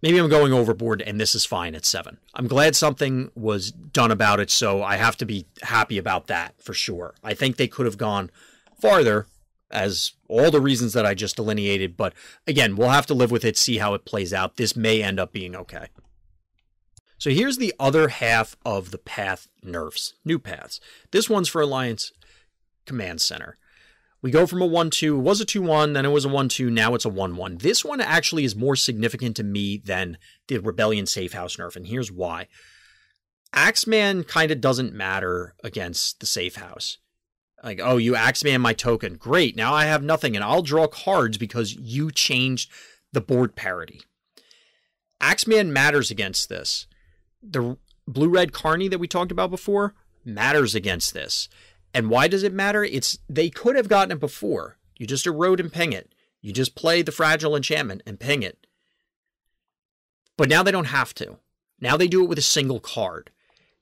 maybe 0.02 0.18
I'm 0.18 0.28
going 0.28 0.52
overboard 0.52 1.02
and 1.02 1.20
this 1.20 1.34
is 1.34 1.44
fine 1.44 1.74
at 1.74 1.84
seven. 1.84 2.18
I'm 2.34 2.48
glad 2.48 2.76
something 2.76 3.30
was 3.34 3.70
done 3.70 4.10
about 4.10 4.40
it, 4.40 4.50
so 4.50 4.82
I 4.82 4.96
have 4.96 5.16
to 5.18 5.26
be 5.26 5.46
happy 5.62 5.98
about 5.98 6.26
that 6.26 6.54
for 6.60 6.74
sure. 6.74 7.14
I 7.24 7.34
think 7.34 7.56
they 7.56 7.68
could 7.68 7.86
have 7.86 7.98
gone 7.98 8.30
farther, 8.80 9.26
as 9.70 10.12
all 10.28 10.50
the 10.50 10.60
reasons 10.60 10.92
that 10.92 11.06
I 11.06 11.14
just 11.14 11.36
delineated, 11.36 11.96
but 11.96 12.14
again, 12.46 12.76
we'll 12.76 12.90
have 12.90 13.06
to 13.06 13.14
live 13.14 13.30
with 13.30 13.44
it, 13.44 13.56
see 13.56 13.78
how 13.78 13.94
it 13.94 14.04
plays 14.04 14.32
out. 14.32 14.56
This 14.56 14.76
may 14.76 15.02
end 15.02 15.18
up 15.18 15.32
being 15.32 15.56
okay. 15.56 15.88
So 17.18 17.30
here's 17.30 17.56
the 17.56 17.74
other 17.78 18.08
half 18.08 18.56
of 18.64 18.90
the 18.90 18.98
path 18.98 19.48
nerfs, 19.62 20.14
new 20.24 20.38
paths. 20.38 20.80
This 21.10 21.30
one's 21.30 21.48
for 21.48 21.62
Alliance 21.62 22.12
Command 22.84 23.20
Center. 23.20 23.56
We 24.22 24.30
go 24.30 24.46
from 24.46 24.62
a 24.62 24.66
1 24.66 24.90
2, 24.90 25.16
it 25.16 25.20
was 25.20 25.40
a 25.40 25.44
2 25.44 25.62
1, 25.62 25.92
then 25.92 26.04
it 26.04 26.10
was 26.10 26.24
a 26.24 26.28
1 26.28 26.48
2, 26.48 26.70
now 26.70 26.94
it's 26.94 27.04
a 27.04 27.10
1 27.10 27.36
1. 27.36 27.58
This 27.58 27.84
one 27.84 28.00
actually 28.00 28.44
is 28.44 28.56
more 28.56 28.76
significant 28.76 29.36
to 29.36 29.44
me 29.44 29.78
than 29.78 30.18
the 30.48 30.58
Rebellion 30.58 31.06
Safe 31.06 31.32
House 31.32 31.56
nerf, 31.56 31.76
and 31.76 31.86
here's 31.86 32.10
why. 32.10 32.48
Axeman 33.52 34.24
kind 34.24 34.50
of 34.50 34.60
doesn't 34.60 34.92
matter 34.92 35.54
against 35.62 36.20
the 36.20 36.26
Safe 36.26 36.56
House. 36.56 36.98
Like, 37.66 37.80
oh, 37.82 37.96
you 37.96 38.14
Axeman 38.14 38.60
my 38.60 38.72
token. 38.72 39.16
Great, 39.16 39.56
now 39.56 39.74
I 39.74 39.86
have 39.86 40.04
nothing, 40.04 40.36
and 40.36 40.44
I'll 40.44 40.62
draw 40.62 40.86
cards 40.86 41.36
because 41.36 41.74
you 41.74 42.12
changed 42.12 42.70
the 43.12 43.20
board 43.20 43.56
parity. 43.56 44.02
Axeman 45.20 45.72
matters 45.72 46.08
against 46.08 46.48
this. 46.48 46.86
The 47.42 47.76
blue 48.06 48.28
red 48.28 48.52
Carney 48.52 48.86
that 48.86 49.00
we 49.00 49.08
talked 49.08 49.32
about 49.32 49.50
before 49.50 49.94
matters 50.24 50.76
against 50.76 51.12
this. 51.12 51.48
And 51.92 52.08
why 52.08 52.28
does 52.28 52.44
it 52.44 52.52
matter? 52.52 52.84
It's 52.84 53.18
they 53.28 53.50
could 53.50 53.74
have 53.74 53.88
gotten 53.88 54.12
it 54.12 54.20
before. 54.20 54.78
You 54.96 55.04
just 55.04 55.26
erode 55.26 55.58
and 55.58 55.72
ping 55.72 55.92
it. 55.92 56.14
You 56.40 56.52
just 56.52 56.76
play 56.76 57.02
the 57.02 57.10
fragile 57.10 57.56
enchantment 57.56 58.00
and 58.06 58.20
ping 58.20 58.44
it. 58.44 58.64
But 60.36 60.48
now 60.48 60.62
they 60.62 60.70
don't 60.70 60.84
have 60.84 61.14
to. 61.14 61.38
Now 61.80 61.96
they 61.96 62.06
do 62.06 62.22
it 62.22 62.28
with 62.28 62.38
a 62.38 62.42
single 62.42 62.78
card. 62.78 63.32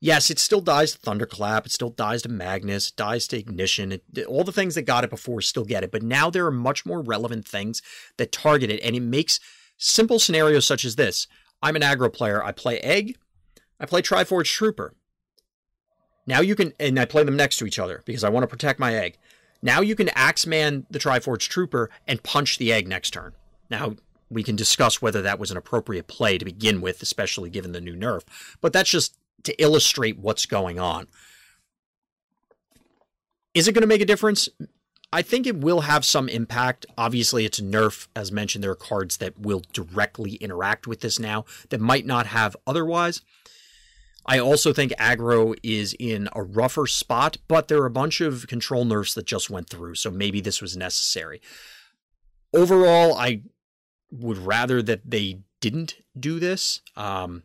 Yes, 0.04 0.30
it 0.30 0.38
still 0.38 0.60
dies 0.60 0.92
to 0.92 0.98
Thunderclap, 0.98 1.64
it 1.64 1.72
still 1.72 1.88
dies 1.88 2.20
to 2.20 2.28
Magnus, 2.28 2.90
it 2.90 2.96
dies 2.96 3.26
to 3.28 3.38
Ignition, 3.38 3.90
it, 3.90 4.26
all 4.26 4.44
the 4.44 4.52
things 4.52 4.74
that 4.74 4.82
got 4.82 5.02
it 5.02 5.08
before 5.08 5.40
still 5.40 5.64
get 5.64 5.82
it, 5.82 5.90
but 5.90 6.02
now 6.02 6.28
there 6.28 6.44
are 6.44 6.50
much 6.50 6.84
more 6.84 7.00
relevant 7.00 7.48
things 7.48 7.80
that 8.18 8.30
target 8.30 8.68
it, 8.68 8.82
and 8.82 8.94
it 8.94 9.00
makes 9.00 9.40
simple 9.78 10.18
scenarios 10.18 10.66
such 10.66 10.84
as 10.84 10.96
this. 10.96 11.26
I'm 11.62 11.74
an 11.74 11.80
aggro 11.80 12.12
player, 12.12 12.44
I 12.44 12.52
play 12.52 12.80
Egg, 12.80 13.16
I 13.80 13.86
play 13.86 14.02
Triforge 14.02 14.52
Trooper. 14.52 14.92
Now 16.26 16.42
you 16.42 16.54
can, 16.54 16.74
and 16.78 17.00
I 17.00 17.06
play 17.06 17.24
them 17.24 17.36
next 17.36 17.56
to 17.60 17.66
each 17.66 17.78
other 17.78 18.02
because 18.04 18.24
I 18.24 18.28
want 18.28 18.42
to 18.42 18.48
protect 18.48 18.78
my 18.78 18.94
egg. 18.94 19.16
Now 19.62 19.80
you 19.80 19.96
can 19.96 20.10
Axeman 20.10 20.84
the 20.90 20.98
Triforge 20.98 21.48
Trooper 21.48 21.88
and 22.06 22.22
punch 22.22 22.58
the 22.58 22.74
egg 22.74 22.86
next 22.86 23.12
turn. 23.12 23.32
Now 23.70 23.96
we 24.28 24.42
can 24.42 24.54
discuss 24.54 25.00
whether 25.00 25.22
that 25.22 25.38
was 25.38 25.50
an 25.50 25.56
appropriate 25.56 26.08
play 26.08 26.36
to 26.36 26.44
begin 26.44 26.82
with, 26.82 27.00
especially 27.00 27.48
given 27.48 27.72
the 27.72 27.80
new 27.80 27.96
nerf. 27.96 28.24
But 28.60 28.74
that's 28.74 28.90
just 28.90 29.16
to 29.42 29.62
illustrate 29.62 30.18
what's 30.18 30.46
going 30.46 30.78
on. 30.78 31.06
Is 33.52 33.68
it 33.68 33.72
going 33.72 33.82
to 33.82 33.88
make 33.88 34.00
a 34.00 34.06
difference? 34.06 34.48
I 35.12 35.22
think 35.22 35.46
it 35.46 35.58
will 35.58 35.82
have 35.82 36.04
some 36.04 36.28
impact. 36.28 36.86
Obviously, 36.98 37.44
it's 37.44 37.60
a 37.60 37.62
nerf. 37.62 38.08
As 38.16 38.32
mentioned, 38.32 38.64
there 38.64 38.72
are 38.72 38.76
cards 38.76 39.18
that 39.18 39.38
will 39.38 39.62
directly 39.72 40.34
interact 40.34 40.88
with 40.88 41.00
this 41.00 41.20
now 41.20 41.44
that 41.68 41.80
might 41.80 42.04
not 42.04 42.26
have 42.26 42.56
otherwise. 42.66 43.20
I 44.26 44.38
also 44.38 44.72
think 44.72 44.92
aggro 44.98 45.54
is 45.62 45.94
in 46.00 46.28
a 46.34 46.42
rougher 46.42 46.86
spot, 46.86 47.36
but 47.46 47.68
there 47.68 47.80
are 47.82 47.86
a 47.86 47.90
bunch 47.90 48.20
of 48.20 48.46
control 48.48 48.84
nerfs 48.84 49.14
that 49.14 49.26
just 49.26 49.50
went 49.50 49.68
through, 49.68 49.96
so 49.96 50.10
maybe 50.10 50.40
this 50.40 50.62
was 50.62 50.76
necessary. 50.76 51.40
Overall, 52.52 53.14
I 53.14 53.42
would 54.10 54.38
rather 54.38 54.82
that 54.82 55.08
they 55.08 55.40
didn't 55.60 55.96
do 56.18 56.40
this. 56.40 56.80
Um, 56.96 57.42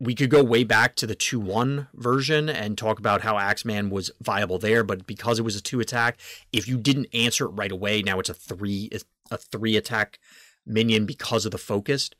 we 0.00 0.14
could 0.14 0.30
go 0.30 0.42
way 0.42 0.64
back 0.64 0.96
to 0.96 1.06
the 1.06 1.14
2 1.14 1.38
1 1.38 1.88
version 1.94 2.48
and 2.48 2.76
talk 2.76 2.98
about 2.98 3.20
how 3.20 3.38
Axeman 3.38 3.90
was 3.90 4.10
viable 4.20 4.58
there, 4.58 4.82
but 4.82 5.06
because 5.06 5.38
it 5.38 5.42
was 5.44 5.56
a 5.56 5.62
2 5.62 5.78
attack, 5.78 6.18
if 6.52 6.66
you 6.66 6.78
didn't 6.78 7.08
answer 7.12 7.44
it 7.44 7.50
right 7.50 7.70
away, 7.70 8.02
now 8.02 8.18
it's 8.18 8.30
a 8.30 8.34
3 8.34 8.90
a 9.30 9.36
3 9.36 9.76
attack 9.76 10.18
minion 10.66 11.04
because 11.04 11.44
of 11.44 11.52
the 11.52 11.58
focused. 11.58 12.16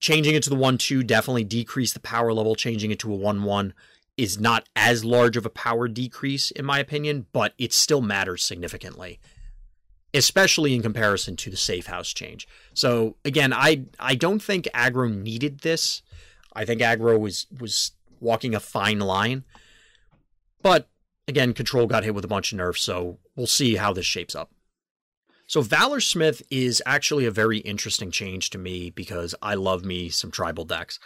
Changing 0.00 0.34
it 0.34 0.42
to 0.42 0.50
the 0.50 0.56
1 0.56 0.76
2 0.76 1.02
definitely 1.02 1.44
decreased 1.44 1.94
the 1.94 2.00
power 2.00 2.32
level. 2.34 2.54
Changing 2.54 2.90
it 2.90 2.98
to 2.98 3.12
a 3.12 3.16
1 3.16 3.42
1 3.42 3.72
is 4.18 4.38
not 4.38 4.68
as 4.76 5.04
large 5.04 5.38
of 5.38 5.46
a 5.46 5.50
power 5.50 5.88
decrease, 5.88 6.50
in 6.50 6.64
my 6.64 6.78
opinion, 6.78 7.26
but 7.32 7.54
it 7.58 7.72
still 7.72 8.02
matters 8.02 8.44
significantly, 8.44 9.18
especially 10.12 10.74
in 10.74 10.82
comparison 10.82 11.36
to 11.36 11.50
the 11.50 11.56
safe 11.56 11.86
house 11.86 12.12
change. 12.12 12.46
So 12.74 13.16
again, 13.24 13.54
I 13.54 13.86
I 13.98 14.14
don't 14.14 14.42
think 14.42 14.68
aggro 14.74 15.10
needed 15.10 15.60
this. 15.60 16.02
I 16.54 16.64
think 16.64 16.80
aggro 16.80 17.18
was 17.18 17.46
was 17.58 17.92
walking 18.20 18.54
a 18.54 18.60
fine 18.60 19.00
line, 19.00 19.44
but 20.62 20.88
again, 21.26 21.52
control 21.52 21.86
got 21.86 22.04
hit 22.04 22.14
with 22.14 22.24
a 22.24 22.28
bunch 22.28 22.52
of 22.52 22.58
nerfs, 22.58 22.82
so 22.82 23.18
we'll 23.36 23.46
see 23.46 23.76
how 23.76 23.92
this 23.92 24.06
shapes 24.06 24.34
up. 24.34 24.50
So 25.46 25.60
Valor 25.60 26.00
Smith 26.00 26.42
is 26.50 26.82
actually 26.86 27.26
a 27.26 27.30
very 27.30 27.58
interesting 27.58 28.10
change 28.10 28.50
to 28.50 28.58
me 28.58 28.90
because 28.90 29.34
I 29.42 29.54
love 29.54 29.84
me 29.84 30.08
some 30.08 30.30
tribal 30.30 30.64
decks. 30.64 30.98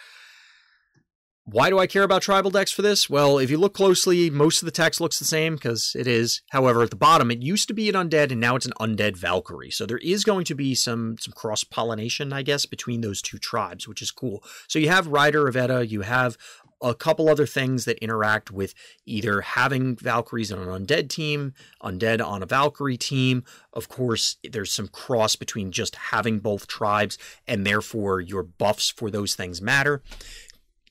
Why 1.51 1.71
do 1.71 1.79
I 1.79 1.87
care 1.87 2.03
about 2.03 2.21
tribal 2.21 2.51
decks 2.51 2.73
for 2.73 2.83
this? 2.83 3.09
Well, 3.09 3.39
if 3.39 3.51
you 3.51 3.57
look 3.57 3.73
closely, 3.73 4.29
most 4.29 4.61
of 4.61 4.67
the 4.67 4.71
text 4.71 5.01
looks 5.01 5.19
the 5.19 5.25
same 5.25 5.55
because 5.55 5.97
it 5.99 6.07
is. 6.07 6.43
However, 6.51 6.83
at 6.83 6.91
the 6.91 6.97
bottom, 6.97 7.31
it 7.31 7.41
used 7.41 7.69
to 7.69 7.75
be 7.75 7.89
an 7.89 7.95
undead 7.95 8.31
and 8.31 8.39
now 8.39 8.55
it's 8.55 8.67
an 8.67 8.75
undead 8.79 9.17
Valkyrie. 9.17 9.71
So 9.71 9.87
there 9.87 9.97
is 9.97 10.25
going 10.25 10.45
to 10.45 10.55
be 10.55 10.75
some 10.75 11.17
some 11.19 11.33
cross 11.33 11.65
pollination, 11.65 12.35
I 12.35 12.43
guess, 12.43 12.67
between 12.67 13.01
those 13.01 13.23
two 13.23 13.39
tribes, 13.39 13.89
which 13.89 14.03
is 14.03 14.11
cool. 14.11 14.45
So 14.67 14.79
you 14.79 14.91
have 14.91 15.07
Rider 15.07 15.49
of 15.49 15.57
Edda, 15.57 15.87
you 15.87 16.03
have 16.03 16.37
a 16.81 16.95
couple 16.95 17.29
other 17.29 17.47
things 17.47 17.85
that 17.87 17.99
interact 17.99 18.51
with 18.51 18.75
either 19.05 19.41
having 19.41 19.97
Valkyries 19.97 20.53
on 20.53 20.61
an 20.61 20.69
undead 20.69 21.09
team, 21.09 21.55
undead 21.83 22.25
on 22.25 22.43
a 22.43 22.47
Valkyrie 22.47 22.97
team. 22.97 23.43
Of 23.73 23.89
course, 23.89 24.37
there's 24.49 24.73
some 24.73 24.89
cross 24.89 25.35
between 25.35 25.73
just 25.73 25.97
having 25.97 26.39
both 26.39 26.67
tribes, 26.67 27.19
and 27.47 27.67
therefore 27.67 28.21
your 28.21 28.43
buffs 28.43 28.91
for 28.91 29.11
those 29.11 29.35
things 29.35 29.61
matter. 29.61 30.03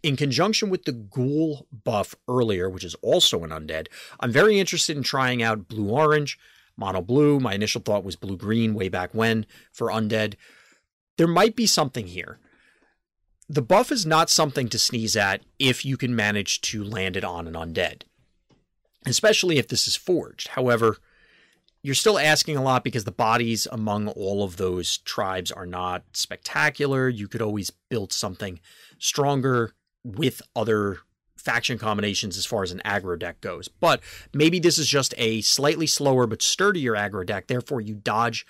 In 0.07 0.15
conjunction 0.15 0.69
with 0.69 0.85
the 0.85 0.93
ghoul 0.93 1.67
buff 1.83 2.15
earlier, 2.29 2.69
which 2.69 2.85
is 2.85 2.95
also 3.01 3.43
an 3.43 3.49
undead, 3.49 3.87
I'm 4.21 4.31
very 4.31 4.57
interested 4.57 4.95
in 4.95 5.03
trying 5.03 5.43
out 5.43 5.67
blue 5.67 5.89
orange, 5.89 6.39
mono 6.77 7.01
blue. 7.01 7.41
My 7.41 7.55
initial 7.55 7.81
thought 7.81 8.05
was 8.05 8.15
blue 8.15 8.37
green 8.37 8.73
way 8.73 8.87
back 8.87 9.13
when 9.13 9.45
for 9.73 9.89
undead. 9.89 10.35
There 11.17 11.27
might 11.27 11.57
be 11.57 11.65
something 11.65 12.07
here 12.07 12.39
the 13.49 13.61
buff 13.61 13.91
is 13.91 14.05
not 14.05 14.29
something 14.29 14.69
to 14.69 14.79
sneeze 14.79 15.17
at 15.17 15.41
if 15.59 15.83
you 15.83 15.97
can 15.97 16.15
manage 16.15 16.61
to 16.61 16.85
land 16.85 17.17
it 17.17 17.25
on 17.25 17.45
an 17.45 17.53
undead, 17.53 18.03
especially 19.05 19.57
if 19.57 19.67
this 19.67 19.89
is 19.89 19.97
forged. 19.97 20.49
However, 20.49 20.97
you're 21.81 21.95
still 21.95 22.19
asking 22.19 22.57
a 22.57 22.63
lot 22.63 22.83
because 22.83 23.03
the 23.03 23.11
bodies 23.11 23.67
among 23.71 24.07
all 24.09 24.43
of 24.43 24.55
those 24.55 24.99
tribes 24.99 25.51
are 25.51 25.65
not 25.65 26.03
spectacular. 26.13 27.07
You 27.09 27.27
could 27.27 27.41
always 27.41 27.71
build 27.71 28.11
something 28.11 28.59
stronger 28.99 29.73
with 30.15 30.41
other 30.55 30.99
faction 31.35 31.77
combinations 31.77 32.37
as 32.37 32.45
far 32.45 32.63
as 32.63 32.71
an 32.71 32.81
aggro 32.83 33.17
deck 33.17 33.41
goes. 33.41 33.67
But 33.67 34.01
maybe 34.33 34.59
this 34.59 34.77
is 34.77 34.87
just 34.87 35.13
a 35.17 35.41
slightly 35.41 35.87
slower 35.87 36.27
but 36.27 36.41
sturdier 36.41 36.93
aggro 36.93 37.25
deck. 37.25 37.47
Therefore, 37.47 37.81
you 37.81 37.95
dodge 37.95 38.45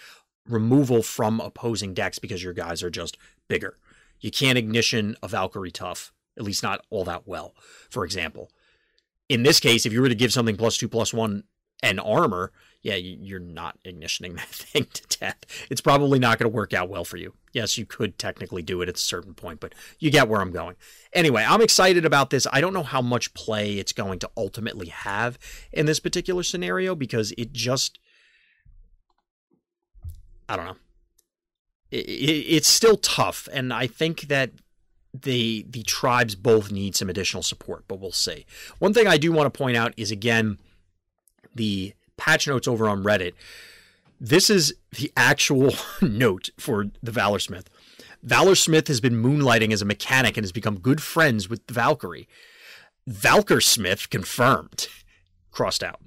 removal 0.47 1.03
from 1.03 1.39
opposing 1.39 1.93
decks 1.93 2.19
because 2.19 2.43
your 2.43 2.53
guys 2.53 2.81
are 2.81 2.89
just 2.89 3.17
bigger. 3.47 3.77
You 4.19 4.31
can't 4.31 4.57
ignition 4.57 5.15
a 5.21 5.27
Valkyrie 5.27 5.71
tough, 5.71 6.13
at 6.37 6.43
least 6.43 6.63
not 6.63 6.85
all 6.89 7.03
that 7.03 7.27
well, 7.27 7.53
for 7.89 8.05
example. 8.05 8.49
In 9.29 9.43
this 9.43 9.59
case, 9.59 9.85
if 9.85 9.91
you 9.93 10.01
were 10.01 10.09
to 10.09 10.15
give 10.15 10.31
something 10.31 10.55
plus 10.55 10.77
two, 10.77 10.87
plus 10.87 11.13
one 11.13 11.43
and 11.83 11.99
armor, 11.99 12.51
yeah, 12.81 12.95
you're 12.95 13.39
not 13.39 13.77
ignitioning 13.83 14.33
that 14.35 14.47
thing 14.47 14.87
to 14.93 15.19
death. 15.19 15.37
It's 15.69 15.81
probably 15.81 16.19
not 16.19 16.39
going 16.39 16.49
to 16.49 16.55
work 16.55 16.73
out 16.73 16.89
well 16.89 17.03
for 17.03 17.17
you. 17.17 17.33
Yes, 17.57 17.75
you 17.75 17.87
could 17.87 18.19
technically 18.19 18.61
do 18.61 18.83
it 18.83 18.87
at 18.87 18.97
a 18.97 18.99
certain 18.99 19.33
point, 19.33 19.59
but 19.59 19.73
you 19.97 20.11
get 20.11 20.27
where 20.27 20.41
I'm 20.41 20.51
going. 20.51 20.75
Anyway, 21.11 21.43
I'm 21.43 21.59
excited 21.59 22.05
about 22.05 22.29
this. 22.29 22.45
I 22.53 22.61
don't 22.61 22.71
know 22.71 22.83
how 22.83 23.01
much 23.01 23.33
play 23.33 23.79
it's 23.79 23.93
going 23.93 24.19
to 24.19 24.29
ultimately 24.37 24.89
have 24.89 25.39
in 25.73 25.87
this 25.87 25.99
particular 25.99 26.43
scenario 26.43 26.93
because 26.93 27.31
it 27.35 27.53
just. 27.53 27.97
I 30.47 30.55
don't 30.55 30.65
know. 30.65 30.75
It, 31.89 32.05
it, 32.05 32.45
it's 32.57 32.67
still 32.67 32.97
tough, 32.97 33.49
and 33.51 33.73
I 33.73 33.87
think 33.87 34.27
that 34.27 34.51
the 35.19 35.65
the 35.67 35.81
tribes 35.81 36.35
both 36.35 36.71
need 36.71 36.95
some 36.95 37.09
additional 37.09 37.41
support, 37.41 37.85
but 37.87 37.99
we'll 37.99 38.11
see. 38.11 38.45
One 38.77 38.93
thing 38.93 39.07
I 39.07 39.17
do 39.17 39.31
want 39.31 39.51
to 39.51 39.57
point 39.57 39.77
out 39.77 39.95
is 39.97 40.11
again 40.11 40.59
the 41.55 41.95
patch 42.17 42.47
notes 42.47 42.67
over 42.67 42.87
on 42.87 43.03
Reddit. 43.03 43.33
This 44.19 44.49
is 44.49 44.73
the 44.91 45.11
actual 45.15 45.73
note 46.01 46.49
for 46.59 46.85
the 47.03 47.11
Valorsmith. 47.11 47.65
Valorsmith 48.25 48.87
has 48.87 48.99
been 48.99 49.21
moonlighting 49.21 49.71
as 49.71 49.81
a 49.81 49.85
mechanic 49.85 50.37
and 50.37 50.43
has 50.43 50.51
become 50.51 50.79
good 50.79 51.01
friends 51.01 51.49
with 51.49 51.65
the 51.67 51.73
Valkyrie. 51.73 52.27
Valkersmith 53.07 54.09
confirmed. 54.09 54.87
Crossed 55.51 55.83
out. 55.83 56.01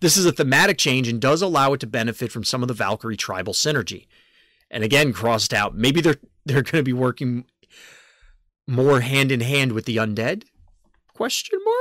This 0.00 0.16
is 0.16 0.24
a 0.24 0.32
thematic 0.32 0.78
change 0.78 1.08
and 1.08 1.20
does 1.20 1.42
allow 1.42 1.74
it 1.74 1.80
to 1.80 1.86
benefit 1.86 2.32
from 2.32 2.44
some 2.44 2.62
of 2.62 2.68
the 2.68 2.74
Valkyrie 2.74 3.16
tribal 3.16 3.52
synergy. 3.52 4.06
And 4.70 4.82
again, 4.82 5.12
crossed 5.12 5.52
out. 5.52 5.74
Maybe 5.74 6.00
they're 6.00 6.20
they're 6.46 6.62
going 6.62 6.80
to 6.80 6.82
be 6.82 6.92
working 6.92 7.44
more 8.70 9.00
hand 9.00 9.32
in 9.32 9.40
hand 9.40 9.72
with 9.72 9.84
the 9.84 9.96
undead? 9.96 10.44
Question 11.12 11.58
mark. 11.64 11.79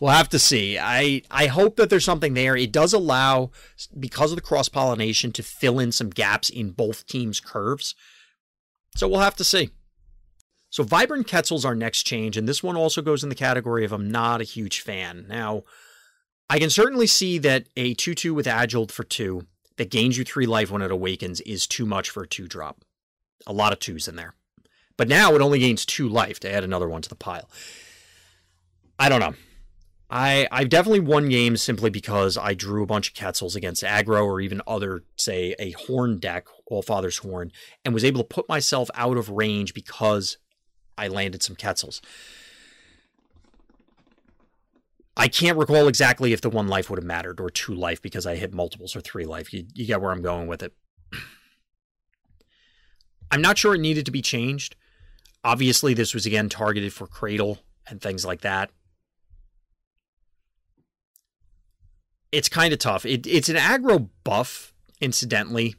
We'll 0.00 0.12
have 0.12 0.28
to 0.30 0.38
see. 0.38 0.78
I 0.78 1.22
I 1.30 1.46
hope 1.46 1.76
that 1.76 1.90
there's 1.90 2.04
something 2.04 2.34
there. 2.34 2.56
It 2.56 2.72
does 2.72 2.92
allow 2.92 3.50
because 3.98 4.32
of 4.32 4.36
the 4.36 4.42
cross 4.42 4.68
pollination 4.68 5.32
to 5.32 5.42
fill 5.42 5.78
in 5.78 5.92
some 5.92 6.10
gaps 6.10 6.50
in 6.50 6.70
both 6.70 7.06
teams' 7.06 7.40
curves. 7.40 7.94
So 8.96 9.08
we'll 9.08 9.20
have 9.20 9.36
to 9.36 9.44
see. 9.44 9.70
So 10.70 10.82
Vibrant 10.82 11.28
Quetzal's 11.28 11.64
our 11.64 11.74
next 11.74 12.02
change, 12.02 12.36
and 12.36 12.46
this 12.46 12.62
one 12.62 12.76
also 12.76 13.00
goes 13.00 13.22
in 13.22 13.28
the 13.28 13.34
category 13.34 13.84
of 13.84 13.92
I'm 13.92 14.10
not 14.10 14.40
a 14.40 14.44
huge 14.44 14.80
fan. 14.80 15.26
Now, 15.28 15.62
I 16.50 16.58
can 16.58 16.70
certainly 16.70 17.06
see 17.06 17.38
that 17.38 17.66
a 17.76 17.94
2 17.94 18.14
2 18.14 18.34
with 18.34 18.46
Agile 18.46 18.86
for 18.88 19.04
2 19.04 19.46
that 19.76 19.90
gains 19.90 20.18
you 20.18 20.24
3 20.24 20.46
life 20.46 20.70
when 20.70 20.82
it 20.82 20.90
awakens 20.90 21.40
is 21.42 21.66
too 21.66 21.86
much 21.86 22.10
for 22.10 22.22
a 22.22 22.28
2 22.28 22.46
drop. 22.46 22.82
A 23.46 23.52
lot 23.52 23.72
of 23.72 23.78
2s 23.78 24.08
in 24.08 24.16
there. 24.16 24.34
But 24.96 25.08
now 25.08 25.34
it 25.34 25.40
only 25.40 25.58
gains 25.58 25.86
2 25.86 26.08
life 26.08 26.38
to 26.40 26.52
add 26.52 26.64
another 26.64 26.88
one 26.88 27.02
to 27.02 27.08
the 27.08 27.14
pile. 27.14 27.48
I 28.98 29.08
don't 29.08 29.20
know. 29.20 29.34
I 30.10 30.48
I've 30.50 30.70
definitely 30.70 31.00
won 31.00 31.28
games 31.28 31.60
simply 31.60 31.90
because 31.90 32.38
I 32.38 32.54
drew 32.54 32.82
a 32.82 32.86
bunch 32.86 33.08
of 33.08 33.14
Quetzals 33.14 33.54
against 33.54 33.82
aggro 33.82 34.24
or 34.24 34.40
even 34.40 34.62
other, 34.66 35.04
say, 35.16 35.54
a 35.58 35.72
horn 35.72 36.18
deck, 36.18 36.46
All 36.66 36.82
Father's 36.82 37.18
Horn, 37.18 37.52
and 37.84 37.92
was 37.92 38.04
able 38.04 38.22
to 38.22 38.26
put 38.26 38.48
myself 38.48 38.90
out 38.94 39.18
of 39.18 39.28
range 39.28 39.74
because 39.74 40.38
I 40.96 41.08
landed 41.08 41.42
some 41.42 41.56
Quetzals. 41.56 42.00
I 45.16 45.28
can't 45.28 45.58
recall 45.58 45.88
exactly 45.88 46.32
if 46.32 46.40
the 46.40 46.48
one 46.48 46.68
life 46.68 46.88
would 46.88 46.98
have 46.98 47.04
mattered 47.04 47.40
or 47.40 47.50
two 47.50 47.74
life 47.74 48.00
because 48.00 48.24
I 48.24 48.36
hit 48.36 48.54
multiples 48.54 48.94
or 48.94 49.00
three 49.00 49.26
life. 49.26 49.52
You, 49.52 49.66
you 49.74 49.84
get 49.84 50.00
where 50.00 50.12
I'm 50.12 50.22
going 50.22 50.46
with 50.46 50.62
it. 50.62 50.72
I'm 53.30 53.42
not 53.42 53.58
sure 53.58 53.74
it 53.74 53.80
needed 53.80 54.06
to 54.06 54.12
be 54.12 54.22
changed. 54.22 54.76
Obviously, 55.44 55.92
this 55.92 56.14
was 56.14 56.24
again 56.24 56.48
targeted 56.48 56.92
for 56.92 57.06
Cradle 57.06 57.58
and 57.88 58.00
things 58.00 58.24
like 58.24 58.42
that. 58.42 58.70
It's 62.32 62.48
kind 62.48 62.72
of 62.72 62.78
tough. 62.78 63.06
It, 63.06 63.26
it's 63.26 63.48
an 63.48 63.56
aggro 63.56 64.08
buff, 64.24 64.72
incidentally, 65.00 65.74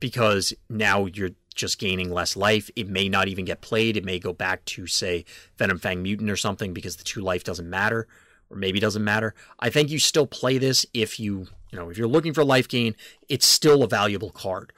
because 0.00 0.52
now 0.68 1.06
you're 1.06 1.30
just 1.54 1.78
gaining 1.78 2.10
less 2.10 2.36
life. 2.36 2.70
It 2.76 2.88
may 2.88 3.08
not 3.08 3.28
even 3.28 3.44
get 3.44 3.60
played. 3.60 3.96
It 3.96 4.04
may 4.04 4.18
go 4.18 4.32
back 4.32 4.64
to, 4.66 4.86
say, 4.86 5.24
Venom 5.56 5.78
Fang 5.78 6.02
Mutant 6.02 6.30
or 6.30 6.36
something 6.36 6.72
because 6.72 6.96
the 6.96 7.04
two 7.04 7.20
life 7.20 7.44
doesn't 7.44 7.68
matter, 7.68 8.06
or 8.50 8.56
maybe 8.56 8.80
doesn't 8.80 9.04
matter. 9.04 9.34
I 9.58 9.70
think 9.70 9.90
you 9.90 9.98
still 9.98 10.26
play 10.26 10.58
this 10.58 10.86
if 10.94 11.18
you, 11.18 11.48
you 11.70 11.78
know, 11.78 11.90
if 11.90 11.98
you're 11.98 12.06
looking 12.06 12.32
for 12.32 12.44
life 12.44 12.68
gain, 12.68 12.94
it's 13.28 13.46
still 13.46 13.82
a 13.82 13.88
valuable 13.88 14.30
card. 14.30 14.72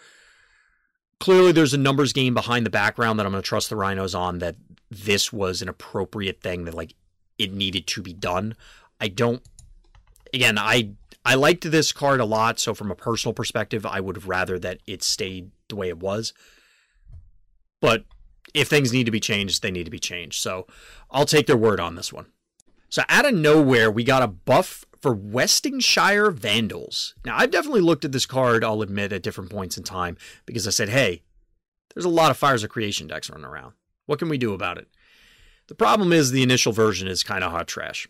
Clearly, 1.19 1.53
there's 1.53 1.75
a 1.75 1.79
numbers 1.79 2.15
game 2.15 2.33
behind 2.33 2.65
the 2.65 2.71
background 2.71 3.19
that 3.19 3.27
I'm 3.27 3.33
going 3.33 3.43
to 3.43 3.47
trust 3.47 3.69
the 3.69 3.77
Rhinos 3.77 4.15
on 4.15 4.39
that 4.39 4.57
this 4.91 5.31
was 5.33 5.61
an 5.61 5.69
appropriate 5.69 6.41
thing 6.41 6.65
that, 6.65 6.75
like, 6.75 6.95
it 7.39 7.53
needed 7.53 7.87
to 7.89 8.03
be 8.03 8.15
done. 8.15 8.57
I 8.99 9.09
don't 9.09 9.43
again, 10.33 10.59
I 10.59 10.93
I 11.25 11.35
liked 11.35 11.71
this 11.71 11.93
card 11.93 12.21
a 12.21 12.25
lot. 12.25 12.59
So 12.59 12.75
from 12.75 12.91
a 12.91 12.97
personal 12.97 13.35
perspective, 13.35 13.85
I 13.85 14.01
would 14.01 14.17
have 14.17 14.29
rather 14.29 14.59
that 14.59 14.79
it 14.87 15.03
stayed 15.03 15.51
the 15.69 15.77
way 15.77 15.89
it 15.89 15.99
was. 15.99 16.33
But 17.81 18.05
if 18.55 18.69
things 18.69 18.93
need 18.93 19.05
to 19.05 19.13
be 19.13 19.21
changed, 19.21 19.63
they 19.63 19.71
need 19.71 19.85
to 19.85 19.91
be 19.91 19.99
changed. 19.99 20.41
So 20.41 20.67
I'll 21.11 21.27
take 21.27 21.47
their 21.47 21.57
word 21.57 21.81
on 21.81 21.95
this 21.95 22.13
one. 22.13 22.27
So 22.89 23.03
out 23.09 23.27
of 23.27 23.35
nowhere, 23.35 23.91
we 23.91 24.03
got 24.03 24.23
a 24.23 24.29
buff 24.29 24.85
for 25.01 25.15
Westingshire 25.15 26.31
Vandals. 26.31 27.15
Now 27.25 27.37
I've 27.37 27.51
definitely 27.51 27.81
looked 27.81 28.05
at 28.05 28.13
this 28.13 28.27
card, 28.27 28.65
I'll 28.65 28.83
admit, 28.83 29.13
at 29.13 29.23
different 29.23 29.51
points 29.51 29.77
in 29.77 29.85
time 29.85 30.17
because 30.47 30.67
I 30.67 30.71
said, 30.71 30.89
hey, 30.89 31.23
there's 31.95 32.05
a 32.05 32.11
lot 32.11 32.31
of 32.31 32.37
Fires 32.37 32.65
of 32.65 32.71
Creation 32.71 33.07
decks 33.07 33.31
running 33.31 33.47
around. 33.47 33.75
What 34.07 34.19
can 34.19 34.29
we 34.29 34.39
do 34.39 34.53
about 34.53 34.79
it? 34.79 34.89
The 35.69 35.75
problem 35.75 36.13
is 36.13 36.31
the 36.31 36.43
initial 36.43 36.73
version 36.73 37.07
is 37.07 37.23
kind 37.23 37.45
of 37.45 37.53
hot 37.53 37.69
trash. 37.69 38.09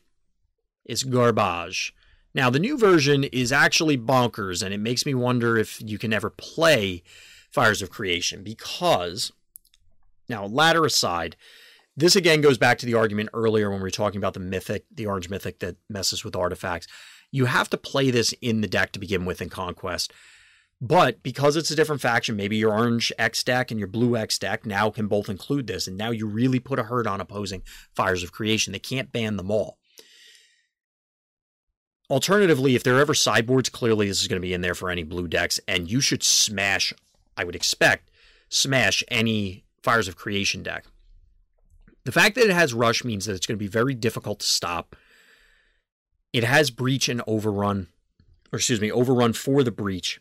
It's 0.85 1.03
garbage. 1.03 1.95
Now, 2.35 2.49
the 2.49 2.61
new 2.61 2.79
version 2.79 3.25
is 3.25 3.51
actually 3.51 3.99
bonkers, 3.99 4.63
and 4.63 4.73
it 4.73 4.79
makes 4.79 5.05
me 5.05 5.15
wonder 5.15 5.57
if 5.57 5.83
you 5.85 5.99
can 5.99 6.13
ever 6.13 6.31
play 6.31 7.03
Fires 7.51 7.83
of 7.83 7.91
Creation 7.91 8.45
because, 8.45 9.33
now, 10.29 10.47
ladder 10.47 10.85
aside, 10.85 11.37
this 11.97 12.15
again 12.15 12.41
goes 12.41 12.57
back 12.57 12.79
to 12.79 12.87
the 12.87 12.95
argument 12.95 13.31
earlier 13.35 13.69
when 13.69 13.81
we 13.81 13.85
were 13.85 13.91
talking 13.91 14.19
about 14.19 14.35
the 14.35 14.41
mythic, 14.41 14.85
the 14.95 15.07
orange 15.07 15.29
mythic 15.29 15.59
that 15.59 15.77
messes 15.89 16.25
with 16.25 16.37
artifacts. 16.37 16.87
You 17.33 17.47
have 17.47 17.69
to 17.71 17.77
play 17.77 18.11
this 18.11 18.33
in 18.41 18.61
the 18.61 18.69
deck 18.69 18.93
to 18.93 19.01
begin 19.01 19.25
with 19.25 19.43
in 19.43 19.49
Conquest. 19.49 20.13
But 20.81 21.23
because 21.23 21.57
it's 21.57 21.71
a 21.71 21.77
different 21.77 22.01
faction, 22.01 22.37
maybe 22.37 22.57
your 22.57 22.73
orange 22.73 23.13
X 23.19 23.43
deck 23.43 23.71
and 23.71 23.79
your 23.79 23.89
blue 23.89 24.17
X 24.17 24.39
deck 24.39 24.65
now 24.65 24.89
can 24.89 25.09
both 25.09 25.29
include 25.29 25.67
this. 25.67 25.87
And 25.87 25.99
now 25.99 26.11
you 26.11 26.27
really 26.27 26.59
put 26.59 26.79
a 26.79 26.85
hurt 26.85 27.07
on 27.07 27.21
opposing 27.21 27.63
Fires 27.95 28.23
of 28.23 28.33
Creation. 28.33 28.73
They 28.73 28.79
can't 28.79 29.13
ban 29.13 29.37
them 29.37 29.51
all. 29.51 29.80
Alternatively, 32.11 32.75
if 32.75 32.83
there 32.83 32.97
are 32.97 33.01
ever 33.01 33.15
sideboards, 33.15 33.69
clearly 33.69 34.09
this 34.09 34.21
is 34.21 34.27
going 34.27 34.41
to 34.41 34.47
be 34.47 34.53
in 34.53 34.63
there 34.63 34.75
for 34.75 34.91
any 34.91 35.05
blue 35.05 35.29
decks, 35.29 35.61
and 35.69 35.89
you 35.89 36.01
should 36.01 36.25
smash, 36.25 36.93
I 37.37 37.45
would 37.45 37.55
expect, 37.55 38.11
smash 38.49 39.05
any 39.09 39.65
Fires 39.81 40.09
of 40.09 40.17
Creation 40.17 40.65
deck. 40.65 40.87
The 42.05 42.13
fact 42.13 42.35
that 42.35 42.47
it 42.47 42.53
has 42.53 42.75
Rush 42.75 43.05
means 43.05 43.27
that 43.27 43.35
it's 43.35 43.47
going 43.47 43.57
to 43.57 43.63
be 43.63 43.69
very 43.69 43.95
difficult 43.95 44.41
to 44.41 44.47
stop. 44.47 44.97
It 46.33 46.43
has 46.43 46.71
Breach 46.71 47.09
and 47.09 47.23
Overrun, 47.29 47.87
or 48.53 48.57
excuse 48.57 48.81
me, 48.81 48.91
Overrun 48.91 49.33
for 49.33 49.63
the 49.63 49.71
Breach 49.71 50.21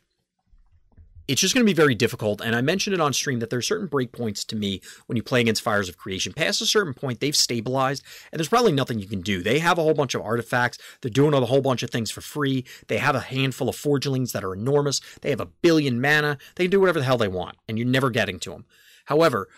it's 1.30 1.42
just 1.42 1.54
going 1.54 1.64
to 1.64 1.70
be 1.70 1.76
very 1.76 1.94
difficult. 1.94 2.42
And 2.42 2.56
I 2.56 2.62
mentioned 2.62 2.96
it 2.96 3.00
on 3.00 3.14
stream 3.14 3.38
that 3.40 3.52
there 3.52 3.60
are 3.60 3.62
certain 3.62 3.88
breakpoints 3.88 4.44
to 4.48 4.56
me 4.56 4.82
when 5.06 5.16
you 5.16 5.22
play 5.22 5.42
against 5.42 5.62
Fires 5.62 5.88
of 5.88 5.96
Creation. 5.96 6.34
Past 6.34 6.60
a 6.60 6.66
certain 6.66 6.96
point, 6.96 7.20
they've 7.20 7.36
stabilized, 7.36 8.04
and 8.32 8.40
there's 8.40 8.50
probably 8.50 8.72
nothing 8.72 9.00
you 9.00 9.06
can 9.06 9.22
do. 9.22 9.44
They 9.44 9.60
have 9.60 9.78
a 9.78 9.84
whole 9.84 9.94
bunch 9.94 10.16
of 10.16 10.24
artifacts. 10.24 10.80
They're 11.02 11.12
doing 11.12 11.36
a 11.36 11.46
whole 11.46 11.62
bunch 11.62 11.84
of 11.84 11.92
things 11.92 12.10
for 12.10 12.22
free. 12.22 12.66
They 12.88 12.98
have 12.98 13.14
a 13.14 13.20
handful 13.20 13.70
of 13.70 13.76
forgelings 13.76 14.32
that 14.32 14.44
are 14.44 14.56
enormous. 14.56 15.02
They 15.22 15.30
have 15.30 15.40
a 15.40 15.46
billion 15.46 16.02
mana. 16.02 16.40
They 16.56 16.64
can 16.64 16.72
do 16.72 16.80
whatever 16.80 16.98
the 16.98 17.06
hell 17.06 17.20
they 17.20 17.28
want, 17.28 17.58
and 17.68 17.78
you're 17.78 17.88
never 17.88 18.10
getting 18.10 18.40
to 18.40 18.50
them. 18.50 18.66
However, 19.06 19.50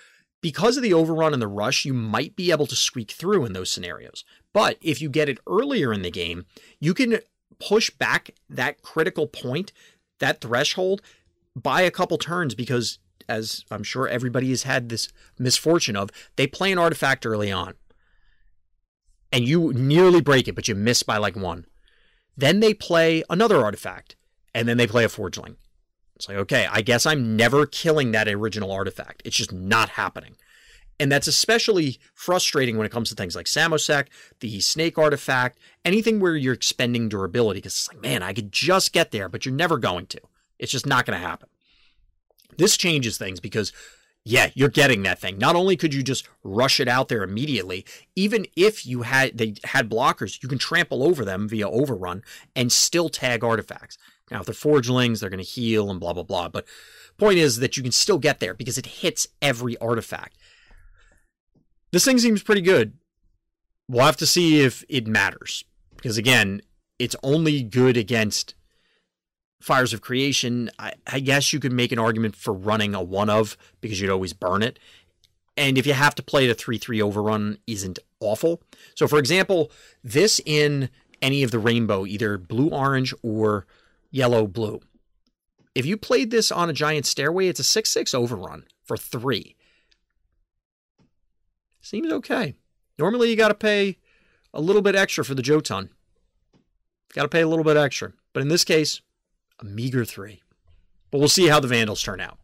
because 0.42 0.76
of 0.76 0.84
the 0.84 0.94
overrun 0.94 1.32
and 1.32 1.42
the 1.42 1.48
rush, 1.48 1.86
you 1.86 1.94
might 1.94 2.36
be 2.36 2.52
able 2.52 2.68
to 2.68 2.76
squeak 2.76 3.12
through 3.12 3.46
in 3.46 3.54
those 3.54 3.72
scenarios. 3.72 4.26
But 4.52 4.78
if 4.82 5.02
you 5.02 5.08
get 5.08 5.30
it 5.30 5.40
earlier 5.48 5.94
in 5.94 6.02
the 6.02 6.12
game, 6.12 6.48
you 6.82 6.94
can 6.94 7.20
push 7.60 7.90
back 7.92 8.32
that 8.50 8.82
critical 8.82 9.28
point, 9.28 9.72
that 10.20 10.42
threshold, 10.42 11.02
by 11.56 11.82
a 11.82 11.92
couple 11.92 12.18
turns 12.18 12.56
because, 12.56 13.00
as 13.28 13.66
I'm 13.72 13.84
sure 13.84 14.08
everybody 14.08 14.50
has 14.50 14.64
had 14.64 14.90
this 14.90 15.10
misfortune 15.38 15.96
of, 15.96 16.10
they 16.36 16.48
play 16.48 16.72
an 16.72 16.80
artifact 16.80 17.26
early 17.26 17.52
on 17.52 17.76
and 19.32 19.48
you 19.48 19.72
nearly 19.74 20.22
break 20.22 20.48
it, 20.48 20.56
but 20.56 20.68
you 20.68 20.76
miss 20.76 21.04
by 21.04 21.18
like 21.18 21.36
one. 21.36 21.66
Then 22.36 22.60
they 22.60 22.74
play 22.74 23.24
another 23.30 23.64
artifact 23.64 24.16
and 24.54 24.68
then 24.68 24.78
they 24.78 24.88
play 24.88 25.04
a 25.04 25.10
forgeling. 25.10 25.58
It's 26.16 26.28
like, 26.28 26.38
okay, 26.38 26.68
I 26.70 26.82
guess 26.82 27.06
I'm 27.06 27.36
never 27.36 27.66
killing 27.66 28.12
that 28.12 28.28
original 28.28 28.72
artifact. 28.72 29.22
It's 29.26 29.38
just 29.38 29.52
not 29.52 29.90
happening. 29.90 30.36
And 31.00 31.12
that's 31.12 31.28
especially 31.28 31.98
frustrating 32.14 32.78
when 32.78 32.86
it 32.86 32.92
comes 32.92 33.10
to 33.10 33.16
things 33.16 33.36
like 33.36 33.48
Samosek, 33.48 34.08
the 34.40 34.60
snake 34.60 35.00
artifact, 35.00 35.58
anything 35.84 36.20
where 36.20 36.36
you're 36.36 36.54
expending 36.54 37.10
durability. 37.10 37.58
Because 37.58 37.74
it's 37.74 37.88
like, 37.88 38.02
man, 38.02 38.22
I 38.22 38.34
could 38.34 38.52
just 38.52 38.94
get 38.94 39.10
there, 39.10 39.28
but 39.28 39.44
you're 39.46 39.56
never 39.56 39.80
going 39.80 40.06
to. 40.08 40.22
It's 40.62 40.72
just 40.72 40.86
not 40.86 41.06
going 41.06 41.20
to 41.20 41.28
happen. 41.28 41.50
This 42.58 42.78
changes 42.78 43.18
things 43.18 43.42
because 43.42 43.74
yeah, 44.24 44.52
you're 44.54 44.70
getting 44.70 45.02
that 45.04 45.20
thing. 45.20 45.40
Not 45.40 45.56
only 45.56 45.76
could 45.76 45.96
you 45.96 46.04
just 46.04 46.30
rush 46.44 46.80
it 46.80 46.88
out 46.88 47.10
there 47.10 47.24
immediately, 47.24 47.84
even 48.16 48.46
if 48.56 48.86
you 48.86 49.02
had 49.02 49.38
they 49.38 49.56
had 49.64 49.90
blockers, 49.90 50.42
you 50.44 50.48
can 50.48 50.60
trample 50.60 51.04
over 51.04 51.26
them 51.26 51.50
via 51.50 51.68
overrun 51.68 52.24
and 52.56 52.72
still 52.72 53.10
tag 53.10 53.44
artifacts. 53.44 53.98
Now, 54.30 54.42
if 54.42 54.46
they're 54.46 54.54
forgelings, 54.54 55.20
they're 55.20 55.30
going 55.32 55.44
to 55.44 55.50
heal 55.50 55.90
and 55.90 56.00
blah 56.00 56.14
blah 56.14 56.24
blah. 56.24 56.50
But 56.50 56.66
point 57.18 57.40
is 57.40 57.58
that 57.58 57.76
you 57.76 57.84
can 57.84 57.92
still 57.92 58.20
get 58.20 58.40
there 58.40 58.54
because 58.54 58.78
it 58.78 58.86
hits 58.86 59.28
every 59.42 59.76
artifact. 59.78 60.38
This 61.92 62.06
thing 62.06 62.20
seems 62.20 62.44
pretty 62.44 62.62
good. 62.62 62.94
We'll 63.90 64.06
have 64.06 64.18
to 64.18 64.28
see 64.28 64.62
if 64.62 64.86
it 64.88 65.08
matters 65.08 65.66
because 65.96 66.18
again, 66.18 66.62
it's 67.00 67.16
only 67.24 67.64
good 67.64 67.98
against 67.98 68.54
Fires 69.62 69.94
of 69.94 70.02
Creation, 70.02 70.70
I, 70.80 70.94
I, 71.08 71.20
guess 71.20 71.54
you 71.54 71.60
could 71.60 71.72
make 71.72 71.92
an 71.92 72.00
argument 72.00 72.36
for 72.36 72.54
running 72.54 72.96
a 72.96 73.02
one 73.02 73.30
of 73.30 73.58
because 73.80 74.02
you'd 74.02 74.10
always 74.10 74.34
burn 74.34 74.64
it. 74.64 74.80
And 75.58 75.78
if 75.78 75.86
you 75.86 75.94
have 75.94 76.16
to 76.16 76.24
play 76.24 76.48
the 76.48 76.54
3 76.54 76.78
3 76.78 77.02
overrun, 77.02 77.58
isn't 77.68 78.00
awful. 78.20 78.62
So, 78.96 79.08
for 79.08 79.20
example, 79.20 79.72
this 80.04 80.42
in 80.46 80.90
any 81.22 81.44
of 81.44 81.52
the 81.52 81.60
rainbow, 81.60 82.06
either 82.06 82.38
blue 82.38 82.70
orange 82.70 83.14
or 83.22 83.66
yellow 84.10 84.48
blue. 84.48 84.82
If 85.76 85.86
you 85.86 85.96
played 85.98 86.32
this 86.32 86.52
on 86.52 86.70
a 86.70 86.74
giant 86.74 87.06
stairway, 87.06 87.48
it's 87.48 87.60
a 87.60 87.64
6 87.64 87.90
6 87.90 88.14
overrun 88.14 88.66
for 88.84 88.98
three. 88.98 89.56
Seems 91.82 92.12
okay. 92.12 92.56
Normally, 92.98 93.30
you 93.30 93.36
got 93.36 93.48
to 93.50 93.56
pay 93.56 93.98
a 94.54 94.62
little 94.62 94.82
bit 94.82 94.96
extra 94.96 95.24
for 95.24 95.34
the 95.34 95.42
Jotun. 95.42 95.90
Got 97.14 97.24
to 97.24 97.30
pay 97.30 97.42
a 97.42 97.48
little 97.48 97.64
bit 97.64 97.78
extra. 97.78 98.14
But 98.34 98.42
in 98.42 98.50
this 98.50 98.64
case, 98.64 99.02
a 99.62 99.66
meager 99.66 100.06
three. 100.06 100.42
But 101.10 101.20
we'll 101.20 101.30
see 101.30 101.48
how 101.48 101.60
the 101.60 101.68
Vandals 101.68 102.02
turn 102.02 102.20
out. 102.20 102.38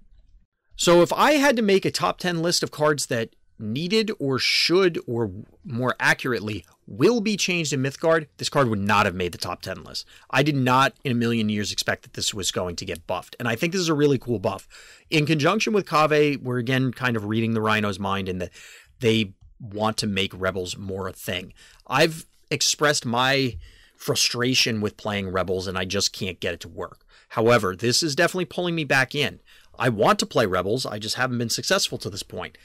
So 0.76 1.02
if 1.02 1.12
I 1.12 1.34
had 1.34 1.56
to 1.56 1.62
make 1.62 1.86
a 1.86 1.92
top 1.92 2.20
10 2.20 2.42
list 2.42 2.62
of 2.62 2.72
cards 2.72 3.08
that 3.08 3.36
needed 3.60 4.12
or 4.20 4.38
should 4.38 5.00
or 5.08 5.32
more 5.64 5.96
accurately 6.00 6.64
will 6.86 7.20
be 7.20 7.36
changed 7.36 7.74
in 7.74 7.82
Mythgard, 7.82 8.28
this 8.38 8.50
card 8.50 8.70
would 8.70 8.80
not 8.80 9.06
have 9.06 9.16
made 9.16 9.32
the 9.32 9.38
top 9.38 9.62
10 9.62 9.84
list. 9.84 10.06
I 10.30 10.44
did 10.44 10.56
not 10.56 10.94
in 11.04 11.12
a 11.12 11.16
million 11.16 11.50
years 11.50 11.72
expect 11.72 12.04
that 12.04 12.14
this 12.14 12.34
was 12.34 12.52
going 12.52 12.76
to 12.76 12.86
get 12.86 13.08
buffed. 13.08 13.36
And 13.40 13.48
I 13.48 13.56
think 13.56 13.74
this 13.74 13.82
is 13.82 13.90
a 13.90 13.96
really 13.96 14.20
cool 14.20 14.40
buff. 14.40 14.68
In 15.10 15.26
conjunction 15.26 15.74
with 15.74 15.88
Kaveh, 15.88 16.42
we're 16.42 16.60
again 16.60 16.92
kind 16.92 17.18
of 17.18 17.26
reading 17.26 17.54
the 17.54 17.62
Rhino's 17.62 18.00
mind 18.00 18.30
in 18.30 18.38
that 18.38 18.52
they 19.00 19.34
want 19.60 19.98
to 19.98 20.08
make 20.08 20.40
Rebels 20.40 20.78
more 20.78 21.08
a 21.08 21.14
thing. 21.14 21.54
I've 21.88 22.26
expressed 22.52 23.06
my 23.06 23.58
frustration 23.96 24.80
with 24.80 24.98
playing 24.98 25.30
Rebels 25.30 25.66
and 25.68 25.78
I 25.78 25.86
just 25.86 26.14
can't 26.14 26.40
get 26.40 26.54
it 26.54 26.60
to 26.62 26.68
work. 26.68 27.04
However, 27.30 27.76
this 27.76 28.02
is 28.02 28.16
definitely 28.16 28.46
pulling 28.46 28.76
me 28.76 28.84
back 28.84 29.14
in. 29.14 29.40
I 29.78 29.90
want 29.90 30.20
to 30.20 30.26
play 30.26 30.46
Rebels, 30.46 30.86
I 30.86 31.00
just 31.00 31.16
haven't 31.16 31.38
been 31.38 31.50
successful 31.50 31.98
to 32.00 32.10
this 32.10 32.24
point. 32.24 32.58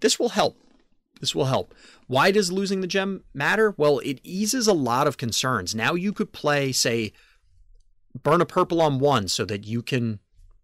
This 0.00 0.18
will 0.18 0.30
help. 0.30 0.58
This 1.20 1.34
will 1.34 1.44
help. 1.46 1.74
Why 2.06 2.30
does 2.30 2.52
losing 2.52 2.80
the 2.80 2.86
gem 2.86 3.22
matter? 3.32 3.74
Well, 3.76 4.00
it 4.00 4.20
eases 4.24 4.66
a 4.66 4.72
lot 4.72 5.06
of 5.06 5.16
concerns. 5.16 5.74
Now 5.74 5.94
you 5.94 6.12
could 6.12 6.32
play, 6.32 6.72
say, 6.72 7.12
burn 8.22 8.40
a 8.40 8.46
purple 8.46 8.80
on 8.80 8.98
one 8.98 9.28
so 9.28 9.44
that 9.44 9.66
you 9.66 9.82
can 9.82 10.18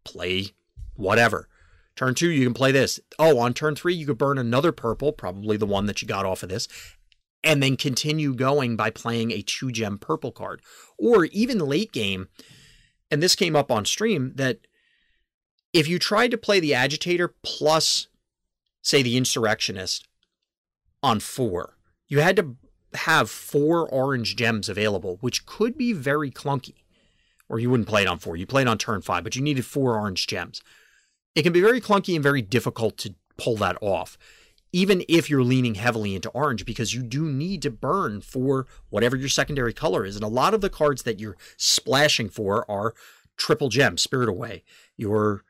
play 0.05 0.49
whatever. 0.97 1.49
Turn 1.97 2.15
two, 2.15 2.31
you 2.31 2.45
can 2.45 2.55
play 2.55 2.73
this. 2.73 3.01
Oh, 3.19 3.39
on 3.39 3.55
turn 3.55 3.77
three, 3.77 3.95
you 3.95 4.07
could 4.07 4.19
burn 4.19 4.39
another 4.39 4.73
purple, 4.73 5.13
probably 5.13 5.57
the 5.57 5.67
one 5.67 5.87
that 5.87 6.03
you 6.03 6.09
got 6.09 6.27
off 6.27 6.43
of 6.43 6.49
this, 6.49 6.67
and 7.45 7.63
then 7.63 7.77
continue 7.77 8.35
going 8.35 8.77
by 8.77 8.91
playing 8.91 9.31
a 9.31 9.43
two 9.43 9.71
gem 9.71 9.99
purple 9.99 10.33
card. 10.33 10.61
Or 10.99 11.27
even 11.27 11.59
late 11.59 11.93
game, 11.93 12.29
and 13.11 13.23
this 13.23 13.35
came 13.35 13.57
up 13.57 13.71
on 13.71 13.85
stream, 13.85 14.33
that 14.37 14.59
if 15.73 15.89
you 15.89 15.99
tried 15.99 16.31
to 16.31 16.39
play 16.39 16.61
the 16.61 16.75
agitator 16.75 17.35
plus, 17.43 18.09
say, 18.83 19.03
the 19.03 19.17
insurrectionist 19.17 20.09
on 21.03 21.21
four, 21.21 21.77
you 22.09 22.21
had 22.21 22.37
to 22.37 22.57
have 22.95 23.31
four 23.31 23.89
orange 23.89 24.37
gems 24.37 24.69
available, 24.69 25.19
which 25.21 25.47
could 25.47 25.77
be 25.77 25.93
very 25.93 26.31
clunky. 26.31 26.83
Or 27.49 27.59
you 27.59 27.71
wouldn't 27.71 27.89
play 27.89 28.03
it 28.03 28.09
on 28.09 28.19
four, 28.19 28.37
you 28.37 28.47
played 28.47 28.69
on 28.69 28.79
turn 28.79 29.03
five, 29.03 29.25
but 29.25 29.35
you 29.35 29.43
needed 29.43 29.65
four 29.65 29.99
orange 29.99 30.27
gems. 30.27 30.63
It 31.35 31.43
can 31.43 31.53
be 31.53 31.61
very 31.61 31.81
clunky 31.81 32.15
and 32.15 32.23
very 32.23 32.43
difficult 32.43 32.97
to 32.99 33.15
pull 33.37 33.57
that 33.57 33.77
off 33.81 34.19
even 34.73 35.05
if 35.09 35.29
you're 35.29 35.43
leaning 35.43 35.75
heavily 35.75 36.15
into 36.15 36.29
orange, 36.31 36.65
because 36.65 36.95
you 36.95 37.03
do 37.03 37.25
need 37.25 37.63
to 37.63 37.71
burn 37.71 38.21
for 38.21 38.67
whatever 38.89 39.17
your 39.17 39.29
secondary 39.29 39.73
color 39.73 40.05
is. 40.05 40.17
And 40.17 40.25
a 40.25 40.29
lot 40.29 40.55
of 40.55 40.61
the 40.61 40.71
cards 40.71 41.03
that 41.03 41.19
you're 41.19 41.37
splashing 41.57 42.29
for 42.29 42.71
are 42.71 42.95
triple 43.37 43.69
gem, 43.69 43.97
Spirit 43.97 44.29
Away, 44.29 44.63
your 44.97 45.45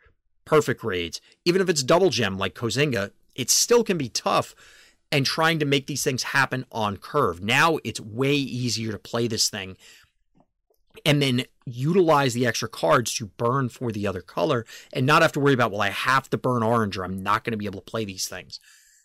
perfect 0.44 0.80
grades. 0.80 1.20
Even 1.44 1.60
if 1.60 1.68
it's 1.68 1.82
double 1.82 2.10
gem 2.10 2.38
like 2.38 2.54
Kozinga, 2.54 3.10
it 3.34 3.50
still 3.50 3.84
can 3.84 3.98
be 3.98 4.08
tough 4.08 4.54
and 5.12 5.26
trying 5.26 5.58
to 5.58 5.64
make 5.64 5.86
these 5.86 6.04
things 6.04 6.22
happen 6.22 6.64
on 6.72 6.96
curve. 6.96 7.42
Now 7.42 7.78
it's 7.84 8.00
way 8.00 8.34
easier 8.34 8.92
to 8.92 8.98
play 8.98 9.26
this 9.26 9.48
thing 9.48 9.76
and 11.04 11.20
then 11.20 11.44
utilize 11.64 12.34
the 12.34 12.46
extra 12.46 12.68
cards 12.68 13.14
to 13.14 13.26
burn 13.26 13.68
for 13.68 13.92
the 13.92 14.06
other 14.06 14.20
color 14.20 14.66
and 14.92 15.06
not 15.06 15.22
have 15.22 15.32
to 15.32 15.40
worry 15.40 15.54
about, 15.54 15.70
well, 15.70 15.82
I 15.82 15.90
have 15.90 16.28
to 16.30 16.38
burn 16.38 16.62
orange 16.62 16.96
or 16.96 17.04
I'm 17.04 17.22
not 17.22 17.44
going 17.44 17.52
to 17.52 17.58
be 17.58 17.66
able 17.66 17.80
to 17.80 17.90
play 17.90 18.04
these 18.04 18.28
things. 18.28 18.60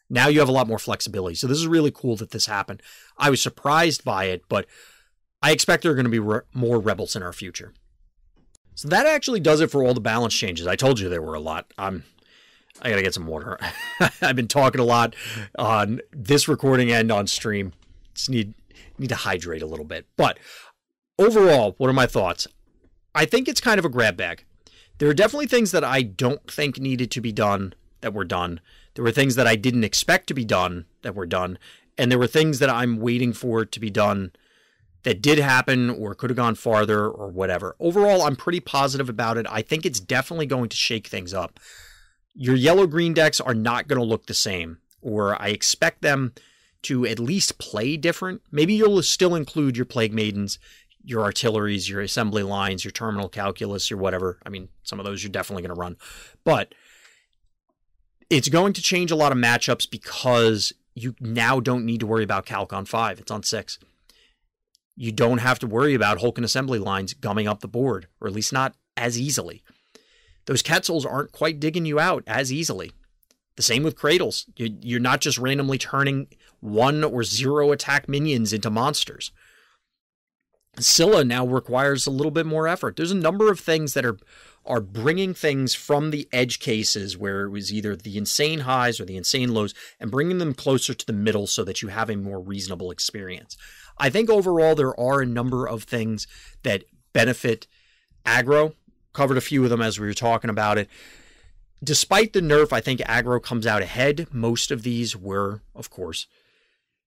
Now 0.09 0.27
you 0.27 0.39
have 0.39 0.49
a 0.49 0.53
lot 0.53 0.67
more 0.67 0.79
flexibility. 0.79 1.35
So 1.35 1.47
this 1.47 1.57
is 1.57 1.67
really 1.67 1.91
cool 1.91 2.15
that 2.17 2.31
this 2.31 2.45
happened. 2.45 2.81
I 3.17 3.29
was 3.29 3.41
surprised 3.41 4.03
by 4.03 4.25
it, 4.25 4.43
but 4.47 4.67
I 5.41 5.51
expect 5.51 5.83
there 5.83 5.91
are 5.91 5.95
going 5.95 6.05
to 6.05 6.11
be 6.11 6.19
re- 6.19 6.41
more 6.53 6.79
rebels 6.79 7.15
in 7.15 7.23
our 7.23 7.33
future. 7.33 7.73
So 8.75 8.87
that 8.89 9.05
actually 9.05 9.39
does 9.39 9.61
it 9.61 9.71
for 9.71 9.83
all 9.83 9.93
the 9.93 10.01
balance 10.01 10.33
changes. 10.33 10.67
I 10.67 10.75
told 10.75 10.99
you 10.99 11.09
there 11.09 11.21
were 11.21 11.33
a 11.33 11.39
lot. 11.39 11.73
I'm 11.77 12.03
I 12.81 12.89
got 12.89 12.97
to 12.97 13.01
get 13.01 13.13
some 13.13 13.25
water. 13.25 13.57
I've 14.21 14.35
been 14.35 14.49
talking 14.49 14.81
a 14.81 14.85
lot 14.85 15.15
on 15.57 16.01
this 16.11 16.47
recording 16.47 16.91
and 16.91 17.09
on 17.11 17.25
stream. 17.27 17.73
Just 18.13 18.29
need 18.29 18.53
need 18.97 19.09
to 19.09 19.15
hydrate 19.15 19.61
a 19.61 19.67
little 19.67 19.85
bit. 19.85 20.05
But 20.17 20.39
overall, 21.17 21.75
what 21.77 21.89
are 21.89 21.93
my 21.93 22.05
thoughts? 22.05 22.47
I 23.13 23.25
think 23.25 23.47
it's 23.47 23.61
kind 23.61 23.79
of 23.79 23.85
a 23.85 23.89
grab 23.89 24.17
bag. 24.17 24.43
There 24.97 25.09
are 25.09 25.13
definitely 25.13 25.47
things 25.47 25.71
that 25.71 25.83
I 25.83 26.01
don't 26.01 26.49
think 26.49 26.79
needed 26.79 27.11
to 27.11 27.21
be 27.21 27.31
done 27.31 27.73
that 28.01 28.13
were 28.13 28.25
done. 28.25 28.59
There 28.95 29.03
were 29.03 29.11
things 29.11 29.35
that 29.35 29.47
I 29.47 29.55
didn't 29.55 29.83
expect 29.83 30.27
to 30.27 30.33
be 30.33 30.45
done 30.45 30.85
that 31.03 31.15
were 31.15 31.25
done. 31.25 31.59
And 31.97 32.11
there 32.11 32.19
were 32.19 32.27
things 32.27 32.59
that 32.59 32.69
I'm 32.69 32.97
waiting 32.97 33.33
for 33.33 33.63
to 33.65 33.79
be 33.79 33.89
done 33.89 34.31
that 35.03 35.21
did 35.21 35.37
happen 35.37 35.89
or 35.89 36.15
could 36.15 36.29
have 36.29 36.37
gone 36.37 36.55
farther 36.55 37.07
or 37.07 37.29
whatever. 37.29 37.75
Overall, 37.79 38.23
I'm 38.23 38.35
pretty 38.35 38.59
positive 38.59 39.07
about 39.07 39.37
it. 39.37 39.45
I 39.49 39.61
think 39.61 39.85
it's 39.85 39.99
definitely 39.99 40.47
going 40.47 40.69
to 40.69 40.75
shake 40.75 41.07
things 41.07 41.33
up. 41.33 41.59
Your 42.33 42.55
yellow 42.55 42.87
green 42.87 43.13
decks 43.13 43.39
are 43.39 43.53
not 43.53 43.87
going 43.87 43.99
to 43.99 44.05
look 44.05 44.25
the 44.25 44.33
same, 44.33 44.79
or 45.01 45.41
I 45.41 45.49
expect 45.49 46.01
them 46.01 46.33
to 46.83 47.05
at 47.05 47.19
least 47.19 47.59
play 47.59 47.97
different. 47.97 48.41
Maybe 48.51 48.73
you'll 48.73 49.03
still 49.03 49.35
include 49.35 49.77
your 49.77 49.85
Plague 49.85 50.13
Maidens, 50.13 50.59
your 51.03 51.21
artilleries, 51.21 51.87
your 51.87 52.01
assembly 52.01 52.43
lines, 52.43 52.83
your 52.83 52.91
terminal 52.91 53.29
calculus, 53.29 53.89
your 53.89 53.99
whatever. 53.99 54.39
I 54.45 54.49
mean, 54.49 54.69
some 54.83 54.99
of 54.99 55.05
those 55.05 55.23
you're 55.23 55.31
definitely 55.31 55.61
going 55.63 55.75
to 55.75 55.79
run. 55.79 55.97
But 56.43 56.73
it's 58.29 58.49
going 58.49 58.73
to 58.73 58.81
change 58.81 59.11
a 59.11 59.15
lot 59.15 59.31
of 59.31 59.37
matchups 59.37 59.89
because 59.89 60.73
you 60.93 61.15
now 61.19 61.59
don't 61.59 61.85
need 61.85 61.99
to 61.99 62.07
worry 62.07 62.23
about 62.23 62.45
calc 62.45 62.73
on 62.73 62.85
five. 62.85 63.19
It's 63.19 63.31
on 63.31 63.43
six. 63.43 63.77
You 64.95 65.11
don't 65.11 65.39
have 65.39 65.59
to 65.59 65.67
worry 65.67 65.93
about 65.93 66.19
Hulken 66.19 66.43
assembly 66.43 66.79
lines 66.79 67.13
gumming 67.13 67.47
up 67.47 67.59
the 67.59 67.67
board, 67.67 68.07
or 68.21 68.27
at 68.27 68.33
least 68.33 68.53
not 68.53 68.75
as 68.95 69.19
easily. 69.19 69.61
Those 70.45 70.63
Quetzals 70.63 71.05
aren't 71.05 71.31
quite 71.31 71.59
digging 71.59 71.85
you 71.85 71.99
out 71.99 72.23
as 72.27 72.53
easily. 72.53 72.91
The 73.57 73.63
same 73.63 73.83
with 73.83 73.97
Cradles. 73.97 74.45
You're 74.55 74.99
not 74.99 75.21
just 75.21 75.37
randomly 75.37 75.77
turning 75.77 76.27
one 76.59 77.03
or 77.03 77.23
zero 77.23 77.71
attack 77.71 78.07
minions 78.07 78.53
into 78.53 78.69
monsters. 78.69 79.31
Scylla 80.77 81.23
now 81.23 81.45
requires 81.45 82.05
a 82.05 82.11
little 82.11 82.31
bit 82.31 82.45
more 82.45 82.67
effort. 82.67 82.95
There's 82.95 83.11
a 83.11 83.15
number 83.15 83.49
of 83.49 83.59
things 83.59 83.93
that 83.93 84.05
are 84.05 84.17
are 84.65 84.81
bringing 84.81 85.33
things 85.33 85.75
from 85.75 86.11
the 86.11 86.27
edge 86.31 86.59
cases 86.59 87.17
where 87.17 87.43
it 87.43 87.49
was 87.49 87.71
either 87.71 87.95
the 87.95 88.17
insane 88.17 88.61
highs 88.61 88.99
or 88.99 89.05
the 89.05 89.17
insane 89.17 89.53
lows 89.53 89.73
and 89.99 90.11
bringing 90.11 90.39
them 90.39 90.53
closer 90.53 90.93
to 90.93 91.05
the 91.05 91.13
middle 91.13 91.47
so 91.47 91.63
that 91.63 91.81
you 91.81 91.89
have 91.89 92.09
a 92.09 92.15
more 92.15 92.39
reasonable 92.39 92.91
experience. 92.91 93.57
I 93.97 94.09
think 94.09 94.29
overall 94.29 94.75
there 94.75 94.99
are 94.99 95.21
a 95.21 95.25
number 95.25 95.67
of 95.67 95.83
things 95.83 96.27
that 96.63 96.83
benefit 97.13 97.67
aggro. 98.25 98.73
Covered 99.13 99.37
a 99.37 99.41
few 99.41 99.63
of 99.63 99.69
them 99.69 99.81
as 99.81 99.97
we 99.97 100.07
were 100.07 100.13
talking 100.13 100.49
about 100.49 100.77
it. 100.77 100.89
Despite 101.83 102.33
the 102.33 102.41
nerf, 102.41 102.73
I 102.73 102.81
think 102.81 102.99
aggro 103.01 103.41
comes 103.41 103.65
out 103.65 103.81
ahead. 103.81 104.27
Most 104.31 104.71
of 104.71 104.83
these 104.83 105.15
were, 105.15 105.61
of 105.73 105.89
course, 105.89 106.27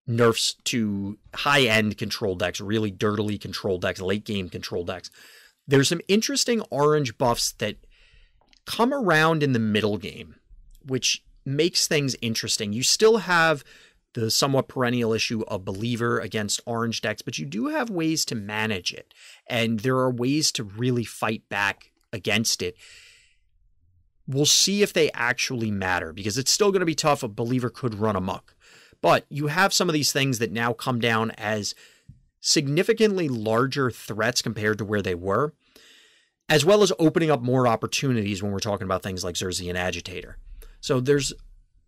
nerfs 0.07 0.55
to 0.65 1.19
high 1.35 1.63
end 1.63 1.99
control 1.99 2.35
decks, 2.35 2.61
really 2.61 2.91
dirtily 2.91 3.37
controlled 3.37 3.83
decks, 3.83 4.01
late 4.01 4.25
game 4.25 4.49
control 4.49 4.85
decks. 4.85 5.11
There's 5.69 5.89
some 5.89 6.01
interesting 6.09 6.63
orange 6.71 7.19
buffs 7.19 7.53
that 7.53 7.77
come 8.65 8.93
around 8.93 9.43
in 9.43 9.53
the 9.53 9.59
middle 9.59 9.99
game, 9.99 10.35
which 10.85 11.23
makes 11.45 11.87
things 11.87 12.17
interesting. 12.21 12.73
You 12.73 12.83
still 12.83 13.19
have 13.19 13.63
the 14.15 14.31
somewhat 14.31 14.69
perennial 14.69 15.13
issue 15.13 15.43
of 15.43 15.65
believer 15.65 16.19
against 16.19 16.63
orange 16.67 17.03
decks, 17.03 17.23
but 17.23 17.39
you 17.39 17.45
do 17.47 17.67
have 17.69 17.91
ways 17.91 18.25
to 18.25 18.35
manage 18.35 18.93
it. 18.93 19.13
And 19.47 19.81
there 19.81 19.99
are 19.99 20.11
ways 20.11 20.51
to 20.53 20.65
really 20.65 21.05
fight 21.05 21.49
back 21.49 21.93
against 22.13 22.63
it. 22.63 22.77
we'll 24.27 24.47
see 24.47 24.83
if 24.83 24.93
they 24.93 25.11
actually 25.13 25.71
matter 25.71 26.13
because 26.13 26.37
it's 26.37 26.51
still 26.51 26.71
going 26.71 26.81
to 26.81 26.87
be 26.87 26.95
tough. 26.95 27.23
A 27.23 27.29
believer 27.29 27.71
could 27.71 27.95
run 27.95 28.17
amok. 28.17 28.55
But 29.01 29.25
you 29.31 29.47
have 29.47 29.73
some 29.73 29.89
of 29.89 29.93
these 29.93 30.13
things 30.13 30.39
that 30.39 30.53
now 30.53 30.73
come 30.73 31.01
down 31.01 31.31
as 31.33 31.75
significantly 32.41 33.29
larger 33.29 33.91
threats 33.91 34.43
compared 34.43 34.79
to 34.79 34.85
where 34.85 35.03
they 35.03 35.15
were, 35.15 35.53
as 36.49 36.65
well 36.65 36.83
as 36.83 36.93
opening 36.99 37.31
up 37.31 37.43
more 37.43 37.67
opportunities 37.67 38.43
when 38.43 38.53
we're 38.53 38.59
talking 38.59 38.85
about 38.85 39.03
things 39.03 39.25
like 39.25 39.37
Xerxes 39.37 39.67
and 39.67 39.77
Agitator. 39.77 40.39
So 40.81 41.01
there's 41.01 41.33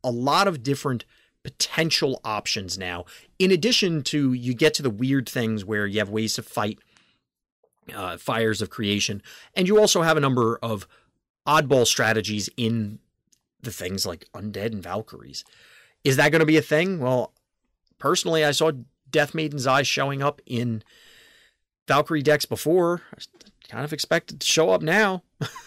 a 0.03 0.11
lot 0.11 0.49
of 0.49 0.63
different 0.63 1.05
potential 1.43 2.21
options 2.25 2.77
now. 2.77 3.05
In 3.39 3.51
addition 3.51 4.03
to 4.05 4.33
you 4.33 4.55
get 4.55 4.75
to 4.75 4.83
the 4.83 4.91
weird 4.91 5.29
things 5.29 5.65
where 5.65 5.87
you 5.87 5.99
have 5.99 6.11
ways 6.11 6.35
to 6.35 6.43
fight 6.43 6.79
uh, 7.95 8.17
fires 8.19 8.61
of 8.61 8.71
creation, 8.71 9.23
and 9.55 9.67
you 9.67 9.79
also 9.79 10.03
have 10.03 10.17
a 10.17 10.21
number 10.21 10.59
of 10.63 10.87
oddball 11.47 11.87
strategies 11.87 12.49
in 12.57 12.99
the 13.63 13.73
things 13.73 14.07
like 14.07 14.27
undead 14.35 14.73
and 14.73 14.83
Valkyries. 14.83 15.45
Is 16.05 16.17
that 16.17 16.31
going 16.31 16.41
to 16.41 16.47
be 16.47 16.57
a 16.57 16.63
thing? 16.63 16.99
Well, 16.99 17.33
personally, 17.99 18.45
I 18.45 18.53
saw 18.53 18.73
Death 19.11 19.35
Maiden's 19.35 19.67
Eyes 19.67 19.87
showing 19.87 20.23
up 20.23 20.41
in 20.47 20.83
Valkyrie 21.87 22.23
decks 22.23 22.45
before. 22.45 23.03
I 23.15 23.21
kind 23.69 23.85
of 23.85 23.93
expected 23.93 24.41
to 24.41 24.47
show 24.47 24.71
up 24.71 24.83
now. 24.83 25.23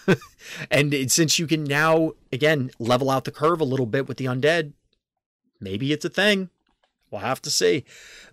and 0.70 0.92
it, 0.94 1.10
since 1.10 1.38
you 1.38 1.46
can 1.46 1.64
now, 1.64 2.12
again, 2.32 2.70
level 2.78 3.10
out 3.10 3.24
the 3.24 3.30
curve 3.30 3.60
a 3.60 3.64
little 3.64 3.86
bit 3.86 4.06
with 4.06 4.18
the 4.18 4.26
undead, 4.26 4.72
maybe 5.60 5.92
it's 5.92 6.04
a 6.04 6.10
thing. 6.10 6.50
We'll 7.10 7.22
have 7.22 7.42
to 7.42 7.50
see. 7.50 7.84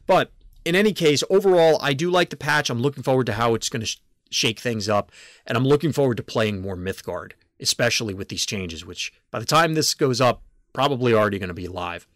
But 0.07 0.31
in 0.65 0.75
any 0.75 0.93
case, 0.93 1.23
overall, 1.29 1.77
I 1.81 1.93
do 1.93 2.09
like 2.09 2.29
the 2.29 2.37
patch. 2.37 2.69
I'm 2.69 2.81
looking 2.81 3.03
forward 3.03 3.25
to 3.27 3.33
how 3.33 3.55
it's 3.55 3.69
going 3.69 3.81
to 3.81 3.85
sh- 3.85 4.01
shake 4.29 4.59
things 4.59 4.89
up. 4.89 5.11
And 5.45 5.57
I'm 5.57 5.65
looking 5.65 5.91
forward 5.91 6.17
to 6.17 6.23
playing 6.23 6.61
more 6.61 6.75
Mythgard, 6.75 7.33
especially 7.59 8.13
with 8.13 8.29
these 8.29 8.45
changes, 8.45 8.85
which 8.85 9.13
by 9.31 9.39
the 9.39 9.45
time 9.45 9.73
this 9.73 9.93
goes 9.93 10.19
up, 10.19 10.43
probably 10.73 11.13
already 11.13 11.39
going 11.39 11.49
to 11.49 11.53
be 11.53 11.67
live. 11.67 12.07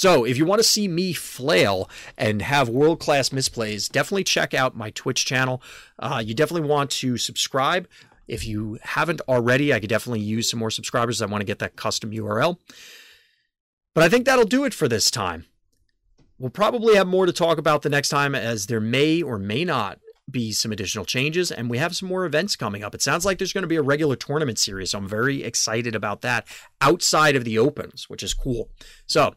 So, 0.00 0.24
if 0.24 0.38
you 0.38 0.46
want 0.46 0.60
to 0.60 0.66
see 0.66 0.88
me 0.88 1.12
flail 1.12 1.90
and 2.16 2.40
have 2.40 2.70
world 2.70 3.00
class 3.00 3.28
misplays, 3.28 3.86
definitely 3.86 4.24
check 4.24 4.54
out 4.54 4.74
my 4.74 4.88
Twitch 4.88 5.26
channel. 5.26 5.62
Uh, 5.98 6.22
you 6.24 6.32
definitely 6.32 6.66
want 6.66 6.90
to 6.92 7.18
subscribe. 7.18 7.86
If 8.26 8.46
you 8.46 8.78
haven't 8.80 9.20
already, 9.28 9.74
I 9.74 9.78
could 9.78 9.90
definitely 9.90 10.20
use 10.20 10.50
some 10.50 10.58
more 10.58 10.70
subscribers. 10.70 11.20
I 11.20 11.26
want 11.26 11.42
to 11.42 11.46
get 11.46 11.58
that 11.58 11.76
custom 11.76 12.12
URL. 12.12 12.56
But 13.94 14.02
I 14.02 14.08
think 14.08 14.24
that'll 14.24 14.46
do 14.46 14.64
it 14.64 14.72
for 14.72 14.88
this 14.88 15.10
time. 15.10 15.44
We'll 16.38 16.48
probably 16.48 16.94
have 16.94 17.06
more 17.06 17.26
to 17.26 17.32
talk 17.32 17.58
about 17.58 17.82
the 17.82 17.90
next 17.90 18.08
time, 18.08 18.34
as 18.34 18.68
there 18.68 18.80
may 18.80 19.20
or 19.20 19.38
may 19.38 19.66
not 19.66 19.98
be 20.30 20.50
some 20.52 20.72
additional 20.72 21.04
changes, 21.04 21.52
and 21.52 21.68
we 21.68 21.76
have 21.76 21.94
some 21.94 22.08
more 22.08 22.24
events 22.24 22.56
coming 22.56 22.82
up. 22.82 22.94
It 22.94 23.02
sounds 23.02 23.26
like 23.26 23.36
there's 23.36 23.52
going 23.52 23.64
to 23.64 23.68
be 23.68 23.76
a 23.76 23.82
regular 23.82 24.16
tournament 24.16 24.58
series, 24.58 24.92
so 24.92 24.98
I'm 24.98 25.08
very 25.08 25.42
excited 25.42 25.94
about 25.94 26.22
that 26.22 26.46
outside 26.80 27.36
of 27.36 27.44
the 27.44 27.58
opens, 27.58 28.08
which 28.08 28.22
is 28.22 28.32
cool. 28.32 28.70
So 29.06 29.34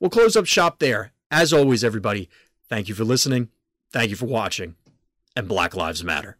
we'll 0.00 0.10
close 0.10 0.36
up 0.36 0.46
shop 0.46 0.78
there. 0.78 1.12
As 1.30 1.52
always, 1.52 1.82
everybody, 1.82 2.28
thank 2.68 2.88
you 2.88 2.94
for 2.94 3.04
listening, 3.04 3.48
thank 3.90 4.10
you 4.10 4.16
for 4.16 4.26
watching, 4.26 4.76
and 5.34 5.48
Black 5.48 5.74
Lives 5.74 6.04
Matter. 6.04 6.38